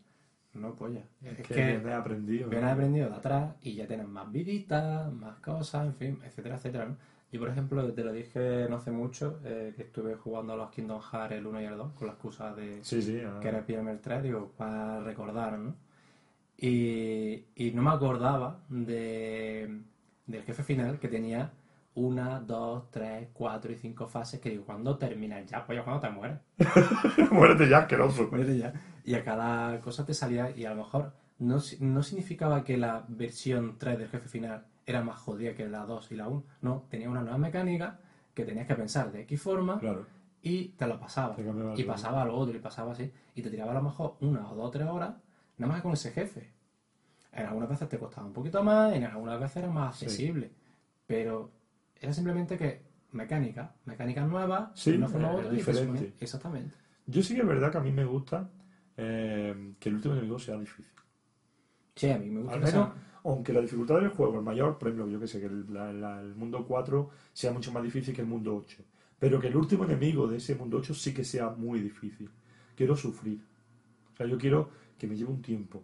No, 0.55 0.75
polla. 0.75 1.03
Es, 1.23 1.39
Es 1.39 1.47
que, 1.47 1.55
que, 1.55 1.75
he 1.75 1.93
aprendido. 1.93 2.47
¿no? 2.47 2.51
vienes 2.51 2.71
aprendido 2.73 3.09
de 3.09 3.17
atrás 3.17 3.55
y 3.63 3.75
ya 3.75 3.87
tienes 3.87 4.09
más 4.09 4.31
viditas, 4.31 5.13
más 5.13 5.39
cosas, 5.39 5.87
en 5.87 5.95
fin, 5.95 6.19
etcétera, 6.25 6.57
etcétera, 6.57 6.87
¿no? 6.87 6.97
Yo, 7.33 7.39
por 7.39 7.49
ejemplo, 7.49 7.93
te 7.93 8.03
lo 8.03 8.13
dije 8.13 8.67
no 8.69 8.77
hace 8.77 8.91
mucho, 8.91 9.39
eh, 9.45 9.73
que 9.77 9.83
estuve 9.83 10.17
jugando 10.17 10.55
a 10.55 10.57
los 10.57 10.71
Kingdom 10.71 11.01
Hearts 11.01 11.37
el 11.37 11.47
1 11.47 11.61
y 11.63 11.65
el 11.65 11.77
2, 11.77 11.93
con 11.93 12.07
la 12.09 12.15
excusa 12.15 12.53
de 12.55 12.83
Sí, 12.83 13.01
sí. 13.01 13.21
ah, 13.25 13.39
que 13.41 13.49
era 13.49 13.59
el 13.59 13.65
primer 13.65 13.99
3, 14.01 14.25
digo, 14.25 14.53
para 14.57 15.01
recordar, 15.01 15.57
¿no? 15.57 15.77
Y, 16.59 17.45
y 17.55 17.71
no 17.73 17.83
me 17.83 17.91
acordaba 17.91 18.61
de, 18.69 19.81
del 20.27 20.43
jefe 20.43 20.63
final 20.65 20.99
que 20.99 21.09
tenía 21.09 21.53
una, 21.95 22.41
dos, 22.41 22.91
tres, 22.91 23.29
cuatro 23.33 23.73
y 23.73 23.77
cinco 23.77 24.07
fases 24.07 24.41
que 24.41 24.51
digo, 24.51 24.65
¿cuándo 24.65 24.97
terminas 24.97 25.47
ya? 25.47 25.65
Pues 25.65 25.79
ya 25.79 25.85
cuando 25.85 26.01
te 26.01 26.11
mueres. 26.11 26.39
Muérete 27.31 27.69
ya, 27.69 27.79
asqueroso. 27.79 28.29
Muérete 28.31 28.59
ya. 28.59 28.73
Y 29.11 29.15
a 29.17 29.25
cada 29.25 29.81
cosa 29.81 30.07
te 30.07 30.15
salía, 30.15 30.57
y 30.57 30.65
a 30.67 30.71
lo 30.71 30.77
mejor 30.77 31.13
no, 31.41 31.59
no 31.81 32.03
significaba 32.05 32.63
que 32.63 32.77
la 32.77 33.05
versión 33.09 33.77
3 33.77 33.99
del 33.99 34.09
jefe 34.09 34.29
final 34.29 34.67
era 34.87 35.03
más 35.03 35.19
jodida 35.19 35.53
que 35.57 35.69
la 35.69 35.85
2 35.85 36.13
y 36.13 36.15
la 36.15 36.29
1. 36.29 36.45
No, 36.63 36.85
tenía 36.89 37.11
una 37.11 37.21
nueva 37.23 37.37
mecánica 37.37 37.99
que 38.35 38.45
tenías 38.45 38.69
que 38.69 38.77
pensar 38.77 39.11
de 39.11 39.23
X 39.23 39.43
forma 39.43 39.81
Claro. 39.81 40.07
y 40.43 40.69
te 40.69 40.87
lo 40.87 41.01
pasaba. 41.01 41.35
Te 41.35 41.43
Y 41.77 41.83
pasaba 41.83 42.23
al 42.23 42.31
otro 42.31 42.55
y 42.57 42.61
pasaba 42.61 42.93
así. 42.93 43.11
Y 43.35 43.43
te 43.43 43.51
tiraba 43.51 43.73
a 43.73 43.75
lo 43.75 43.83
mejor 43.83 44.15
una 44.21 44.49
o 44.49 44.55
dos 44.55 44.67
o 44.67 44.71
tres 44.71 44.87
horas, 44.87 45.15
nada 45.59 45.73
más 45.73 45.79
que 45.79 45.83
con 45.83 45.93
ese 45.95 46.13
jefe. 46.13 46.53
En 47.33 47.47
algunas 47.47 47.69
veces 47.69 47.89
te 47.89 47.99
costaba 47.99 48.29
un 48.29 48.33
poquito 48.33 48.63
más, 48.63 48.93
en 48.93 49.03
algunas 49.03 49.41
veces 49.41 49.57
era 49.57 49.71
más 49.71 49.97
Sí. 49.97 50.05
accesible. 50.05 50.53
Pero 51.09 51.51
era 52.01 52.13
simplemente 52.13 52.57
que 52.57 52.83
mecánica, 53.11 53.75
mecánicas 53.87 54.29
nuevas, 54.29 54.71
Sí, 54.75 54.93
de 54.93 54.99
una 54.99 55.09
forma 55.09 55.33
u 55.33 55.39
eh, 55.39 55.41
otra, 55.41 55.51
diferente. 55.51 55.85
suponía- 55.99 56.15
Exactamente. 56.21 56.77
Yo 57.07 57.23
sí 57.25 57.35
que 57.35 57.41
es 57.41 57.47
verdad 57.49 57.73
que 57.73 57.79
a 57.79 57.81
mí 57.81 57.91
me 57.91 58.05
gusta 58.05 58.49
eh, 58.97 59.75
que 59.79 59.89
el 59.89 59.97
último 59.97 60.15
enemigo 60.15 60.39
sea 60.39 60.57
difícil. 60.59 60.87
Sí, 61.95 62.11
a 62.11 62.19
mí 62.19 62.31
me 62.31 62.41
gusta 62.41 62.55
Al 62.57 62.61
menos, 62.63 62.89
aunque 63.25 63.53
la 63.53 63.61
dificultad 63.61 63.97
del 64.01 64.09
juego 64.09 64.39
es 64.39 64.43
mayor, 64.45 64.79
por 64.79 64.89
ejemplo, 64.89 65.09
yo 65.11 65.21
que 65.21 65.27
sé, 65.27 65.41
que 65.41 65.47
el, 65.47 65.73
la- 65.73 65.93
la- 65.93 66.21
el 66.21 66.35
mundo 66.35 66.65
4 66.67 67.11
sea 67.33 67.53
mucho 67.53 67.73
más 67.73 67.83
difícil 67.83 68.15
que 68.15 68.23
el 68.23 68.27
mundo 68.27 68.57
8. 68.57 68.83
Pero 69.19 69.39
que 69.39 69.49
el 69.49 69.57
último 69.57 69.85
enemigo 69.85 70.27
de 70.27 70.39
ese 70.39 70.55
mundo 70.55 70.79
8 70.79 70.95
sí 70.95 71.13
que 71.13 71.25
sea 71.25 71.51
muy 71.51 71.81
difícil. 71.81 72.31
Quiero 72.75 72.97
sufrir. 72.97 73.41
O 74.15 74.17
sea, 74.17 74.27
yo 74.27 74.39
quiero 74.39 74.71
que 74.99 75.07
me 75.07 75.15
lleve 75.17 75.31
un 75.31 75.43
tiempo. 75.43 75.83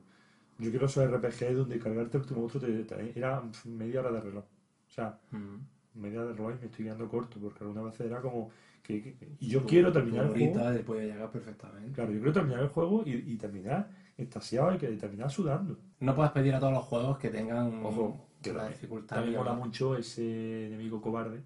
Yo 0.59 0.71
quiero 0.71 0.87
esos 0.87 1.05
RPG 1.07 1.55
donde 1.55 1.79
cargarte 1.79 2.17
el 2.17 2.23
último 2.23 2.41
monstruo 2.41 2.63
te, 2.65 2.85
te- 2.85 3.19
era 3.19 3.43
media 3.67 4.01
hora 4.01 4.13
de 4.13 4.21
reloj. 4.23 4.45
O 4.45 4.91
sea, 4.91 5.19
Mm. 5.33 5.57
media 6.01 6.21
hora 6.21 6.31
de 6.31 6.37
reloj 6.37 6.55
y 6.57 6.61
me 6.61 6.67
estoy 6.67 6.85
quedando 6.87 7.09
corto, 7.09 7.39
porque 7.39 7.63
alguna 7.63 7.83
vez 7.83 8.01
era 8.01 8.23
como 8.23 8.51
que, 8.87 9.03
que- 9.03 9.37
y 9.41 9.49
yo 9.49 9.65
quiero 9.67 9.93
terminar 9.93 10.27
el 10.27 10.31
juego. 10.33 10.61
Ahorita 10.61 10.87
puede 10.87 11.07
llegar 11.07 11.31
perfectamente. 11.31 11.93
Claro, 11.93 12.13
yo 12.13 12.19
quiero 12.19 12.33
terminar 12.33 12.61
el 12.61 12.69
juego 12.69 13.03
y, 13.05 13.11
y 13.15 13.37
terminar 13.37 13.89
extasiado 14.17 14.75
y 14.75 14.79
que 14.79 14.89
terminar 14.89 15.31
sudando. 15.31 15.79
No 16.01 16.15
puedes 16.15 16.33
pedir 16.33 16.55
a 16.55 16.61
todos 16.61 16.73
los 16.73 16.85
juegos 16.85 17.19
que 17.19 17.29
tengan 17.31 17.85
Ojo, 17.85 18.29
que 18.43 18.51
la 18.53 18.59
también- 18.61 18.73
dificultad. 18.75 19.17
También 19.17 19.39
mola 19.39 19.53
mucho 19.55 19.97
ese 19.97 20.67
enemigo 20.69 21.01
cobarde, 21.01 21.43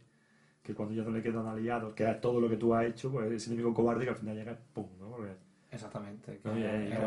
que 0.62 0.74
cuando 0.74 0.94
ya 0.94 1.02
no 1.02 1.10
le 1.10 1.22
quedan 1.22 1.46
aliados, 1.46 1.94
que 1.94 2.08
es 2.08 2.20
todo 2.20 2.40
lo 2.40 2.48
que 2.48 2.56
tú 2.56 2.74
has 2.74 2.84
hecho, 2.86 3.10
pues 3.10 3.30
ese 3.32 3.50
enemigo 3.50 3.72
cobarde 3.72 4.04
que 4.04 4.10
al 4.10 4.16
final 4.16 4.36
llega 4.36 4.58
pum, 4.74 4.86
¿no? 5.00 5.08
Porque, 5.10 5.32
Exactamente. 5.72 6.38
que 6.42 6.48
¿no? 6.48 6.54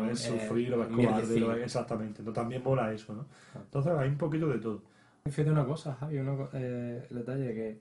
Ves 0.08 0.26
eh, 0.26 0.40
sufrir, 0.40 0.68
lo 0.70 0.78
ves 0.78 0.90
mierdecillo. 0.90 1.22
cobarde, 1.22 1.40
lo 1.40 1.48
ves- 1.48 1.64
exactamente. 1.64 2.22
¿no? 2.22 2.32
También 2.32 2.62
mola 2.62 2.92
eso, 2.92 3.14
¿no? 3.14 3.26
Entonces 3.54 3.92
hay 3.92 4.08
un 4.08 4.18
poquito 4.18 4.48
de 4.48 4.58
todo. 4.58 4.82
Fíjate 5.26 5.50
una 5.50 5.64
cosa, 5.64 5.94
Javi, 5.94 6.18
co- 6.18 6.50
eh, 6.54 7.06
el 7.10 7.16
detalle 7.16 7.54
que 7.54 7.80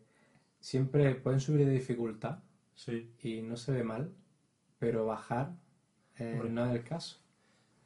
siempre 0.64 1.14
pueden 1.16 1.42
subir 1.42 1.66
de 1.66 1.74
dificultad 1.74 2.40
Sí. 2.74 3.12
y 3.22 3.42
no 3.42 3.58
se 3.58 3.74
ve 3.74 3.84
mal, 3.84 4.14
pero 4.80 5.06
bajar 5.06 5.52
eh, 6.18 6.42
no 6.50 6.66
es 6.66 6.76
el 6.76 6.84
caso. 6.84 7.20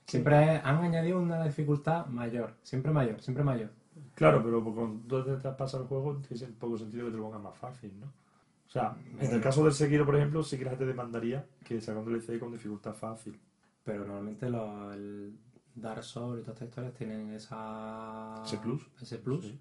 Siempre 0.06 0.56
es- 0.58 0.62
han 0.64 0.78
añadido 0.84 1.20
una 1.20 1.44
dificultad 1.44 2.06
mayor, 2.06 2.54
siempre 2.62 2.92
mayor, 2.92 3.20
siempre 3.20 3.44
mayor. 3.44 3.72
Claro, 4.14 4.44
pero 4.44 4.64
cuando 4.64 5.26
te 5.40 5.50
pasa 5.54 5.78
el 5.80 5.86
juego, 5.86 6.18
tiene 6.18 6.54
poco 6.54 6.78
sentido 6.78 7.06
que 7.06 7.12
te 7.12 7.18
lo 7.18 7.24
pongas 7.24 7.42
más 7.42 7.58
fácil, 7.58 8.00
¿no? 8.00 8.06
O 8.06 8.70
sea, 8.70 8.96
en 9.20 9.32
el 9.34 9.42
caso 9.42 9.64
del 9.64 9.74
Sekiro, 9.74 10.06
por 10.06 10.16
ejemplo, 10.16 10.44
sí 10.44 10.58
que 10.58 10.66
la 10.66 10.72
gente 10.72 10.86
demandaría 10.86 11.48
que 11.64 11.82
sacando 11.82 12.12
el 12.12 12.22
DLC 12.22 12.38
con 12.40 12.52
dificultad 12.52 12.94
fácil. 12.94 13.40
Pero 13.84 14.00
normalmente 14.06 14.50
los, 14.50 14.94
el 14.94 15.36
Dark 15.74 16.04
Souls 16.04 16.40
y 16.42 16.44
todas 16.44 16.56
estas 16.62 16.68
historias 16.68 16.94
tienen 16.94 17.32
esa... 17.32 18.36
Ese 18.46 18.58
plus. 18.58 18.88
Ese 19.02 19.18
plus. 19.18 19.46
Sí. 19.46 19.60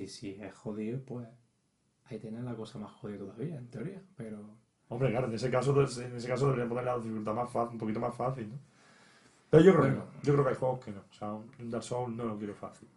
Y 0.00 0.08
si 0.08 0.30
es 0.32 0.52
jodido, 0.54 1.00
pues 1.06 1.26
ahí 2.10 2.18
tienes 2.18 2.42
la 2.44 2.54
cosa 2.54 2.78
más 2.78 2.92
jodida 2.92 3.18
todavía, 3.18 3.56
en 3.56 3.68
teoría. 3.68 4.02
Pero 4.16 4.38
Hombre, 4.90 5.10
claro, 5.10 5.26
en 5.26 5.34
ese 5.34 5.50
caso, 5.50 5.74
pues, 5.74 5.98
en 5.98 6.16
ese 6.16 6.28
caso 6.28 6.46
deberían 6.46 6.68
poner 6.68 6.84
la 6.84 6.96
dificultad 6.98 7.34
más 7.34 7.50
fácil, 7.50 7.74
un 7.74 7.78
poquito 7.78 8.00
más 8.00 8.14
fácil, 8.14 8.48
¿no? 8.48 8.58
Pero 9.50 9.62
yo 9.62 9.72
creo 9.72 9.84
que 9.84 9.90
no. 9.90 10.04
Yo 10.22 10.32
creo 10.32 10.44
que 10.44 10.50
hay 10.50 10.56
juegos 10.56 10.84
que 10.84 10.90
no. 10.92 11.00
O 11.00 11.12
sea, 11.12 11.32
un 11.32 11.70
Dark 11.70 11.82
Souls 11.82 12.14
no 12.14 12.24
lo 12.24 12.38
quiero 12.38 12.54
fácil. 12.54 12.88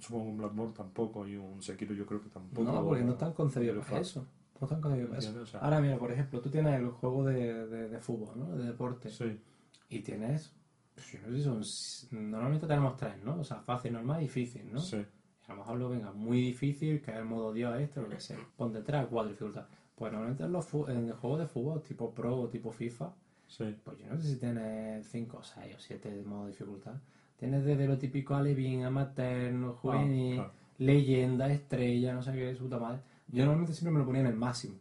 Supongo 0.00 0.24
que 0.24 0.30
un 0.30 0.36
Bloodborne 0.38 0.74
tampoco 0.74 1.26
y 1.26 1.36
un 1.36 1.62
Sekiro 1.62 1.94
yo 1.94 2.04
creo 2.04 2.20
que 2.20 2.28
tampoco. 2.28 2.70
no, 2.70 2.84
porque 2.84 3.04
no 3.04 3.12
están 3.12 3.32
concebidos 3.32 3.86
para 3.86 4.00
eso. 4.00 4.26
No 4.60 4.66
están 4.66 4.80
concebidos 4.80 5.10
para 5.10 5.20
eso. 5.20 5.40
O 5.40 5.46
sea, 5.46 5.60
Ahora 5.60 5.80
mira, 5.80 5.98
por 5.98 6.10
ejemplo, 6.10 6.40
tú 6.40 6.50
tienes 6.50 6.74
el 6.74 6.88
juego 6.88 7.24
de, 7.24 7.66
de, 7.66 7.88
de 7.88 7.98
fútbol, 8.00 8.38
¿no? 8.38 8.56
De 8.56 8.64
deporte. 8.64 9.08
Sí, 9.10 9.40
Y 9.88 10.00
tienes, 10.00 10.52
pues, 10.94 11.12
yo 11.12 11.20
no 11.20 11.28
sé 11.28 11.36
si 11.36 12.08
son, 12.08 12.30
normalmente 12.30 12.66
tenemos 12.66 12.96
tres, 12.96 13.22
¿no? 13.22 13.38
O 13.38 13.44
sea, 13.44 13.60
fácil, 13.60 13.92
normal 13.92 14.20
y 14.20 14.24
difícil, 14.24 14.72
¿no? 14.72 14.80
sí. 14.80 15.04
A 15.48 15.52
lo 15.52 15.58
mejor 15.58 15.78
lo 15.78 15.88
venga 15.88 16.12
muy 16.12 16.40
difícil, 16.40 17.00
que 17.00 17.10
es 17.10 17.16
el 17.16 17.24
modo 17.24 17.52
Dios 17.52 17.80
este, 17.80 18.00
lo 18.00 18.08
que 18.08 18.20
sea. 18.20 18.38
Ponte 18.56 18.82
tres 18.82 19.04
o 19.04 19.08
cuatro 19.08 19.30
dificultad. 19.30 19.66
Pues 19.94 20.12
normalmente 20.12 20.44
en 20.44 20.52
los 20.52 20.72
en 20.74 21.08
el 21.08 21.14
juego 21.14 21.38
de 21.38 21.46
fútbol 21.46 21.82
tipo 21.82 22.14
Pro 22.14 22.42
o 22.42 22.48
tipo 22.48 22.70
FIFA, 22.70 23.12
sí. 23.46 23.74
pues 23.82 23.98
yo 23.98 24.06
no 24.08 24.20
sé 24.20 24.28
si 24.28 24.36
tienes 24.36 25.06
5, 25.08 25.42
6 25.42 25.74
o 25.76 25.80
7 25.80 26.10
de 26.10 26.24
modo 26.24 26.46
dificultad. 26.46 26.94
Tienes 27.36 27.64
desde 27.64 27.88
lo 27.88 27.96
típico 27.96 28.34
alevín, 28.34 28.84
amateur, 28.84 29.52
juvenil, 29.76 30.36
claro. 30.36 30.52
leyenda, 30.78 31.50
estrella, 31.50 32.12
no 32.12 32.22
sé 32.22 32.32
qué, 32.32 32.54
su 32.54 32.64
puta 32.64 32.78
madre. 32.78 33.00
Yo 33.28 33.44
normalmente 33.44 33.72
siempre 33.72 33.92
me 33.92 34.00
lo 34.00 34.06
ponía 34.06 34.20
en 34.20 34.26
el 34.28 34.36
máximo. 34.36 34.76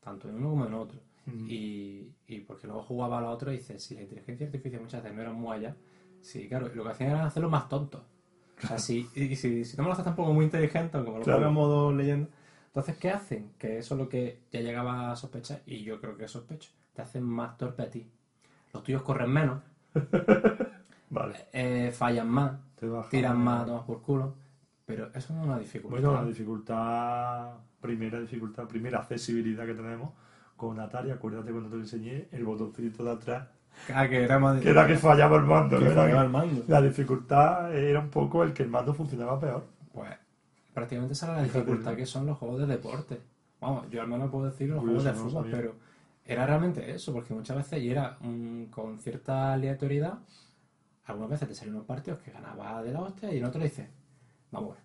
Tanto 0.00 0.28
en 0.28 0.36
uno 0.36 0.50
como 0.50 0.66
en 0.66 0.74
otro. 0.74 1.00
Mm. 1.26 1.46
Y, 1.48 2.12
y 2.26 2.40
porque 2.40 2.66
luego 2.66 2.82
jugaba 2.82 3.18
a 3.18 3.22
la 3.22 3.30
otra 3.30 3.52
y 3.54 3.58
dices, 3.58 3.82
si 3.82 3.94
la 3.94 4.02
inteligencia 4.02 4.46
artificial 4.46 4.82
muchas 4.82 5.02
veces 5.02 5.16
no 5.16 5.22
era 5.22 5.32
muy 5.32 5.56
allá, 5.56 5.76
sí, 6.20 6.48
claro, 6.48 6.70
lo 6.74 6.84
que 6.84 6.90
hacían 6.90 7.10
era 7.10 7.24
hacerlo 7.24 7.50
más 7.50 7.68
tonto. 7.68 8.04
O 8.62 8.66
sea, 8.66 8.78
si, 8.78 9.08
y 9.14 9.34
si, 9.36 9.64
si 9.64 9.76
no 9.76 9.82
me 9.84 9.88
lo 9.88 9.92
haces 9.94 10.04
tampoco 10.04 10.32
muy 10.32 10.44
inteligente, 10.44 10.98
como 11.04 11.18
lo 11.18 11.24
Claro. 11.24 11.38
pongo 11.38 11.48
en 11.48 11.54
modo 11.54 11.92
leyenda, 11.92 12.28
entonces, 12.66 12.96
¿qué 12.98 13.10
hacen? 13.10 13.50
Que 13.58 13.78
eso 13.78 13.94
es 13.94 13.98
lo 14.00 14.08
que 14.08 14.40
ya 14.52 14.60
llegaba 14.60 15.10
a 15.10 15.16
sospechar, 15.16 15.62
y 15.66 15.82
yo 15.82 16.00
creo 16.00 16.16
que 16.16 16.28
sospecho, 16.28 16.70
te 16.92 17.02
hacen 17.02 17.24
más 17.24 17.56
torpe 17.56 17.82
a 17.82 17.90
ti. 17.90 18.08
Los 18.72 18.82
tuyos 18.84 19.02
corren 19.02 19.30
menos, 19.30 19.62
Vale. 21.10 21.34
eh, 21.52 21.90
fallan 21.92 22.28
más, 22.30 22.52
tiran 23.10 23.38
más, 23.38 23.66
tomas 23.66 23.84
por 23.84 24.02
culo, 24.02 24.34
pero 24.86 25.10
eso 25.14 25.32
no 25.34 25.40
es 25.40 25.46
una 25.46 25.58
dificultad. 25.58 26.00
Bueno, 26.02 26.14
la 26.22 26.24
dificultad, 26.28 27.54
primera 27.80 28.20
dificultad, 28.20 28.66
primera 28.68 28.98
accesibilidad 29.00 29.66
que 29.66 29.74
tenemos 29.74 30.10
con 30.56 30.78
Atari, 30.78 31.10
acuérdate 31.10 31.50
cuando 31.50 31.70
te 31.70 31.76
lo 31.76 31.82
enseñé, 31.82 32.28
el 32.32 32.44
botoncito 32.44 33.02
de 33.04 33.10
atrás 33.12 33.48
Ah, 33.94 34.08
que 34.08 34.22
era 34.22 34.38
más... 34.38 34.60
que 34.60 34.70
era 34.70 34.86
que 34.86 34.96
fallaba 34.96 35.36
el 35.36 35.44
mando. 35.44 35.78
Era 35.78 36.22
el. 36.22 36.64
La 36.68 36.82
dificultad 36.82 37.74
era 37.74 38.00
un 38.00 38.10
poco 38.10 38.42
el 38.42 38.52
que 38.52 38.62
el 38.62 38.68
mando 38.68 38.94
funcionaba 38.94 39.38
peor. 39.40 39.64
Pues 39.92 40.10
prácticamente 40.72 41.14
esa 41.14 41.26
es 41.26 41.36
la 41.36 41.42
dificultad 41.42 41.94
que 41.96 42.06
son 42.06 42.26
los 42.26 42.38
juegos 42.38 42.60
de 42.60 42.66
deporte. 42.66 43.20
Vamos, 43.60 43.90
yo 43.90 44.00
al 44.00 44.08
menos 44.08 44.30
puedo 44.30 44.46
decir 44.46 44.68
los 44.68 44.80
juegos 44.80 45.04
de 45.04 45.12
fútbol, 45.12 45.48
pero 45.50 45.74
era 46.24 46.46
realmente 46.46 46.90
eso, 46.90 47.12
porque 47.12 47.34
muchas 47.34 47.56
veces, 47.56 47.82
y 47.82 47.90
era 47.90 48.16
con 48.70 48.98
cierta 48.98 49.52
aleatoriedad, 49.52 50.18
algunas 51.04 51.30
veces 51.30 51.48
te 51.48 51.54
salen 51.54 51.74
unos 51.74 51.86
partidos 51.86 52.20
que 52.20 52.30
ganaba 52.30 52.82
de 52.82 52.92
la 52.92 53.00
hostia 53.00 53.32
y 53.32 53.38
en 53.38 53.44
otros 53.44 53.64
dices, 53.64 53.88
vamos 54.50 54.76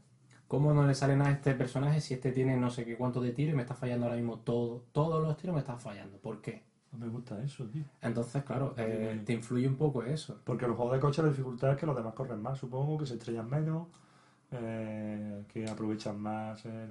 ¿cómo 0.48 0.74
no 0.74 0.86
le 0.86 0.96
salen 0.96 1.22
a 1.22 1.32
este 1.32 1.54
personaje 1.54 2.02
si 2.02 2.14
este 2.14 2.32
tiene 2.32 2.58
no 2.58 2.70
sé 2.70 2.86
qué 2.86 2.96
cuánto 2.96 3.22
de 3.22 3.32
tiro 3.32 3.52
y 3.52 3.56
me 3.56 3.64
está 3.64 3.74
fallando 3.74 4.06
ahora 4.06 4.18
mismo 4.18 4.40
todo, 4.40 4.86
todos 4.92 5.22
los 5.22 5.38
tiros 5.38 5.54
me 5.54 5.62
están 5.62 5.80
fallando? 5.80 6.18
¿Por 6.18 6.42
qué? 6.42 6.64
No 6.98 7.06
me 7.06 7.12
gusta 7.12 7.42
eso, 7.44 7.66
tío. 7.66 7.84
Entonces, 8.02 8.44
claro, 8.44 8.74
eh, 8.78 9.22
te 9.26 9.34
influye 9.34 9.68
un 9.68 9.76
poco 9.76 10.04
eso. 10.04 10.40
Porque 10.44 10.68
los 10.68 10.76
juegos 10.78 10.94
de 10.96 11.00
coche 11.00 11.22
la 11.22 11.30
dificultad 11.30 11.72
es 11.72 11.78
que 11.78 11.86
los 11.86 11.96
demás 11.96 12.14
corren 12.14 12.42
más, 12.42 12.58
supongo, 12.60 12.98
que 12.98 13.06
se 13.06 13.16
estrellan 13.16 13.50
menos, 13.50 13.88
eh, 14.52 15.44
que 15.48 15.70
aprovechan 15.70 16.20
más 16.20 16.66
el... 16.66 16.90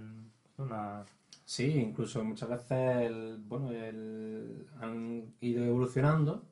Una... 0.58 1.04
Sí, 1.44 1.64
incluso 1.78 2.24
muchas 2.24 2.48
veces 2.48 3.02
el, 3.10 3.38
bueno, 3.48 3.70
el, 3.70 4.66
han 4.80 5.34
ido 5.40 5.64
evolucionando 5.64 6.42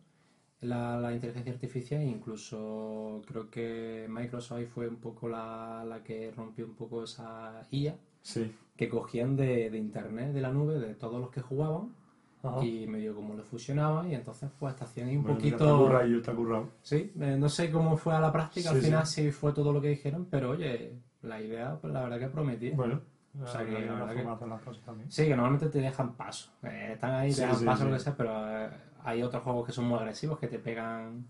la, 0.61 0.99
la 1.01 1.13
inteligencia 1.15 1.53
artificial 1.53 2.01
e 2.03 2.07
incluso 2.07 3.23
creo 3.27 3.51
que 3.51 4.07
Microsoft 4.09 4.59
ahí 4.59 4.67
fue 4.67 4.89
un 4.89 4.97
poco 4.97 5.29
la, 5.29 5.85
la 5.87 6.03
que 6.05 6.31
rompió 6.33 6.67
un 6.67 6.75
poco 6.75 7.05
esa 7.05 7.67
IA 7.71 7.97
Sí. 8.23 8.53
que 8.77 8.89
cogían 8.89 9.37
de, 9.37 9.71
de 9.71 9.79
internet, 9.79 10.33
de 10.33 10.41
la 10.41 10.53
nube, 10.53 10.79
de 10.79 10.95
todos 10.95 11.21
los 11.21 11.31
que 11.31 11.41
jugaban 11.41 11.95
Ajá. 12.43 12.65
y 12.65 12.87
medio 12.87 13.15
como 13.15 13.35
lo 13.35 13.45
fusionaban 13.45 14.11
y 14.11 14.15
entonces 14.15 14.51
pues 14.59 14.75
te 14.77 14.85
hacían 14.85 15.09
ahí 15.09 15.17
un 15.17 15.23
Bueno, 15.23 15.39
mira, 15.41 15.57
poquito... 15.57 15.73
Está 15.75 15.85
currado, 15.85 16.17
está 16.19 16.33
currado. 16.35 16.69
Sí, 16.83 17.13
eh, 17.21 17.37
no 17.39 17.49
sé 17.49 17.71
cómo 17.71 17.97
fue 17.97 18.15
a 18.15 18.21
la 18.21 18.33
práctica, 18.33 18.71
al 18.71 18.79
final 18.79 19.07
sí 19.07 19.31
fue 19.31 19.53
todo 19.53 19.73
lo 19.73 19.81
que 19.81 19.89
dijeron, 19.89 20.27
pero 20.31 20.51
oye, 20.51 20.93
la 21.23 21.41
idea 21.41 21.77
pues 21.81 21.93
la 21.93 22.03
verdad 22.03 22.19
que 22.19 22.27
prometía. 22.29 22.75
Bueno, 22.75 23.01
O 23.43 23.47
sea, 23.47 23.65
que 23.65 23.73
la 23.87 24.05
verdad 24.05 24.47
las 24.49 24.61
cosas 24.63 24.83
también. 24.85 25.11
Sí, 25.11 25.25
que 25.25 25.31
normalmente 25.37 25.69
te 25.69 25.81
dejan 25.81 26.15
paso. 26.15 26.51
Eh, 26.65 26.91
están 26.95 27.13
ahí, 27.15 27.29
te 27.31 27.35
Sí, 27.37 27.41
dejan 27.43 27.57
sí, 27.59 27.65
paso 27.65 27.85
sí. 27.85 27.89
lo 27.91 27.97
que 27.97 28.01
sea, 28.03 28.17
pero 28.17 28.33
eh, 28.65 28.69
hay 29.05 29.23
otros 29.23 29.43
juegos 29.43 29.67
que 29.67 29.73
son 29.73 29.85
muy 29.87 29.99
agresivos 29.99 30.39
que 30.39 30.49
te 30.49 30.59
pegan 30.59 31.25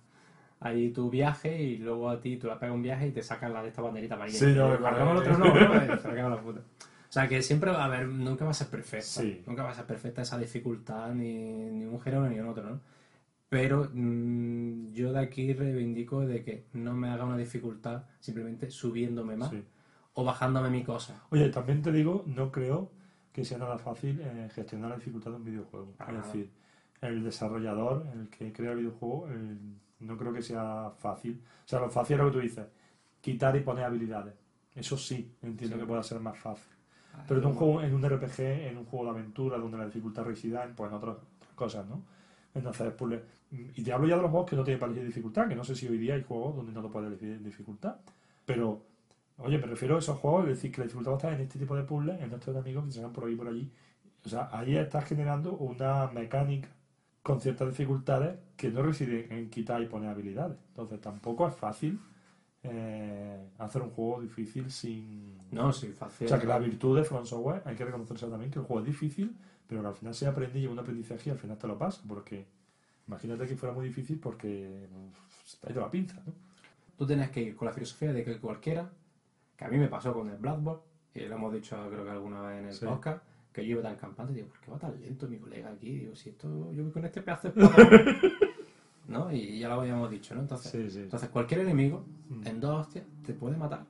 ahí 0.60 0.90
tu 0.90 1.10
viaje 1.10 1.60
y 1.62 1.76
luego 1.78 2.08
a 2.08 2.20
ti 2.20 2.36
tú 2.38 2.46
le 2.46 2.56
pegas 2.56 2.74
un 2.74 2.82
viaje 2.82 3.08
y 3.08 3.10
te 3.10 3.22
sacan 3.22 3.52
la 3.52 3.62
de 3.62 3.68
esta 3.68 3.82
banderita 3.82 4.14
amarilla. 4.14 4.38
Sí, 4.38 4.46
no, 4.54 4.68
me 4.68 4.78
marcamos 4.78 5.22
parece- 5.22 5.32
otros 5.34 5.54
no, 5.54 5.68
¿no? 5.68 6.14
La 6.14 6.28
la 6.28 6.40
puta. 6.40 6.60
O 7.12 7.14
sea, 7.14 7.28
que 7.28 7.42
siempre 7.42 7.70
va 7.70 7.82
a 7.82 7.84
haber, 7.84 8.08
nunca 8.08 8.46
va 8.46 8.52
a 8.52 8.54
ser 8.54 8.68
perfecta. 8.68 9.04
Sí. 9.04 9.42
Nunca 9.46 9.62
va 9.62 9.72
a 9.72 9.74
ser 9.74 9.84
perfecta 9.84 10.22
esa 10.22 10.38
dificultad, 10.38 11.12
ni, 11.12 11.34
ni 11.70 11.84
un 11.84 12.00
género 12.00 12.26
ni 12.26 12.40
un 12.40 12.48
otro, 12.48 12.62
¿no? 12.70 12.80
Pero 13.50 13.90
mm, 13.92 14.92
yo 14.92 15.12
de 15.12 15.18
aquí 15.20 15.52
reivindico 15.52 16.22
de 16.24 16.42
que 16.42 16.64
no 16.72 16.94
me 16.94 17.10
haga 17.10 17.26
una 17.26 17.36
dificultad 17.36 18.04
simplemente 18.18 18.70
subiéndome 18.70 19.36
más 19.36 19.50
Sí. 19.50 19.62
o 20.14 20.24
bajándome 20.24 20.70
mi 20.70 20.82
cosa. 20.84 21.22
Oye, 21.28 21.50
también 21.50 21.82
te 21.82 21.92
digo, 21.92 22.24
no 22.26 22.50
creo 22.50 22.90
que 23.30 23.44
sea 23.44 23.58
nada 23.58 23.76
fácil 23.76 24.18
eh, 24.24 24.48
gestionar 24.54 24.88
la 24.88 24.96
dificultad 24.96 25.32
de 25.32 25.36
un 25.36 25.44
videojuego. 25.44 25.94
Es 26.08 26.16
decir, 26.24 26.50
el 27.02 27.22
desarrollador, 27.22 28.06
el 28.14 28.30
que 28.30 28.54
crea 28.54 28.70
el 28.72 28.78
videojuego, 28.78 29.28
no 30.00 30.16
creo 30.16 30.32
que 30.32 30.40
sea 30.40 30.90
fácil. 30.98 31.42
O 31.66 31.68
sea, 31.68 31.78
lo 31.80 31.90
fácil 31.90 32.14
es 32.14 32.20
lo 32.22 32.26
que 32.30 32.32
tú 32.38 32.40
dices, 32.40 32.66
quitar 33.20 33.54
y 33.54 33.60
poner 33.60 33.84
habilidades. 33.84 34.32
Eso 34.74 34.96
sí, 34.96 35.30
entiendo 35.42 35.76
Sí. 35.76 35.80
que 35.82 35.86
pueda 35.86 36.02
ser 36.02 36.18
más 36.18 36.38
fácil. 36.38 36.71
Pero 37.28 37.40
en 37.40 37.46
un 37.46 37.54
juego, 37.54 37.82
en 37.82 37.94
un 37.94 38.02
RPG, 38.08 38.40
en 38.40 38.78
un 38.78 38.84
juego 38.84 39.04
de 39.06 39.10
aventura 39.10 39.58
donde 39.58 39.78
la 39.78 39.86
dificultad 39.86 40.24
resida 40.24 40.64
en 40.64 40.74
pues, 40.74 40.90
en 40.90 40.96
otras, 40.96 41.16
otras 41.16 41.52
cosas, 41.54 41.86
¿no? 41.86 42.02
Entonces, 42.54 42.92
pues, 42.96 43.20
y 43.50 43.82
te 43.82 43.92
hablo 43.92 44.08
ya 44.08 44.16
de 44.16 44.22
los 44.22 44.30
juegos 44.30 44.48
que 44.48 44.56
no 44.56 44.64
tienen 44.64 44.80
para 44.80 44.92
elegir 44.92 45.06
dificultad, 45.06 45.48
que 45.48 45.54
no 45.54 45.64
sé 45.64 45.74
si 45.74 45.86
hoy 45.86 45.98
día 45.98 46.14
hay 46.14 46.22
juegos 46.22 46.56
donde 46.56 46.72
no 46.72 46.82
te 46.82 46.88
puedes 46.88 47.08
elegir 47.08 47.42
dificultad, 47.42 47.96
pero, 48.44 48.82
oye, 49.38 49.58
me 49.58 49.66
refiero 49.66 49.96
a 49.96 49.98
esos 49.98 50.18
juegos, 50.18 50.44
es 50.44 50.56
decir, 50.56 50.72
que 50.72 50.78
la 50.78 50.84
dificultad 50.84 51.12
va 51.12 51.16
a 51.16 51.18
estar 51.18 51.32
en 51.34 51.40
este 51.40 51.58
tipo 51.58 51.76
de 51.76 51.82
puzzles, 51.82 52.20
en 52.20 52.32
estos 52.32 52.54
enemigos 52.54 52.86
que 52.86 52.92
se 52.92 53.02
van 53.02 53.12
por 53.12 53.24
ahí 53.24 53.36
por 53.36 53.48
allí. 53.48 53.70
O 54.24 54.28
sea, 54.28 54.48
ahí 54.52 54.76
estás 54.76 55.04
generando 55.04 55.52
una 55.54 56.06
mecánica 56.08 56.68
con 57.22 57.40
ciertas 57.40 57.68
dificultades 57.68 58.38
que 58.56 58.70
no 58.70 58.82
residen 58.82 59.30
en 59.32 59.50
quitar 59.50 59.82
y 59.82 59.86
poner 59.86 60.10
habilidades. 60.10 60.58
Entonces, 60.68 61.00
tampoco 61.00 61.46
es 61.46 61.54
fácil 61.54 62.00
eh, 62.64 63.48
hacer 63.58 63.82
un 63.82 63.90
juego 63.90 64.20
difícil 64.22 64.70
sin... 64.70 65.36
No, 65.50 65.72
sí, 65.72 65.88
fácil. 65.88 66.26
O 66.26 66.28
sea, 66.28 66.38
que 66.38 66.46
la 66.46 66.58
virtud 66.58 66.96
de 66.96 67.04
From 67.04 67.24
Software 67.26 67.62
hay 67.64 67.74
que 67.74 67.84
reconocerse 67.84 68.26
también 68.26 68.50
que 68.50 68.58
el 68.60 68.64
juego 68.64 68.80
es 68.80 68.86
difícil, 68.86 69.36
pero 69.66 69.80
que 69.82 69.88
al 69.88 69.94
final 69.94 70.14
se 70.14 70.26
aprende 70.26 70.58
y 70.60 70.64
es 70.66 70.70
un 70.70 70.78
aprendizaje 70.78 71.30
y 71.30 71.32
al 71.32 71.38
final 71.38 71.58
te 71.58 71.66
lo 71.66 71.76
pasa, 71.78 72.02
porque 72.06 72.46
imagínate 73.08 73.46
que 73.46 73.56
fuera 73.56 73.74
muy 73.74 73.86
difícil 73.86 74.18
porque 74.18 74.86
uf, 75.10 75.44
se 75.44 75.56
te 75.58 75.68
ha 75.68 75.72
ido 75.72 75.80
la 75.80 75.90
pinza, 75.90 76.22
¿no? 76.26 76.32
Tú 76.96 77.06
tienes 77.06 77.30
que 77.30 77.42
ir 77.42 77.56
con 77.56 77.66
la 77.66 77.72
filosofía 77.72 78.12
de 78.12 78.22
que 78.24 78.38
cualquiera, 78.38 78.88
que 79.56 79.64
a 79.64 79.68
mí 79.68 79.76
me 79.78 79.88
pasó 79.88 80.12
con 80.12 80.28
el 80.30 80.36
Blackboard, 80.36 80.80
y 81.14 81.20
lo 81.20 81.34
hemos 81.34 81.52
dicho 81.52 81.76
creo 81.90 82.04
que 82.04 82.10
alguna 82.10 82.42
vez 82.42 82.60
en 82.60 82.66
el 82.68 82.74
Sí. 82.74 82.84
podcast, 82.86 83.22
que 83.52 83.66
yo 83.66 83.72
iba 83.72 83.82
tan 83.82 83.96
campante, 83.96 84.32
digo, 84.32 84.46
¿por 84.48 84.60
qué 84.60 84.70
va 84.70 84.78
tan 84.78 85.00
lento 85.00 85.26
mi 85.28 85.38
colega 85.38 85.70
aquí? 85.70 85.98
Digo, 85.98 86.14
si 86.14 86.30
esto, 86.30 86.72
yo 86.72 86.84
voy 86.84 86.92
con 86.92 87.04
este 87.04 87.20
pedazo 87.22 87.50
de 87.50 87.60
espada", 87.64 87.88
¿no? 89.12 89.32
Y 89.32 89.58
ya 89.58 89.68
lo 89.68 89.80
habíamos 89.80 90.10
dicho, 90.10 90.34
¿no? 90.34 90.40
Entonces, 90.40 90.72
Sí, 90.72 90.90
sí. 90.90 91.00
entonces 91.00 91.28
cualquier 91.28 91.60
enemigo, 91.60 92.04
Mm. 92.28 92.46
en 92.46 92.60
dos 92.60 92.80
hostias, 92.86 93.04
te 93.24 93.34
puede 93.34 93.56
matar. 93.56 93.84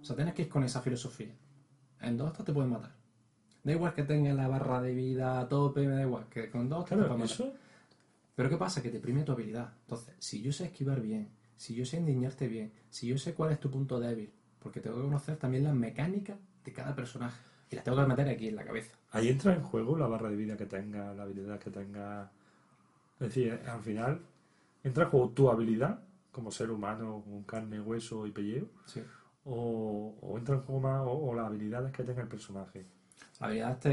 O 0.00 0.04
sea, 0.04 0.16
tienes 0.16 0.34
que 0.34 0.42
ir 0.42 0.48
con 0.48 0.64
esa 0.64 0.80
filosofía. 0.80 1.34
En 2.00 2.16
dos 2.16 2.28
hostias 2.28 2.46
te 2.46 2.52
pueden 2.52 2.70
matar. 2.70 2.92
Da 3.64 3.72
igual 3.72 3.92
que 3.94 4.04
tengas 4.04 4.34
la 4.36 4.48
barra 4.48 4.80
de 4.80 4.94
vida 4.94 5.40
a 5.40 5.48
tope, 5.48 5.86
me 5.86 5.94
da 5.94 6.02
igual, 6.02 6.26
que 6.28 6.48
con 6.50 6.68
dos 6.68 6.80
hostias 6.80 6.98
te 7.00 7.04
Claro, 7.04 7.16
pueden 7.16 7.30
matar. 7.30 7.46
eso, 7.46 7.52
Pero 8.34 8.48
¿qué 8.50 8.56
pasa? 8.56 8.82
Que 8.82 8.90
te 8.90 9.00
prime 9.00 9.22
tu 9.24 9.32
habilidad. 9.32 9.72
Entonces, 9.82 10.14
si 10.18 10.42
yo 10.42 10.52
sé 10.52 10.66
esquivar 10.66 11.00
bien, 11.00 11.28
si 11.56 11.74
yo 11.74 11.84
sé 11.86 11.96
indignarte 11.96 12.46
bien, 12.48 12.70
si 12.90 13.06
yo 13.06 13.16
sé 13.18 13.32
cuál 13.34 13.50
es 13.52 13.58
tu 13.60 13.70
punto 13.70 13.98
débil, 13.98 14.30
porque 14.58 14.80
tengo 14.80 14.96
que 14.96 15.02
conocer 15.04 15.36
también 15.36 15.64
las 15.64 15.74
mecánicas 15.74 16.36
de 16.64 16.72
cada 16.72 16.94
personaje. 16.94 17.40
Y 17.70 17.74
las 17.76 17.84
tengo 17.84 17.98
que 18.00 18.06
meter 18.06 18.28
aquí 18.28 18.48
en 18.48 18.56
la 18.56 18.64
cabeza. 18.64 18.92
ahí 19.12 19.28
entra 19.28 19.54
en 19.54 19.62
juego 19.62 19.96
la 19.96 20.06
barra 20.06 20.28
de 20.28 20.36
vida 20.36 20.56
que 20.56 20.66
tenga, 20.66 21.12
la 21.14 21.22
habilidad 21.22 21.58
que 21.58 21.70
tenga. 21.70 22.30
Es 23.18 23.28
decir, 23.28 23.58
al 23.66 23.80
final 23.80 24.20
entra 24.86 25.04
en 25.04 25.10
juego 25.10 25.28
tu 25.30 25.50
habilidad 25.50 26.00
como 26.32 26.50
ser 26.50 26.70
humano 26.70 27.22
con 27.24 27.42
carne, 27.44 27.80
hueso 27.80 28.26
y 28.26 28.30
pellejo, 28.30 28.66
Sí. 28.84 29.02
o, 29.44 30.14
o 30.20 30.38
entra 30.38 30.54
en 30.56 30.60
juego 30.62 30.80
más, 30.80 31.00
o, 31.06 31.12
o 31.12 31.34
las 31.34 31.46
habilidades 31.46 31.92
que 31.92 32.02
tenga 32.04 32.22
el 32.22 32.28
personaje. 32.28 32.86
La 33.40 33.46
habilidad, 33.46 33.70
este, 33.72 33.90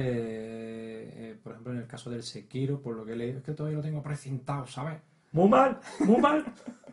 eh, 1.31 1.35
por 1.41 1.51
ejemplo, 1.53 1.73
en 1.73 1.79
el 1.79 1.87
caso 1.87 2.09
del 2.09 2.23
Sekiro, 2.23 2.81
por 2.81 2.95
lo 2.95 3.05
que 3.05 3.13
he 3.13 3.15
leído, 3.15 3.37
es 3.39 3.43
que 3.43 3.53
todavía 3.53 3.77
lo 3.77 3.83
tengo 3.83 4.01
precintado, 4.03 4.65
¿sabes? 4.67 4.99
Muy 5.31 5.49
mal, 5.49 5.79
muy 5.99 6.17
mal. 6.21 6.45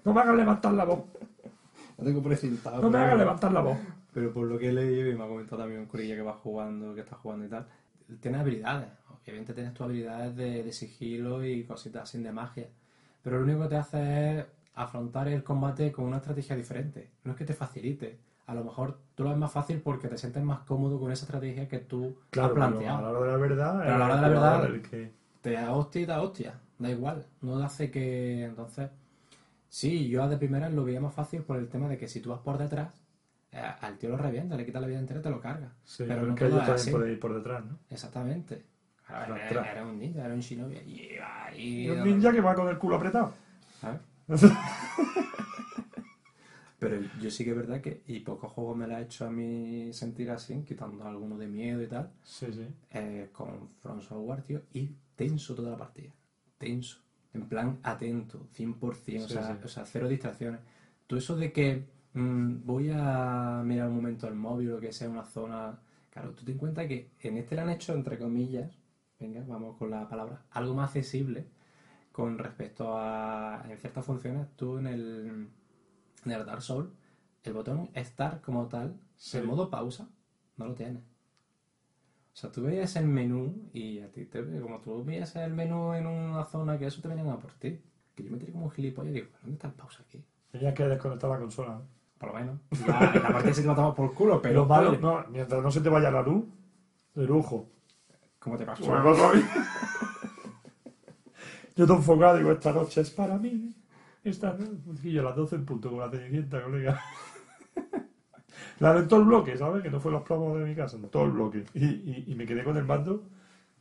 No 0.04 0.14
me 0.14 0.20
hagas 0.20 0.36
levantar 0.36 0.72
la 0.72 0.84
voz. 0.84 1.04
Lo 1.98 2.04
tengo 2.04 2.22
precintado. 2.22 2.80
No 2.82 2.90
me 2.90 2.98
hagas 2.98 3.18
levantar 3.18 3.52
la 3.52 3.60
voz. 3.60 3.78
Pero 4.14 4.32
por 4.32 4.46
lo 4.46 4.58
que 4.58 4.70
he 4.70 4.72
leído 4.72 5.10
y 5.10 5.14
me 5.14 5.24
ha 5.24 5.28
comentado 5.28 5.58
también 5.62 5.80
un 5.80 5.86
curilla 5.86 6.14
que 6.16 6.22
va 6.22 6.32
jugando, 6.32 6.94
que 6.94 7.02
está 7.02 7.16
jugando 7.16 7.44
y 7.46 7.48
tal, 7.48 7.66
tienes 8.20 8.40
habilidades. 8.40 8.88
Obviamente 9.22 9.52
tienes 9.52 9.74
tus 9.74 9.84
habilidades 9.84 10.34
de, 10.34 10.62
de 10.64 10.72
sigilo 10.72 11.44
y 11.44 11.64
cositas 11.64 12.02
así 12.04 12.20
de 12.22 12.32
magia. 12.32 12.68
Pero 13.22 13.38
lo 13.38 13.44
único 13.44 13.62
que 13.62 13.68
te 13.68 13.76
hace 13.76 14.38
es 14.40 14.46
afrontar 14.74 15.28
el 15.28 15.42
combate 15.42 15.92
con 15.92 16.06
una 16.06 16.18
estrategia 16.18 16.56
diferente. 16.56 17.10
No 17.24 17.32
es 17.32 17.38
que 17.38 17.44
te 17.44 17.54
facilite. 17.54 18.18
A 18.46 18.54
lo 18.54 18.64
mejor 18.64 18.98
tú 19.14 19.22
lo 19.24 19.30
ves 19.30 19.38
más 19.38 19.52
fácil 19.52 19.80
porque 19.80 20.08
te 20.08 20.18
sientes 20.18 20.42
más 20.42 20.60
cómodo 20.60 20.98
con 20.98 21.12
esa 21.12 21.24
estrategia 21.24 21.68
que 21.68 21.78
tú 21.78 22.16
Claro, 22.30 22.48
has 22.48 22.54
pero 22.54 22.66
planteado. 22.68 22.98
a 22.98 23.02
la 23.02 23.18
hora 23.18 23.26
de 23.26 23.32
la 23.32 23.38
verdad. 23.38 23.80
Pero 23.84 23.94
a 23.94 23.98
la 23.98 24.04
hora 24.06 24.14
de 24.16 24.20
la 24.22 24.28
verdad- 24.28 24.54
jugador 24.56 24.70
el 24.74 24.82
que- 24.82 25.12
te 25.40 25.52
da 25.52 25.72
hostia 25.72 26.00
y 26.02 26.06
da 26.06 26.22
hostia, 26.22 26.54
da 26.78 26.90
igual, 26.90 27.26
no 27.42 27.58
hace 27.62 27.90
que 27.90 28.44
entonces 28.44 28.90
sí, 29.68 30.08
yo 30.08 30.28
de 30.28 30.36
primera 30.36 30.68
lo 30.68 30.84
veía 30.84 31.00
más 31.00 31.14
fácil 31.14 31.42
por 31.42 31.56
el 31.58 31.68
tema 31.68 31.88
de 31.88 31.96
que 31.96 32.08
si 32.08 32.20
tú 32.20 32.30
vas 32.30 32.40
por 32.40 32.58
detrás 32.58 32.94
eh, 33.52 33.60
al 33.80 33.98
tío 33.98 34.10
lo 34.10 34.16
revienta, 34.16 34.56
le 34.56 34.64
quita 34.64 34.80
la 34.80 34.86
vida 34.86 34.98
entera 35.00 35.18
y 35.20 35.22
te 35.24 35.30
lo 35.30 35.40
carga. 35.40 35.72
Sí, 35.84 36.04
pero 36.06 36.22
no 36.24 36.34
que 36.36 36.46
ellos 36.46 36.64
también 36.64 36.90
pueden 36.92 37.12
ir 37.12 37.18
por 37.20 37.34
detrás, 37.34 37.64
¿no? 37.64 37.78
Exactamente. 37.90 38.64
Claro, 39.10 39.34
Por 39.34 39.56
era, 39.66 39.84
un 39.84 39.98
ninja, 39.98 40.24
era 40.24 40.34
un 40.34 40.40
shinobi 40.40 40.76
y. 40.76 41.08
Y 41.60 41.88
un 41.90 42.02
ninja 42.04 42.32
que 42.32 42.40
va 42.40 42.54
con 42.54 42.68
el 42.68 42.78
culo 42.78 42.96
apretado. 42.96 43.32
¿sabes? 43.80 44.00
Pero 46.78 46.96
yo 47.20 47.30
sí 47.30 47.44
que 47.44 47.50
es 47.50 47.56
verdad 47.56 47.80
que, 47.82 48.02
y 48.06 48.20
pocos 48.20 48.50
juegos 48.52 48.74
me 48.76 48.86
la 48.86 48.96
ha 48.96 49.00
hecho 49.02 49.26
a 49.26 49.30
mí 49.30 49.92
sentir 49.92 50.30
así, 50.30 50.62
quitando 50.66 51.04
alguno 51.06 51.36
de 51.36 51.46
miedo 51.46 51.82
y 51.82 51.86
tal, 51.86 52.10
Sí, 52.24 52.46
sí. 52.52 52.66
eh, 52.92 53.28
con 53.32 53.68
From 53.80 54.00
Software, 54.00 54.42
tío, 54.42 54.62
y 54.72 54.90
tenso 55.14 55.54
toda 55.54 55.72
la 55.72 55.76
partida. 55.76 56.10
Tenso. 56.56 56.98
En 57.34 57.46
plan 57.48 57.78
atento, 57.82 58.48
100%, 58.56 58.78
o, 58.80 58.94
Sí, 58.94 59.34
sea, 59.34 59.54
sí. 59.54 59.60
o 59.62 59.68
sea, 59.68 59.84
cero 59.84 60.08
distracciones. 60.08 60.60
Tú 61.06 61.16
eso 61.16 61.36
de 61.36 61.52
que 61.52 61.84
mm, 62.14 62.64
voy 62.64 62.90
a 62.94 63.60
mirar 63.62 63.88
un 63.88 63.96
momento 63.96 64.26
el 64.26 64.34
móvil 64.34 64.72
o 64.72 64.80
que 64.80 64.92
sea 64.92 65.08
una 65.10 65.24
zona... 65.24 65.78
Claro, 66.10 66.30
tú 66.32 66.44
te 66.44 66.52
encuentras 66.52 66.86
que 66.88 67.10
en 67.20 67.36
este 67.36 67.54
le 67.56 67.60
han 67.60 67.70
hecho, 67.70 67.92
entre 67.94 68.18
comillas, 68.18 68.79
venga, 69.20 69.44
vamos 69.46 69.76
con 69.76 69.90
la 69.90 70.08
palabra, 70.08 70.42
algo 70.50 70.74
más 70.74 70.90
accesible 70.90 71.46
con 72.12 72.38
respecto 72.38 72.96
a 72.96 73.62
en 73.68 73.78
ciertas 73.78 74.04
funciones. 74.04 74.48
Tú 74.56 74.78
en 74.78 74.86
el, 74.86 75.48
en 76.24 76.32
el 76.32 76.44
Dark 76.46 76.62
Souls, 76.62 76.88
el 77.44 77.52
botón 77.52 77.90
Start 77.96 78.42
como 78.42 78.66
tal, 78.66 78.94
Sí. 79.16 79.36
en 79.38 79.46
modo 79.46 79.68
pausa, 79.70 80.08
no 80.56 80.66
lo 80.66 80.74
tienes. 80.74 81.02
O 82.32 82.36
sea, 82.40 82.50
tú 82.50 82.62
veías 82.62 82.96
el 82.96 83.06
menú 83.06 83.68
y 83.72 84.00
a 84.00 84.10
ti 84.10 84.24
te 84.24 84.42
como 84.60 84.80
tú 84.80 85.04
veías 85.04 85.34
el 85.36 85.52
menú 85.52 85.92
en 85.94 86.06
una 86.06 86.44
zona 86.44 86.78
que 86.78 86.86
eso 86.86 87.02
te 87.02 87.08
venían 87.08 87.28
a 87.28 87.38
por 87.38 87.52
ti. 87.52 87.78
que 88.14 88.24
yo 88.24 88.30
me 88.30 88.38
tiré 88.38 88.52
como 88.52 88.64
un 88.66 88.70
gilipollas 88.70 89.10
y 89.10 89.14
digo, 89.14 89.26
¿dónde 89.42 89.54
está 89.56 89.68
el 89.68 89.74
pausa 89.74 90.02
aquí? 90.06 90.22
Tenías 90.50 90.74
que 90.74 90.84
desconectar 90.88 91.28
la 91.30 91.38
consola. 91.38 91.80
Por 92.18 92.28
lo 92.32 92.34
menos. 92.38 92.58
La, 92.86 93.40
sí 93.54 93.62
que 93.62 93.66
lo 93.68 93.74
tomamos 93.74 93.94
por 93.96 94.12
culo, 94.14 94.42
pero 94.42 94.54
Lo 94.60 94.66
malo, 94.66 94.88
vale. 94.90 94.98
no, 95.00 95.24
mientras 95.30 95.62
no 95.62 95.70
se 95.70 95.80
te 95.80 95.88
vaya 95.88 96.10
la 96.10 96.22
luz, 96.22 96.44
de 97.14 97.24
lujo. 97.26 97.66
¿Cómo 98.40 98.56
te 98.56 98.64
pasó? 98.64 98.82
Yo 101.76 101.86
te 101.86 101.92
enfocado 101.92 102.38
digo, 102.38 102.50
esta 102.52 102.72
noche 102.72 103.02
es 103.02 103.10
para 103.10 103.38
mí. 103.38 103.74
Esta 104.24 104.52
noche. 104.54 105.00
Y 105.04 105.12
yo 105.12 105.20
a 105.20 105.24
las 105.24 105.36
12 105.36 105.56
en 105.56 105.64
punto 105.64 105.90
con 105.90 106.00
la 106.00 106.10
cenicienta, 106.10 106.62
colega. 106.62 107.00
La 108.80 108.94
de 108.94 109.02
todo 109.02 109.20
el 109.20 109.26
bloque, 109.26 109.58
¿sabes? 109.58 109.82
Que 109.82 109.90
no 109.90 110.00
fue 110.00 110.10
los 110.10 110.22
plomos 110.22 110.58
de 110.58 110.64
mi 110.64 110.74
casa, 110.74 110.96
en 110.96 111.08
todo 111.10 111.24
el 111.24 111.32
bloque. 111.32 111.66
Y, 111.74 111.84
y, 111.84 112.24
y 112.28 112.34
me 112.34 112.46
quedé 112.46 112.64
con 112.64 112.76
el 112.78 112.84
mando 112.84 113.24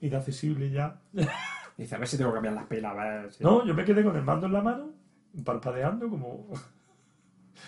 inaccesible 0.02 0.70
ya. 0.70 1.00
Dice, 1.78 1.96
a 1.96 2.00
ver 2.00 2.08
si 2.08 2.18
tengo 2.18 2.32
que 2.32 2.36
cambiar 2.36 2.56
las 2.56 2.66
pilas, 2.66 2.92
a 2.92 2.96
ver 2.96 3.34
si... 3.34 3.44
No, 3.44 3.66
yo 3.66 3.74
me 3.74 3.86
quedé 3.86 4.04
con 4.04 4.16
el 4.18 4.24
mando 4.24 4.48
en 4.48 4.54
la 4.54 4.62
mano, 4.62 4.92
parpadeando 5.46 6.10
como... 6.10 6.48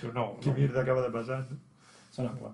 Pero 0.02 0.14
no, 0.14 0.38
¿Qué 0.42 0.50
no. 0.50 0.56
mierda 0.58 0.82
acaba 0.82 1.02
de 1.02 1.10
pasar? 1.10 1.48
es 2.12 2.20
igual. 2.20 2.54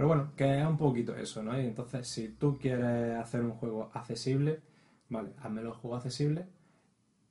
Pero 0.00 0.08
bueno, 0.08 0.32
que 0.34 0.58
es 0.58 0.66
un 0.66 0.78
poquito 0.78 1.14
eso, 1.14 1.42
¿no? 1.42 1.60
Y 1.60 1.66
entonces, 1.66 2.08
si 2.08 2.28
tú 2.30 2.56
quieres 2.58 3.18
hacer 3.18 3.42
un 3.42 3.50
juego 3.50 3.90
accesible, 3.92 4.62
vale, 5.10 5.34
házmelo 5.42 5.74
juego 5.74 5.96
accesible, 5.96 6.46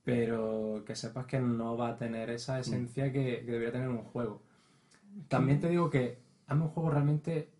pero 0.04 0.84
que 0.86 0.94
sepas 0.94 1.26
que 1.26 1.40
no 1.40 1.76
va 1.76 1.88
a 1.88 1.96
tener 1.96 2.30
esa 2.30 2.60
esencia 2.60 3.10
que, 3.12 3.42
que 3.44 3.50
debería 3.50 3.72
tener 3.72 3.88
un 3.88 4.04
juego. 4.04 4.42
También 5.28 5.58
te 5.58 5.68
digo 5.68 5.90
que 5.90 6.20
hazme 6.46 6.62
un 6.64 6.70
juego 6.70 6.90
realmente, 6.90 7.50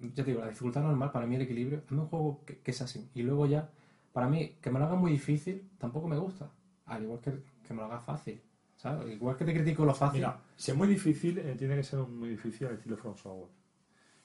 ya 0.00 0.22
te 0.22 0.30
digo, 0.30 0.40
la 0.40 0.50
dificultad 0.50 0.82
normal, 0.82 1.10
para 1.10 1.26
mí 1.26 1.34
el 1.34 1.42
equilibrio, 1.42 1.82
hazme 1.86 2.02
un 2.02 2.06
juego 2.08 2.44
que, 2.44 2.58
que 2.60 2.72
sea 2.72 2.84
así. 2.84 3.10
Y 3.14 3.22
luego 3.22 3.46
ya, 3.46 3.70
para 4.12 4.28
mí, 4.28 4.56
que 4.60 4.70
me 4.70 4.78
lo 4.78 4.84
haga 4.84 4.94
muy 4.94 5.10
difícil, 5.10 5.68
tampoco 5.78 6.06
me 6.06 6.16
gusta. 6.16 6.48
Al 6.86 7.02
igual 7.02 7.20
que, 7.20 7.42
que 7.66 7.74
me 7.74 7.80
lo 7.80 7.86
haga 7.86 8.02
fácil, 8.02 8.40
¿sabes? 8.76 9.12
Igual 9.12 9.36
que 9.36 9.44
te 9.44 9.52
critico 9.52 9.84
lo 9.84 9.94
fácil. 9.94 10.20
Mira, 10.20 10.40
si 10.56 10.70
es 10.70 10.76
muy 10.76 10.86
difícil, 10.86 11.38
eh, 11.38 11.56
tiene 11.58 11.74
que 11.74 11.82
ser 11.82 11.98
un- 11.98 12.16
muy 12.20 12.28
difícil 12.28 12.68
al 12.68 12.74
estilo 12.74 12.96
From 12.96 13.16
Software. 13.16 13.57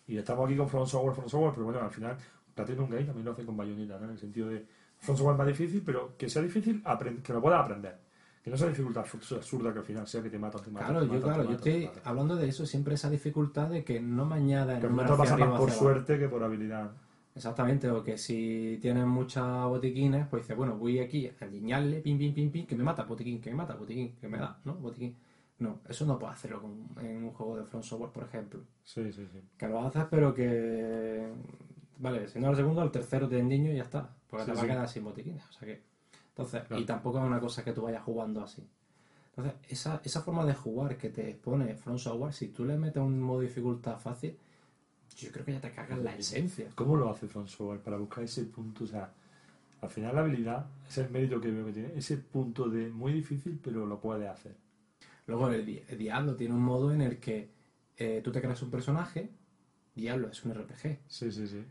Y 0.07 0.17
estamos 0.17 0.45
aquí 0.47 0.57
con 0.57 0.67
From 0.69 0.85
Software, 0.85 1.13
From 1.15 1.29
Software, 1.29 1.53
pero 1.53 1.65
bueno, 1.65 1.79
al 1.81 1.91
final 1.91 2.17
Platinum 2.53 2.89
Game 2.89 3.03
también 3.05 3.25
lo 3.25 3.31
hace 3.31 3.45
con 3.45 3.55
Bayonetta, 3.57 3.97
¿no? 3.97 4.05
En 4.05 4.11
el 4.11 4.17
sentido 4.19 4.49
de 4.49 4.65
From 4.99 5.17
Software 5.17 5.37
más 5.37 5.47
difícil, 5.47 5.81
pero 5.85 6.15
que 6.17 6.29
sea 6.29 6.41
difícil, 6.41 6.83
que 7.23 7.33
lo 7.33 7.41
puedas 7.41 7.61
aprender. 7.63 7.97
Que 8.43 8.49
no 8.51 8.57
sea 8.57 8.67
dificultad 8.67 9.05
abs- 9.05 9.37
absurda 9.37 9.71
que 9.71 9.79
al 9.79 9.85
final 9.85 10.05
sea 10.05 10.21
que 10.21 10.29
te 10.29 10.37
mata, 10.37 10.59
te 10.59 10.69
mata. 10.69 10.85
Claro, 10.87 10.99
te 11.01 11.07
yo, 11.07 11.13
mata, 11.13 11.23
claro, 11.25 11.43
yo 11.43 11.49
mata, 11.51 11.63
te 11.63 11.69
estoy 11.71 11.85
mata. 11.87 12.09
hablando 12.09 12.35
de 12.35 12.49
eso, 12.49 12.65
siempre 12.65 12.95
esa 12.95 13.09
dificultad 13.09 13.69
de 13.69 13.85
que 13.85 14.01
no 14.01 14.25
me 14.25 14.35
añada 14.35 14.79
Que 14.81 14.87
hacia 14.87 15.05
pasa 15.15 15.37
más 15.37 15.59
por 15.59 15.71
suerte 15.71 16.19
que 16.19 16.27
por 16.27 16.43
habilidad. 16.43 16.91
Exactamente, 17.35 17.89
o 17.89 18.03
que 18.03 18.17
si 18.17 18.77
tienes 18.81 19.05
muchas 19.07 19.65
botiquines, 19.65 20.27
pues 20.27 20.43
dices, 20.43 20.57
bueno, 20.57 20.75
voy 20.77 20.99
aquí 20.99 21.27
a 21.27 21.45
alinearle, 21.45 22.01
pim, 22.01 22.17
pim, 22.17 22.33
pim, 22.33 22.51
pim, 22.51 22.65
que 22.67 22.75
me 22.75 22.83
mata, 22.83 23.03
botiquín, 23.03 23.39
que 23.41 23.49
me 23.49 23.55
mata, 23.55 23.75
botiquín, 23.75 24.13
que 24.19 24.27
me 24.27 24.37
da, 24.37 24.59
¿no? 24.65 24.75
Botiquín. 24.75 25.15
No, 25.59 25.79
eso 25.87 26.05
no 26.05 26.17
puedes 26.19 26.35
hacerlo 26.35 26.61
con- 26.61 26.89
en 27.05 27.23
un 27.25 27.31
juego 27.31 27.57
de 27.57 27.63
Front 27.65 27.85
Software, 27.85 28.11
por 28.11 28.23
ejemplo. 28.23 28.61
Sí, 28.83 29.11
sí, 29.13 29.25
sí. 29.31 29.39
Que 29.57 29.67
lo 29.67 29.79
haces, 29.85 30.05
pero 30.09 30.33
que. 30.33 31.31
Vale, 31.99 32.27
si 32.27 32.39
no 32.39 32.47
al 32.49 32.55
segundo, 32.55 32.81
al 32.81 32.91
tercero 32.91 33.29
te 33.29 33.41
niño 33.41 33.71
y 33.71 33.77
ya 33.77 33.83
está. 33.83 34.09
Porque 34.29 34.45
Sí, 34.45 34.51
te 34.51 34.55
va 34.57 34.61
sí. 34.63 34.65
a 34.69 34.73
quedar 34.73 34.89
sin 34.89 35.03
botiquines. 35.03 35.45
O 35.47 35.51
sea 35.53 35.67
que. 35.67 35.81
Entonces, 36.29 36.63
Claro. 36.63 36.81
y 36.81 36.85
tampoco 36.85 37.19
es 37.19 37.23
una 37.25 37.39
cosa 37.39 37.63
que 37.63 37.71
tú 37.73 37.83
vayas 37.83 38.03
jugando 38.03 38.41
así. 38.43 38.67
Entonces, 39.29 39.53
esa, 39.69 40.01
esa 40.03 40.21
forma 40.21 40.45
de 40.45 40.53
jugar 40.55 40.97
que 40.97 41.09
te 41.09 41.33
pone 41.35 41.75
Front 41.75 41.99
Software, 41.99 42.33
si 42.33 42.49
tú 42.49 42.65
le 42.65 42.77
metes 42.77 43.01
un 43.01 43.21
modo 43.21 43.39
de 43.41 43.47
dificultad 43.47 43.99
fácil, 43.99 44.37
yo 45.15 45.31
creo 45.31 45.45
que 45.45 45.53
ya 45.53 45.61
te 45.61 45.71
cagas 45.71 45.99
la 45.99 46.15
esencia. 46.15 46.67
¿Cómo 46.75 46.95
lo 46.97 47.09
hace 47.09 47.27
From 47.27 47.47
Software 47.47 47.79
para 47.79 47.97
buscar 47.97 48.23
ese 48.23 48.45
punto? 48.45 48.83
O 48.83 48.87
sea, 48.87 49.11
al 49.81 49.89
final 49.89 50.15
la 50.15 50.21
habilidad 50.21 50.65
es 50.87 50.97
el 50.97 51.09
mérito 51.11 51.39
que 51.39 51.51
veo 51.51 51.65
que 51.65 51.73
tiene. 51.73 51.93
Ese 51.95 52.17
punto 52.17 52.67
de 52.67 52.89
muy 52.89 53.13
difícil, 53.13 53.59
pero 53.63 53.85
lo 53.85 53.99
puede 54.01 54.27
hacer. 54.27 54.55
Luego 55.27 55.49
el, 55.49 55.65
Di- 55.65 55.83
el 55.87 55.97
Diablo 55.97 56.35
tiene 56.35 56.53
un 56.55 56.61
modo 56.63 56.91
en 56.93 57.01
el 57.01 57.19
que 57.19 57.49
eh, 57.97 58.21
tú 58.23 58.31
te 58.31 58.41
creas 58.41 58.61
un 58.61 58.71
personaje. 58.71 59.29
Diablo 59.95 60.29
es 60.29 60.43
un 60.45 60.51
RPG. 60.51 60.99
Sí, 61.07 61.31
sí, 61.31 61.47
sí. 61.47 61.63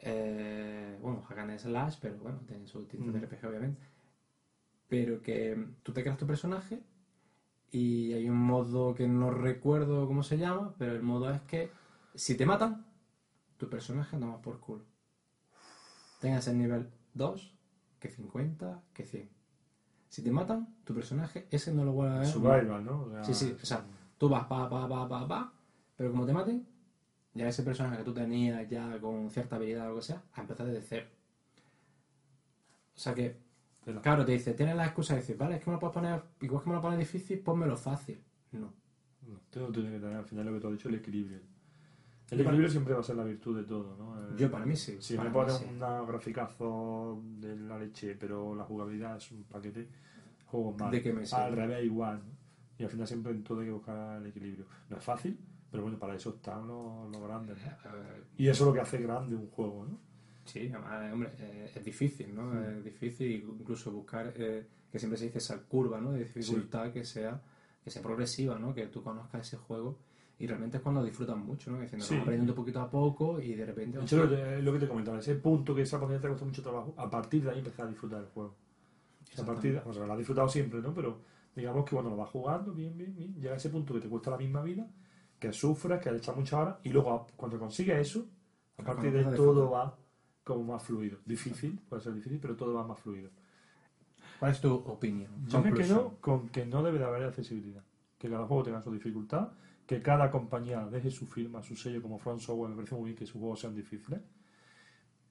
Eh, 0.00 0.98
bueno, 1.02 1.22
Hack 1.22 1.38
and 1.38 1.58
Slash, 1.58 1.96
pero 2.00 2.16
bueno, 2.18 2.40
tiene 2.46 2.66
su 2.66 2.84
tinta 2.86 3.12
de 3.12 3.18
Mm. 3.18 3.22
RPG 3.24 3.46
obviamente. 3.48 3.82
Pero 4.88 5.22
que 5.22 5.54
mm, 5.56 5.76
tú 5.82 5.92
te 5.92 6.02
creas 6.02 6.18
tu 6.18 6.26
personaje 6.26 6.82
y 7.70 8.12
hay 8.14 8.28
un 8.28 8.38
modo 8.38 8.94
que 8.94 9.08
no 9.08 9.30
recuerdo 9.30 10.06
cómo 10.06 10.22
se 10.24 10.38
llama, 10.38 10.74
pero 10.78 10.92
el 10.94 11.02
modo 11.02 11.30
es 11.30 11.40
que 11.42 11.70
si 12.14 12.36
te 12.36 12.46
matan, 12.46 12.86
tu 13.58 13.68
personaje 13.70 14.18
no 14.18 14.28
va 14.30 14.42
por 14.42 14.60
culo. 14.60 14.84
Tengas 16.20 16.46
el 16.46 16.56
nivel 16.58 16.88
2, 17.14 17.56
que 17.98 18.08
50, 18.10 18.80
que 18.94 19.04
100. 19.04 19.28
Si 20.10 20.22
te 20.22 20.32
matan, 20.32 20.66
tu 20.82 20.92
personaje, 20.92 21.46
ese 21.52 21.72
no 21.72 21.84
lo 21.84 21.92
vuelve 21.92 22.16
a 22.16 22.18
ver. 22.18 22.26
Survival, 22.26 22.84
¿no? 22.84 23.02
O 23.02 23.10
sea, 23.10 23.22
Sí, 23.22 23.32
sí, 23.32 23.56
o 23.62 23.64
sea, 23.64 23.86
tú 24.18 24.28
vas 24.28 24.44
pa, 24.46 24.68
pa, 24.68 24.88
pa, 24.88 25.08
pa, 25.08 25.28
pa, 25.28 25.52
pero 25.96 26.10
como 26.10 26.26
te 26.26 26.32
maten, 26.32 26.66
ya 27.32 27.46
ese 27.46 27.62
personaje 27.62 27.98
que 27.98 28.02
tú 28.02 28.12
tenías 28.12 28.68
ya 28.68 28.98
con 29.00 29.30
cierta 29.30 29.54
habilidad 29.54 29.86
o 29.86 29.90
lo 29.90 29.96
que 29.96 30.02
sea, 30.02 30.24
a 30.32 30.40
empezar 30.40 30.66
desde 30.66 30.82
cero. 30.82 31.06
O 32.96 32.98
sea 32.98 33.14
que, 33.14 33.38
claro, 34.02 34.24
te 34.24 34.32
dice, 34.32 34.52
tienes 34.54 34.74
la 34.74 34.86
excusa 34.86 35.14
de 35.14 35.20
decir, 35.20 35.36
vale, 35.36 35.54
es 35.54 35.62
que 35.62 35.70
me 35.70 35.74
lo 35.74 35.80
puedes 35.80 35.94
poner, 35.94 36.22
igual 36.40 36.64
que 36.64 36.70
me 36.70 36.76
lo 36.76 36.82
pones 36.82 36.98
difícil, 36.98 37.38
ponmelo 37.38 37.76
fácil. 37.76 38.20
No. 38.50 38.74
No, 39.28 39.38
todo 39.48 39.70
tiene 39.70 39.92
que 39.92 40.00
tener 40.00 40.16
al 40.16 40.24
final 40.24 40.46
lo 40.46 40.54
que 40.54 40.60
tú 40.60 40.66
has 40.66 40.72
dicho, 40.72 40.88
el 40.88 40.96
equilibrio. 40.96 41.38
El 42.30 42.40
equilibrio 42.40 42.70
siempre 42.70 42.94
va 42.94 43.00
a 43.00 43.02
ser 43.02 43.16
la 43.16 43.24
virtud 43.24 43.56
de 43.56 43.64
todo, 43.64 43.96
¿no? 43.96 44.28
El- 44.28 44.36
Yo 44.36 44.50
para 44.50 44.64
mí 44.66 44.76
sí. 44.76 44.96
Si 45.00 45.18
me 45.18 45.30
pones 45.30 45.54
sí. 45.54 45.66
una 45.76 46.02
graficazo 46.02 47.20
de 47.40 47.56
la 47.56 47.78
leche, 47.78 48.14
pero 48.14 48.54
la 48.54 48.64
jugabilidad 48.64 49.16
es 49.16 49.30
un 49.32 49.42
paquete, 49.44 49.88
juego 50.46 50.72
mal. 50.78 50.90
¿De 50.90 51.02
qué 51.02 51.12
me? 51.12 51.24
Al 51.32 51.56
revés, 51.56 51.84
igual. 51.84 52.18
¿no? 52.18 52.40
Y 52.78 52.84
al 52.84 52.90
final 52.90 53.06
siempre 53.06 53.32
en 53.32 53.42
todo 53.44 53.60
hay 53.60 53.66
que 53.66 53.72
buscar 53.72 54.20
el 54.20 54.26
equilibrio. 54.26 54.64
No 54.88 54.96
es 54.96 55.04
fácil, 55.04 55.38
pero 55.70 55.82
bueno, 55.82 55.98
para 55.98 56.14
eso 56.14 56.30
están 56.30 56.66
los, 56.66 57.10
los 57.10 57.20
grandes. 57.22 57.58
¿no? 57.58 57.70
Eh, 57.90 58.22
Y 58.38 58.48
eso 58.48 58.64
es 58.64 58.68
lo 58.68 58.72
que 58.74 58.80
hace 58.80 58.98
grande 58.98 59.34
un 59.36 59.48
juego, 59.50 59.84
¿no? 59.86 59.98
Sí, 60.44 60.70
además, 60.72 61.12
hombre, 61.12 61.30
eh, 61.38 61.70
es 61.74 61.84
difícil, 61.84 62.34
¿no? 62.34 62.58
Es 62.64 62.82
difícil 62.82 63.44
incluso 63.60 63.92
buscar, 63.92 64.32
eh, 64.36 64.66
que 64.90 64.98
siempre 64.98 65.18
se 65.18 65.26
dice 65.26 65.38
esa 65.38 65.60
curva, 65.62 66.00
¿no? 66.00 66.12
De 66.12 66.20
dificultad 66.20 66.90
que 66.92 67.04
sea 67.04 67.40
que 67.84 67.90
sea 67.90 68.02
progresiva, 68.02 68.58
¿no? 68.58 68.74
Que 68.74 68.86
tú 68.88 69.02
conozcas 69.02 69.46
ese 69.46 69.56
juego 69.56 69.98
y 70.40 70.46
realmente 70.46 70.78
es 70.78 70.82
cuando 70.82 71.04
disfrutas 71.04 71.36
mucho, 71.36 71.70
¿no? 71.70 71.80
Diciendo, 71.80 72.04
Sí. 72.04 72.14
"Vamos 72.14 72.22
aprendiendo 72.24 72.54
poquito 72.54 72.80
a 72.80 72.90
poco 72.90 73.40
y 73.40 73.54
de 73.54 73.64
repente... 73.66 74.00
Hecho, 74.00 74.24
lo, 74.24 74.28
que- 74.30 74.62
lo 74.62 74.72
que 74.72 74.78
te 74.80 74.88
comentaba, 74.88 75.18
ese 75.18 75.34
punto 75.36 75.74
que 75.74 75.82
esa 75.82 76.00
ponente 76.00 76.22
te 76.22 76.28
costó 76.28 76.46
mucho 76.46 76.62
trabajo, 76.62 76.94
a 76.96 77.08
partir 77.08 77.44
de 77.44 77.50
ahí 77.50 77.58
empezar 77.58 77.86
a 77.86 77.88
disfrutar 77.90 78.20
del 78.20 78.28
juego. 78.30 78.54
A 79.38 79.44
partir 79.44 79.80
o 79.84 79.92
sea, 79.92 80.06
lo 80.06 80.12
has 80.12 80.18
disfrutado 80.18 80.48
siempre, 80.48 80.80
¿no? 80.80 80.92
Pero 80.92 81.18
digamos 81.54 81.84
que 81.84 81.90
cuando 81.94 82.10
lo 82.10 82.16
vas 82.16 82.30
jugando, 82.30 82.72
bien, 82.72 82.96
bien, 82.96 83.14
bien, 83.14 83.34
llega 83.34 83.52
a 83.54 83.56
ese 83.56 83.68
punto 83.70 83.94
que 83.94 84.00
te 84.00 84.08
cuesta 84.08 84.30
la 84.30 84.38
misma 84.38 84.62
vida, 84.62 84.88
que 85.38 85.52
sufres, 85.52 86.00
que 86.00 86.10
le 86.10 86.18
echas 86.18 86.34
muchas 86.36 86.54
horas, 86.60 86.76
y 86.84 86.88
luego 86.90 87.26
cuando 87.36 87.58
consigues 87.58 87.98
eso, 87.98 88.26
a 88.78 88.82
partir 88.82 89.12
de 89.12 89.24
todo 89.36 89.70
va 89.70 89.96
como 90.42 90.64
más 90.72 90.82
fluido. 90.82 91.18
Difícil, 91.26 91.78
puede 91.88 92.02
ser 92.02 92.14
difícil, 92.14 92.38
pero 92.40 92.56
todo 92.56 92.72
va 92.74 92.86
más 92.86 92.98
fluido. 92.98 93.30
¿Cuál 94.38 94.52
es 94.52 94.60
tu 94.60 94.74
opinión? 94.74 95.30
Yo 95.46 95.58
me 95.60 95.70
quedo 95.86 96.16
con 96.20 96.48
que 96.48 96.64
no 96.64 96.82
debe 96.82 96.98
de 96.98 97.04
haber 97.04 97.24
accesibilidad. 97.24 97.82
Que 98.18 98.28
cada 98.30 98.46
juego 98.46 98.62
tenga 98.64 98.82
su 98.82 98.90
dificultad, 98.92 99.48
que 99.90 100.00
cada 100.00 100.30
compañía 100.30 100.86
deje 100.86 101.10
su 101.10 101.26
firma, 101.26 101.64
su 101.64 101.74
sello 101.74 102.00
como 102.00 102.16
Front 102.16 102.42
Software, 102.42 102.70
me 102.70 102.76
parece 102.76 102.94
muy 102.94 103.06
bien 103.06 103.16
que 103.16 103.26
sus 103.26 103.40
juegos 103.40 103.58
sean 103.58 103.74
difíciles, 103.74 104.20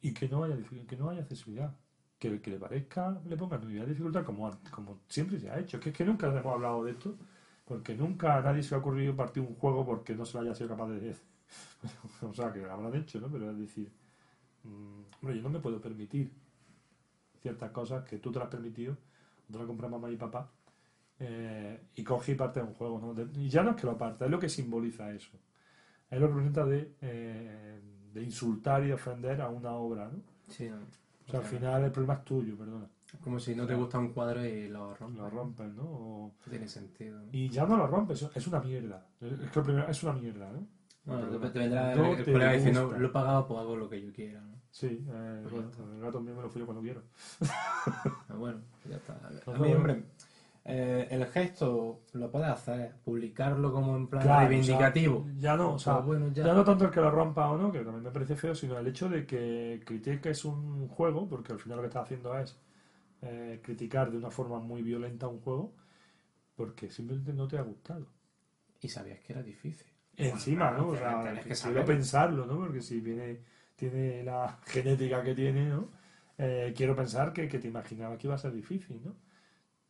y 0.01 0.13
que 0.13 0.27
no 0.27 0.43
haya, 0.43 0.57
que 0.85 0.97
no 0.97 1.09
haya 1.09 1.21
accesibilidad. 1.21 1.73
Que 2.19 2.27
el 2.27 2.41
que 2.41 2.51
le 2.51 2.59
parezca 2.59 3.21
le 3.25 3.37
ponga 3.37 3.57
nivel 3.57 3.83
de 3.83 3.91
dificultad 3.91 4.25
como, 4.25 4.51
como 4.69 4.99
siempre 5.07 5.39
se 5.39 5.49
ha 5.49 5.57
hecho. 5.57 5.79
Que 5.79 5.91
es 5.91 5.95
que 5.95 6.03
nunca 6.03 6.27
hemos 6.27 6.53
hablado 6.53 6.83
de 6.83 6.91
esto, 6.91 7.15
porque 7.63 7.95
nunca 7.95 8.35
a 8.35 8.41
nadie 8.41 8.61
se 8.61 8.71
le 8.71 8.75
ha 8.75 8.79
ocurrido 8.79 9.15
partir 9.15 9.41
un 9.43 9.55
juego 9.55 9.85
porque 9.85 10.13
no 10.13 10.25
se 10.25 10.33
lo 10.33 10.41
haya 10.41 10.53
sido 10.53 10.67
capaz 10.67 10.89
de 10.89 11.15
o 12.23 12.33
sea, 12.33 12.51
que 12.51 12.59
lo 12.59 12.73
habrán 12.73 12.95
hecho, 12.95 13.21
¿no? 13.21 13.29
Pero 13.29 13.51
es 13.51 13.57
decir, 13.59 13.89
mm, 14.65 15.01
hombre, 15.21 15.37
yo 15.37 15.41
no 15.41 15.51
me 15.51 15.59
puedo 15.59 15.79
permitir 15.79 16.33
ciertas 17.41 17.71
cosas 17.71 18.03
que 18.03 18.17
tú 18.17 18.29
te 18.29 18.39
las 18.39 18.47
has 18.47 18.51
permitido, 18.51 18.97
te 19.49 19.57
las 19.57 19.65
compras 19.65 19.89
mamá 19.89 20.11
y 20.11 20.17
papá, 20.17 20.51
eh, 21.19 21.81
y 21.95 22.03
coge 22.03 22.31
y 22.33 22.35
parte 22.35 22.59
de 22.61 22.65
un 22.67 22.73
juego, 22.73 22.99
¿no? 22.99 23.13
De- 23.13 23.27
y 23.39 23.49
ya 23.49 23.63
no 23.63 23.71
es 23.71 23.75
que 23.77 23.87
lo 23.87 23.97
parte, 23.97 24.25
es 24.25 24.31
lo 24.31 24.39
que 24.39 24.49
simboliza 24.49 25.11
eso. 25.11 25.31
Es 26.09 26.19
lo 26.19 26.27
que 26.27 26.33
representa 26.33 26.65
de, 26.65 26.95
eh, 27.01 27.81
de 28.13 28.23
insultar 28.23 28.83
y 28.85 28.91
ofender 28.91 29.41
a 29.41 29.49
una 29.49 29.71
obra, 29.73 30.09
¿no? 30.09 30.21
Sí, 30.47 30.69
no. 30.69 30.77
O 31.27 31.31
sea, 31.31 31.41
al 31.41 31.45
final 31.45 31.83
el 31.83 31.91
problema 31.91 32.15
es 32.15 32.25
tuyo, 32.25 32.57
perdona. 32.57 32.87
Como 33.23 33.39
si 33.39 33.55
no 33.55 33.65
te 33.67 33.75
gusta 33.75 33.99
un 33.99 34.13
cuadro 34.13 34.43
y 34.45 34.67
lo 34.67 34.95
rompes. 34.95 35.17
Lo 35.19 35.29
rompes, 35.29 35.73
¿no? 35.73 35.83
O- 35.83 36.33
No 36.45 36.49
tiene 36.49 36.67
sentido. 36.67 37.19
¿no? 37.19 37.29
y 37.31 37.49
ya 37.49 37.65
no 37.65 37.77
lo 37.77 37.85
rompes, 37.87 38.27
es 38.33 38.47
una 38.47 38.59
mierda. 38.59 39.05
Es 39.21 39.33
que 39.51 39.59
lo 39.59 39.63
primero 39.63 39.87
es 39.87 40.03
una 40.03 40.13
mierda, 40.13 40.51
¿no? 40.51 40.67
Bueno, 41.05 41.39
te, 41.39 41.49
te 41.49 41.59
vendrá 41.59 41.95
no 41.95 42.13
el 42.13 42.23
te 42.23 42.31
colega 42.31 42.51
diciendo, 42.53 42.91
lo 42.97 43.07
he 43.07 43.09
pagado, 43.11 43.47
pues 43.47 43.59
hago 43.59 43.75
lo 43.75 43.89
que 43.89 44.01
yo 44.05 44.11
quiera, 44.13 44.41
¿no? 44.41 44.59
Sí, 44.71 45.05
eh, 45.09 45.39
Pues 45.43 45.53
bueno, 45.53 45.71
el 45.95 46.01
gato 46.01 46.21
mío 46.21 46.35
me 46.35 46.41
lo 46.43 46.49
fui 46.49 46.59
yo 46.61 46.65
cuando 46.65 46.81
quiero. 46.83 47.03
Ah, 47.41 48.35
bueno, 48.35 48.59
ya 48.87 48.97
está. 48.97 49.13
A 49.13 49.51
Ajá. 49.51 49.59
mí, 49.63 49.73
hombre, 49.73 50.03
eh, 50.71 51.07
el 51.11 51.25
gesto 51.27 52.01
lo 52.13 52.31
puedes 52.31 52.47
hacer, 52.49 52.95
publicarlo 53.03 53.71
como 53.73 53.95
en 53.97 54.07
plan 54.07 54.23
Claro, 54.23 54.47
reivindicativo. 54.47 55.17
o 55.19 55.23
sea, 55.25 55.33
ya 55.39 55.55
no, 55.57 55.73
o 55.73 55.79
sea, 55.79 55.95
bueno, 55.99 56.27
ya. 56.31 56.43
ya. 56.45 56.53
no 56.53 56.63
tanto 56.63 56.85
el 56.85 56.91
que 56.91 57.01
lo 57.01 57.11
rompa 57.11 57.49
o 57.49 57.57
no, 57.57 57.71
que 57.71 57.79
también 57.79 58.03
me 58.03 58.11
parece 58.11 58.35
feo, 58.35 58.53
sino 58.55 58.77
el 58.77 58.87
hecho 58.87 59.09
de 59.09 59.25
que 59.25 59.81
critiques 59.85 60.45
un 60.45 60.87
juego, 60.87 61.27
porque 61.27 61.53
al 61.53 61.59
final 61.59 61.77
lo 61.77 61.81
que 61.83 61.87
estás 61.87 62.03
haciendo 62.03 62.37
es 62.37 62.55
eh, 63.21 63.59
criticar 63.63 64.11
de 64.11 64.17
una 64.17 64.31
forma 64.31 64.59
muy 64.59 64.81
violenta 64.83 65.27
un 65.27 65.39
juego, 65.41 65.73
porque 66.55 66.89
simplemente 66.89 67.33
no 67.33 67.47
te 67.47 67.57
ha 67.57 67.61
gustado. 67.63 68.07
Y 68.81 68.89
sabías 68.89 69.19
que 69.21 69.33
era 69.33 69.43
difícil. 69.43 69.87
Encima, 70.17 70.71
¿no? 70.71 70.89
O 70.89 70.95
sea, 70.95 71.41
que 71.41 71.55
saber. 71.55 71.85
pensarlo, 71.85 72.45
¿no? 72.45 72.57
Porque 72.57 72.81
si 72.81 72.99
viene, 73.01 73.39
tiene 73.75 74.23
la 74.23 74.59
genética 74.65 75.23
que 75.23 75.33
tiene, 75.35 75.65
¿no? 75.69 75.89
Eh, 76.37 76.73
quiero 76.75 76.95
pensar 76.95 77.33
que, 77.33 77.47
que 77.47 77.59
te 77.59 77.67
imaginabas 77.67 78.17
que 78.17 78.27
iba 78.27 78.35
a 78.35 78.37
ser 78.37 78.51
difícil, 78.53 79.01
¿no? 79.03 79.15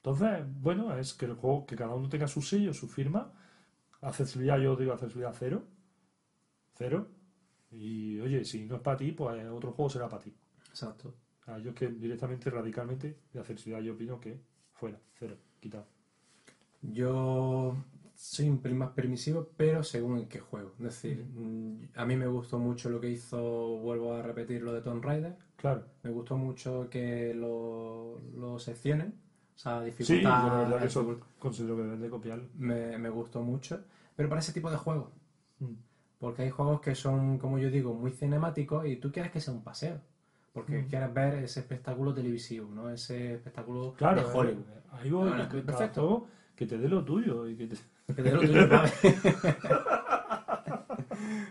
Entonces, 0.03 0.45
bueno, 0.61 0.97
es 0.97 1.13
que 1.13 1.25
el 1.25 1.33
juego, 1.33 1.65
que 1.65 1.75
cada 1.75 1.93
uno 1.93 2.07
tenga 2.07 2.27
su 2.27 2.41
sello, 2.41 2.73
su 2.73 2.87
firma. 2.87 3.33
Accesibilidad, 4.01 4.57
yo 4.59 4.75
digo 4.75 4.93
accesibilidad 4.93 5.35
cero. 5.37 5.63
Cero. 6.73 7.07
Y 7.71 8.19
oye, 8.21 8.45
si 8.45 8.65
no 8.65 8.77
es 8.77 8.81
para 8.81 8.97
ti, 8.97 9.11
pues 9.11 9.45
otro 9.47 9.73
juego 9.73 9.89
será 9.89 10.07
para 10.07 10.23
ti. 10.23 10.33
Exacto. 10.69 11.13
Sea, 11.43 11.59
yo 11.59 11.71
es 11.71 11.75
que 11.75 11.87
directamente, 11.89 12.49
radicalmente, 12.49 13.19
de 13.33 13.39
accesibilidad 13.39 13.81
yo 13.83 13.93
opino 13.93 14.19
que 14.19 14.39
fuera, 14.73 14.99
cero, 15.13 15.35
quitado. 15.59 15.85
Yo 16.81 17.75
soy 18.15 18.49
un 18.49 18.59
pelín 18.59 18.77
más 18.77 18.91
permisivo, 18.91 19.49
pero 19.57 19.83
según 19.83 20.19
en 20.19 20.27
qué 20.29 20.39
juego. 20.39 20.73
Es 20.79 20.83
decir, 20.83 21.25
mm, 21.25 21.89
a 21.95 22.05
mí 22.05 22.15
me 22.15 22.27
gustó 22.27 22.57
mucho 22.57 22.89
lo 22.89 23.01
que 23.01 23.09
hizo, 23.09 23.77
vuelvo 23.79 24.13
a 24.13 24.21
repetir, 24.21 24.61
lo 24.61 24.73
de 24.73 24.81
Tomb 24.81 25.03
Raider. 25.03 25.35
Claro. 25.57 25.85
Me 26.03 26.11
gustó 26.11 26.37
mucho 26.37 26.89
que 26.89 27.33
lo, 27.33 28.19
lo 28.35 28.59
seccionen. 28.59 29.13
O 29.59 29.61
sea, 29.61 29.79
Sí, 29.81 29.85
dificultad. 29.87 30.41
yo 30.43 30.47
la 30.47 30.57
verdad 30.59 30.79
que 30.79 30.85
eso 30.87 31.19
considero 31.37 31.75
que 31.75 31.83
deben 31.83 32.01
de 32.01 32.09
copiarlo. 32.09 32.45
me, 32.57 32.97
me 32.97 33.09
gustó 33.09 33.41
mucho. 33.41 33.81
Pero 34.15 34.29
para 34.29 34.39
ese 34.39 34.53
tipo 34.53 34.71
de 34.71 34.77
juegos. 34.77 35.09
Mm. 35.59 35.73
Porque 36.17 36.43
hay 36.43 36.49
juegos 36.49 36.79
que 36.79 36.95
son, 36.95 37.37
como 37.37 37.59
yo 37.59 37.69
digo, 37.69 37.93
muy 37.93 38.11
cinemáticos 38.11 38.85
y 38.87 38.95
tú 38.95 39.11
quieres 39.11 39.33
que 39.33 39.41
sea 39.41 39.53
un 39.53 39.61
paseo. 39.61 39.99
Porque 40.53 40.77
Mm. 40.83 40.87
quieres 40.87 41.13
ver 41.13 41.33
ese 41.43 41.59
espectáculo 41.59 42.13
televisivo, 42.13 42.69
¿no? 42.73 42.89
Ese 42.89 43.33
espectáculo 43.35 43.93
Claro, 43.97 44.21
de 44.29 44.33
Hollywood. 44.33 44.61
eh, 44.61 44.81
ahí 44.93 45.09
voy, 45.09 45.31
que- 45.49 45.57
perfecto. 45.61 46.27
que 46.55 46.65
te 46.65 46.77
dé 46.77 46.87
lo 46.87 47.03
tuyo 47.03 47.45
y 47.45 47.57
que 47.57 47.67
te 47.67 47.75
Que 48.07 48.13
te 48.13 48.23
dé 48.23 48.31
lo 48.31 48.39
tuyo, 48.39 48.67
¿sabes? 48.69 48.93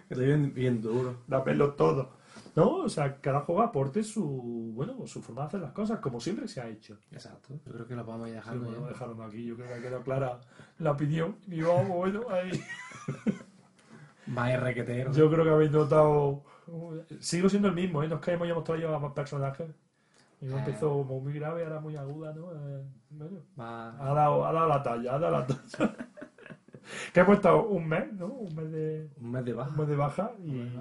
que 0.09 0.15
te 0.15 0.21
dé 0.21 0.27
bien, 0.27 0.55
bien 0.55 0.81
duro. 0.81 1.17
da 1.27 1.45
pelo 1.45 1.75
todo. 1.75 2.17
¿No? 2.57 2.77
O 2.77 2.89
sea, 2.89 3.21
cada 3.21 3.41
juego 3.41 3.63
aporte 3.63 4.03
su, 4.03 4.73
bueno, 4.75 5.07
su 5.07 5.23
forma 5.23 5.43
de 5.43 5.47
hacer 5.49 5.61
las 5.61 5.73
cosas, 5.73 6.01
como 6.01 6.21
siempre 6.21 6.49
se 6.49 6.61
ha 6.61 6.69
hecho. 6.69 6.99
Exacto. 7.13 7.55
Yo 7.67 7.73
creo 7.73 7.87
que 7.87 7.95
lo 7.95 8.05
vamos 8.05 8.27
a 8.27 8.31
ir 8.31 8.43
Sí, 8.43 8.59
bueno, 8.59 8.87
dejaron 8.87 9.23
aquí, 9.23 9.45
yo 9.45 9.55
creo 9.57 9.69
que 9.69 9.75
ha 9.75 9.81
quedado 9.83 10.03
clara 10.03 10.41
la 10.79 10.91
opinión. 10.93 11.37
Y 11.47 11.63
vamos, 11.63 11.89
bueno, 11.97 12.23
ahí. 12.31 12.51
Vaya 14.27 14.61
requetero. 14.61 15.13
Yo 15.13 15.31
creo 15.31 15.45
que 15.45 15.51
habéis 15.51 15.71
notado. 15.71 16.43
Sigo 17.21 17.49
siendo 17.49 17.69
el 17.69 17.75
mismo, 17.75 18.03
¿eh? 18.03 18.09
No 18.09 18.17
es 18.17 18.21
que 18.21 18.33
hayamos 18.33 18.65
traído 18.65 18.95
a 18.95 18.99
más 18.99 19.13
personajes. 19.13 19.71
Y 20.41 20.47
Eh. 20.47 20.55
empezó 20.57 20.91
como 20.91 21.21
muy 21.21 21.33
grave, 21.33 21.65
ahora 21.65 21.81
muy 21.81 21.97
aguda, 21.97 22.33
¿no? 22.35 22.53
Eh, 22.53 22.85
bueno, 23.11 23.39
Va- 23.59 23.91
ha 23.99 24.15
dado, 24.15 24.47
ha 24.47 24.53
dado 24.53 24.69
la 24.69 24.83
talla, 24.83 25.15
ha 25.15 25.19
dado 25.19 25.33
la 25.41 25.47
talla. 25.47 25.61
que 27.15 27.21
hemos 27.21 27.37
estado 27.37 27.67
un 27.69 27.89
mes, 27.89 28.13
¿no? 28.13 28.27
Un 28.27 28.55
mes 28.55 28.71
de, 28.71 29.11
Un 29.21 29.31
mes 29.33 29.45
de 29.45 29.53
baja. 29.55 29.71
un 29.71 29.77
mes 29.79 29.89
de 29.89 29.97
baja 29.97 30.33
y, 30.45 30.79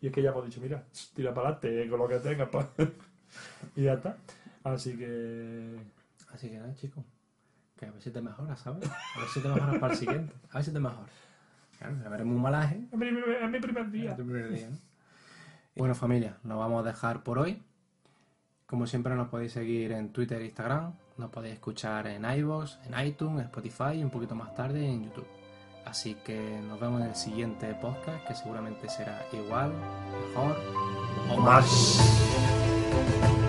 Y 0.00 0.06
es 0.08 0.12
que 0.12 0.22
ya 0.22 0.30
hemos 0.30 0.44
dicho, 0.46 0.60
mira, 0.60 0.84
tira 1.14 1.34
para 1.34 1.48
adelante 1.50 1.88
con 1.90 1.98
lo 1.98 2.08
que 2.08 2.18
tengas 2.20 2.48
pa- 2.48 2.68
y 3.76 3.82
ya 3.82 3.94
está. 3.94 4.16
Así 4.64 4.96
que 4.96 5.76
Así 6.32 6.50
que 6.50 6.58
nada, 6.58 6.74
chicos. 6.74 7.04
Que 7.76 7.86
a 7.86 7.90
ver 7.90 8.02
si 8.02 8.10
te 8.10 8.20
mejoras, 8.20 8.60
¿sabes? 8.60 8.88
A 8.88 9.18
ver 9.20 9.28
si 9.32 9.40
te 9.40 9.48
mejoras 9.48 9.78
para 9.78 9.92
el 9.92 9.98
siguiente. 9.98 10.34
A 10.50 10.54
ver 10.56 10.64
si 10.64 10.72
te 10.72 10.80
mejoras. 10.80 11.10
Claro, 11.78 11.96
ya 12.02 12.08
veremos 12.08 12.34
un 12.36 12.42
malaje. 12.42 12.80
es 12.92 12.98
mi, 12.98 13.06
es 13.08 13.50
mi 13.50 13.60
primer 13.60 13.90
día. 13.90 14.10
Es 14.10 14.16
tu 14.16 14.24
primer 14.24 14.48
día, 14.50 14.68
¿no? 14.70 14.76
Y 15.74 15.78
Bueno, 15.80 15.94
familia, 15.94 16.36
nos 16.42 16.58
vamos 16.58 16.84
a 16.84 16.88
dejar 16.88 17.22
por 17.22 17.38
hoy. 17.38 17.62
Como 18.66 18.86
siempre, 18.86 19.14
nos 19.14 19.28
podéis 19.28 19.52
seguir 19.52 19.92
en 19.92 20.12
Twitter 20.12 20.42
e 20.42 20.46
Instagram. 20.46 20.92
Nos 21.16 21.30
podéis 21.30 21.54
escuchar 21.54 22.06
en 22.08 22.24
iVoox, 22.24 22.78
en 22.86 23.06
iTunes, 23.06 23.38
en 23.40 23.44
Spotify 23.46 23.92
y 23.94 24.04
un 24.04 24.10
poquito 24.10 24.34
más 24.34 24.54
tarde 24.54 24.84
en 24.86 25.04
YouTube. 25.04 25.26
Así 25.88 26.16
que 26.16 26.60
nos 26.68 26.78
vemos 26.78 27.00
en 27.00 27.08
el 27.08 27.16
siguiente 27.16 27.74
podcast, 27.80 28.26
que 28.26 28.34
seguramente 28.34 28.88
será 28.90 29.24
igual, 29.32 29.72
mejor 30.28 30.56
o 31.30 31.40
más. 31.40 31.64
más. 31.64 33.47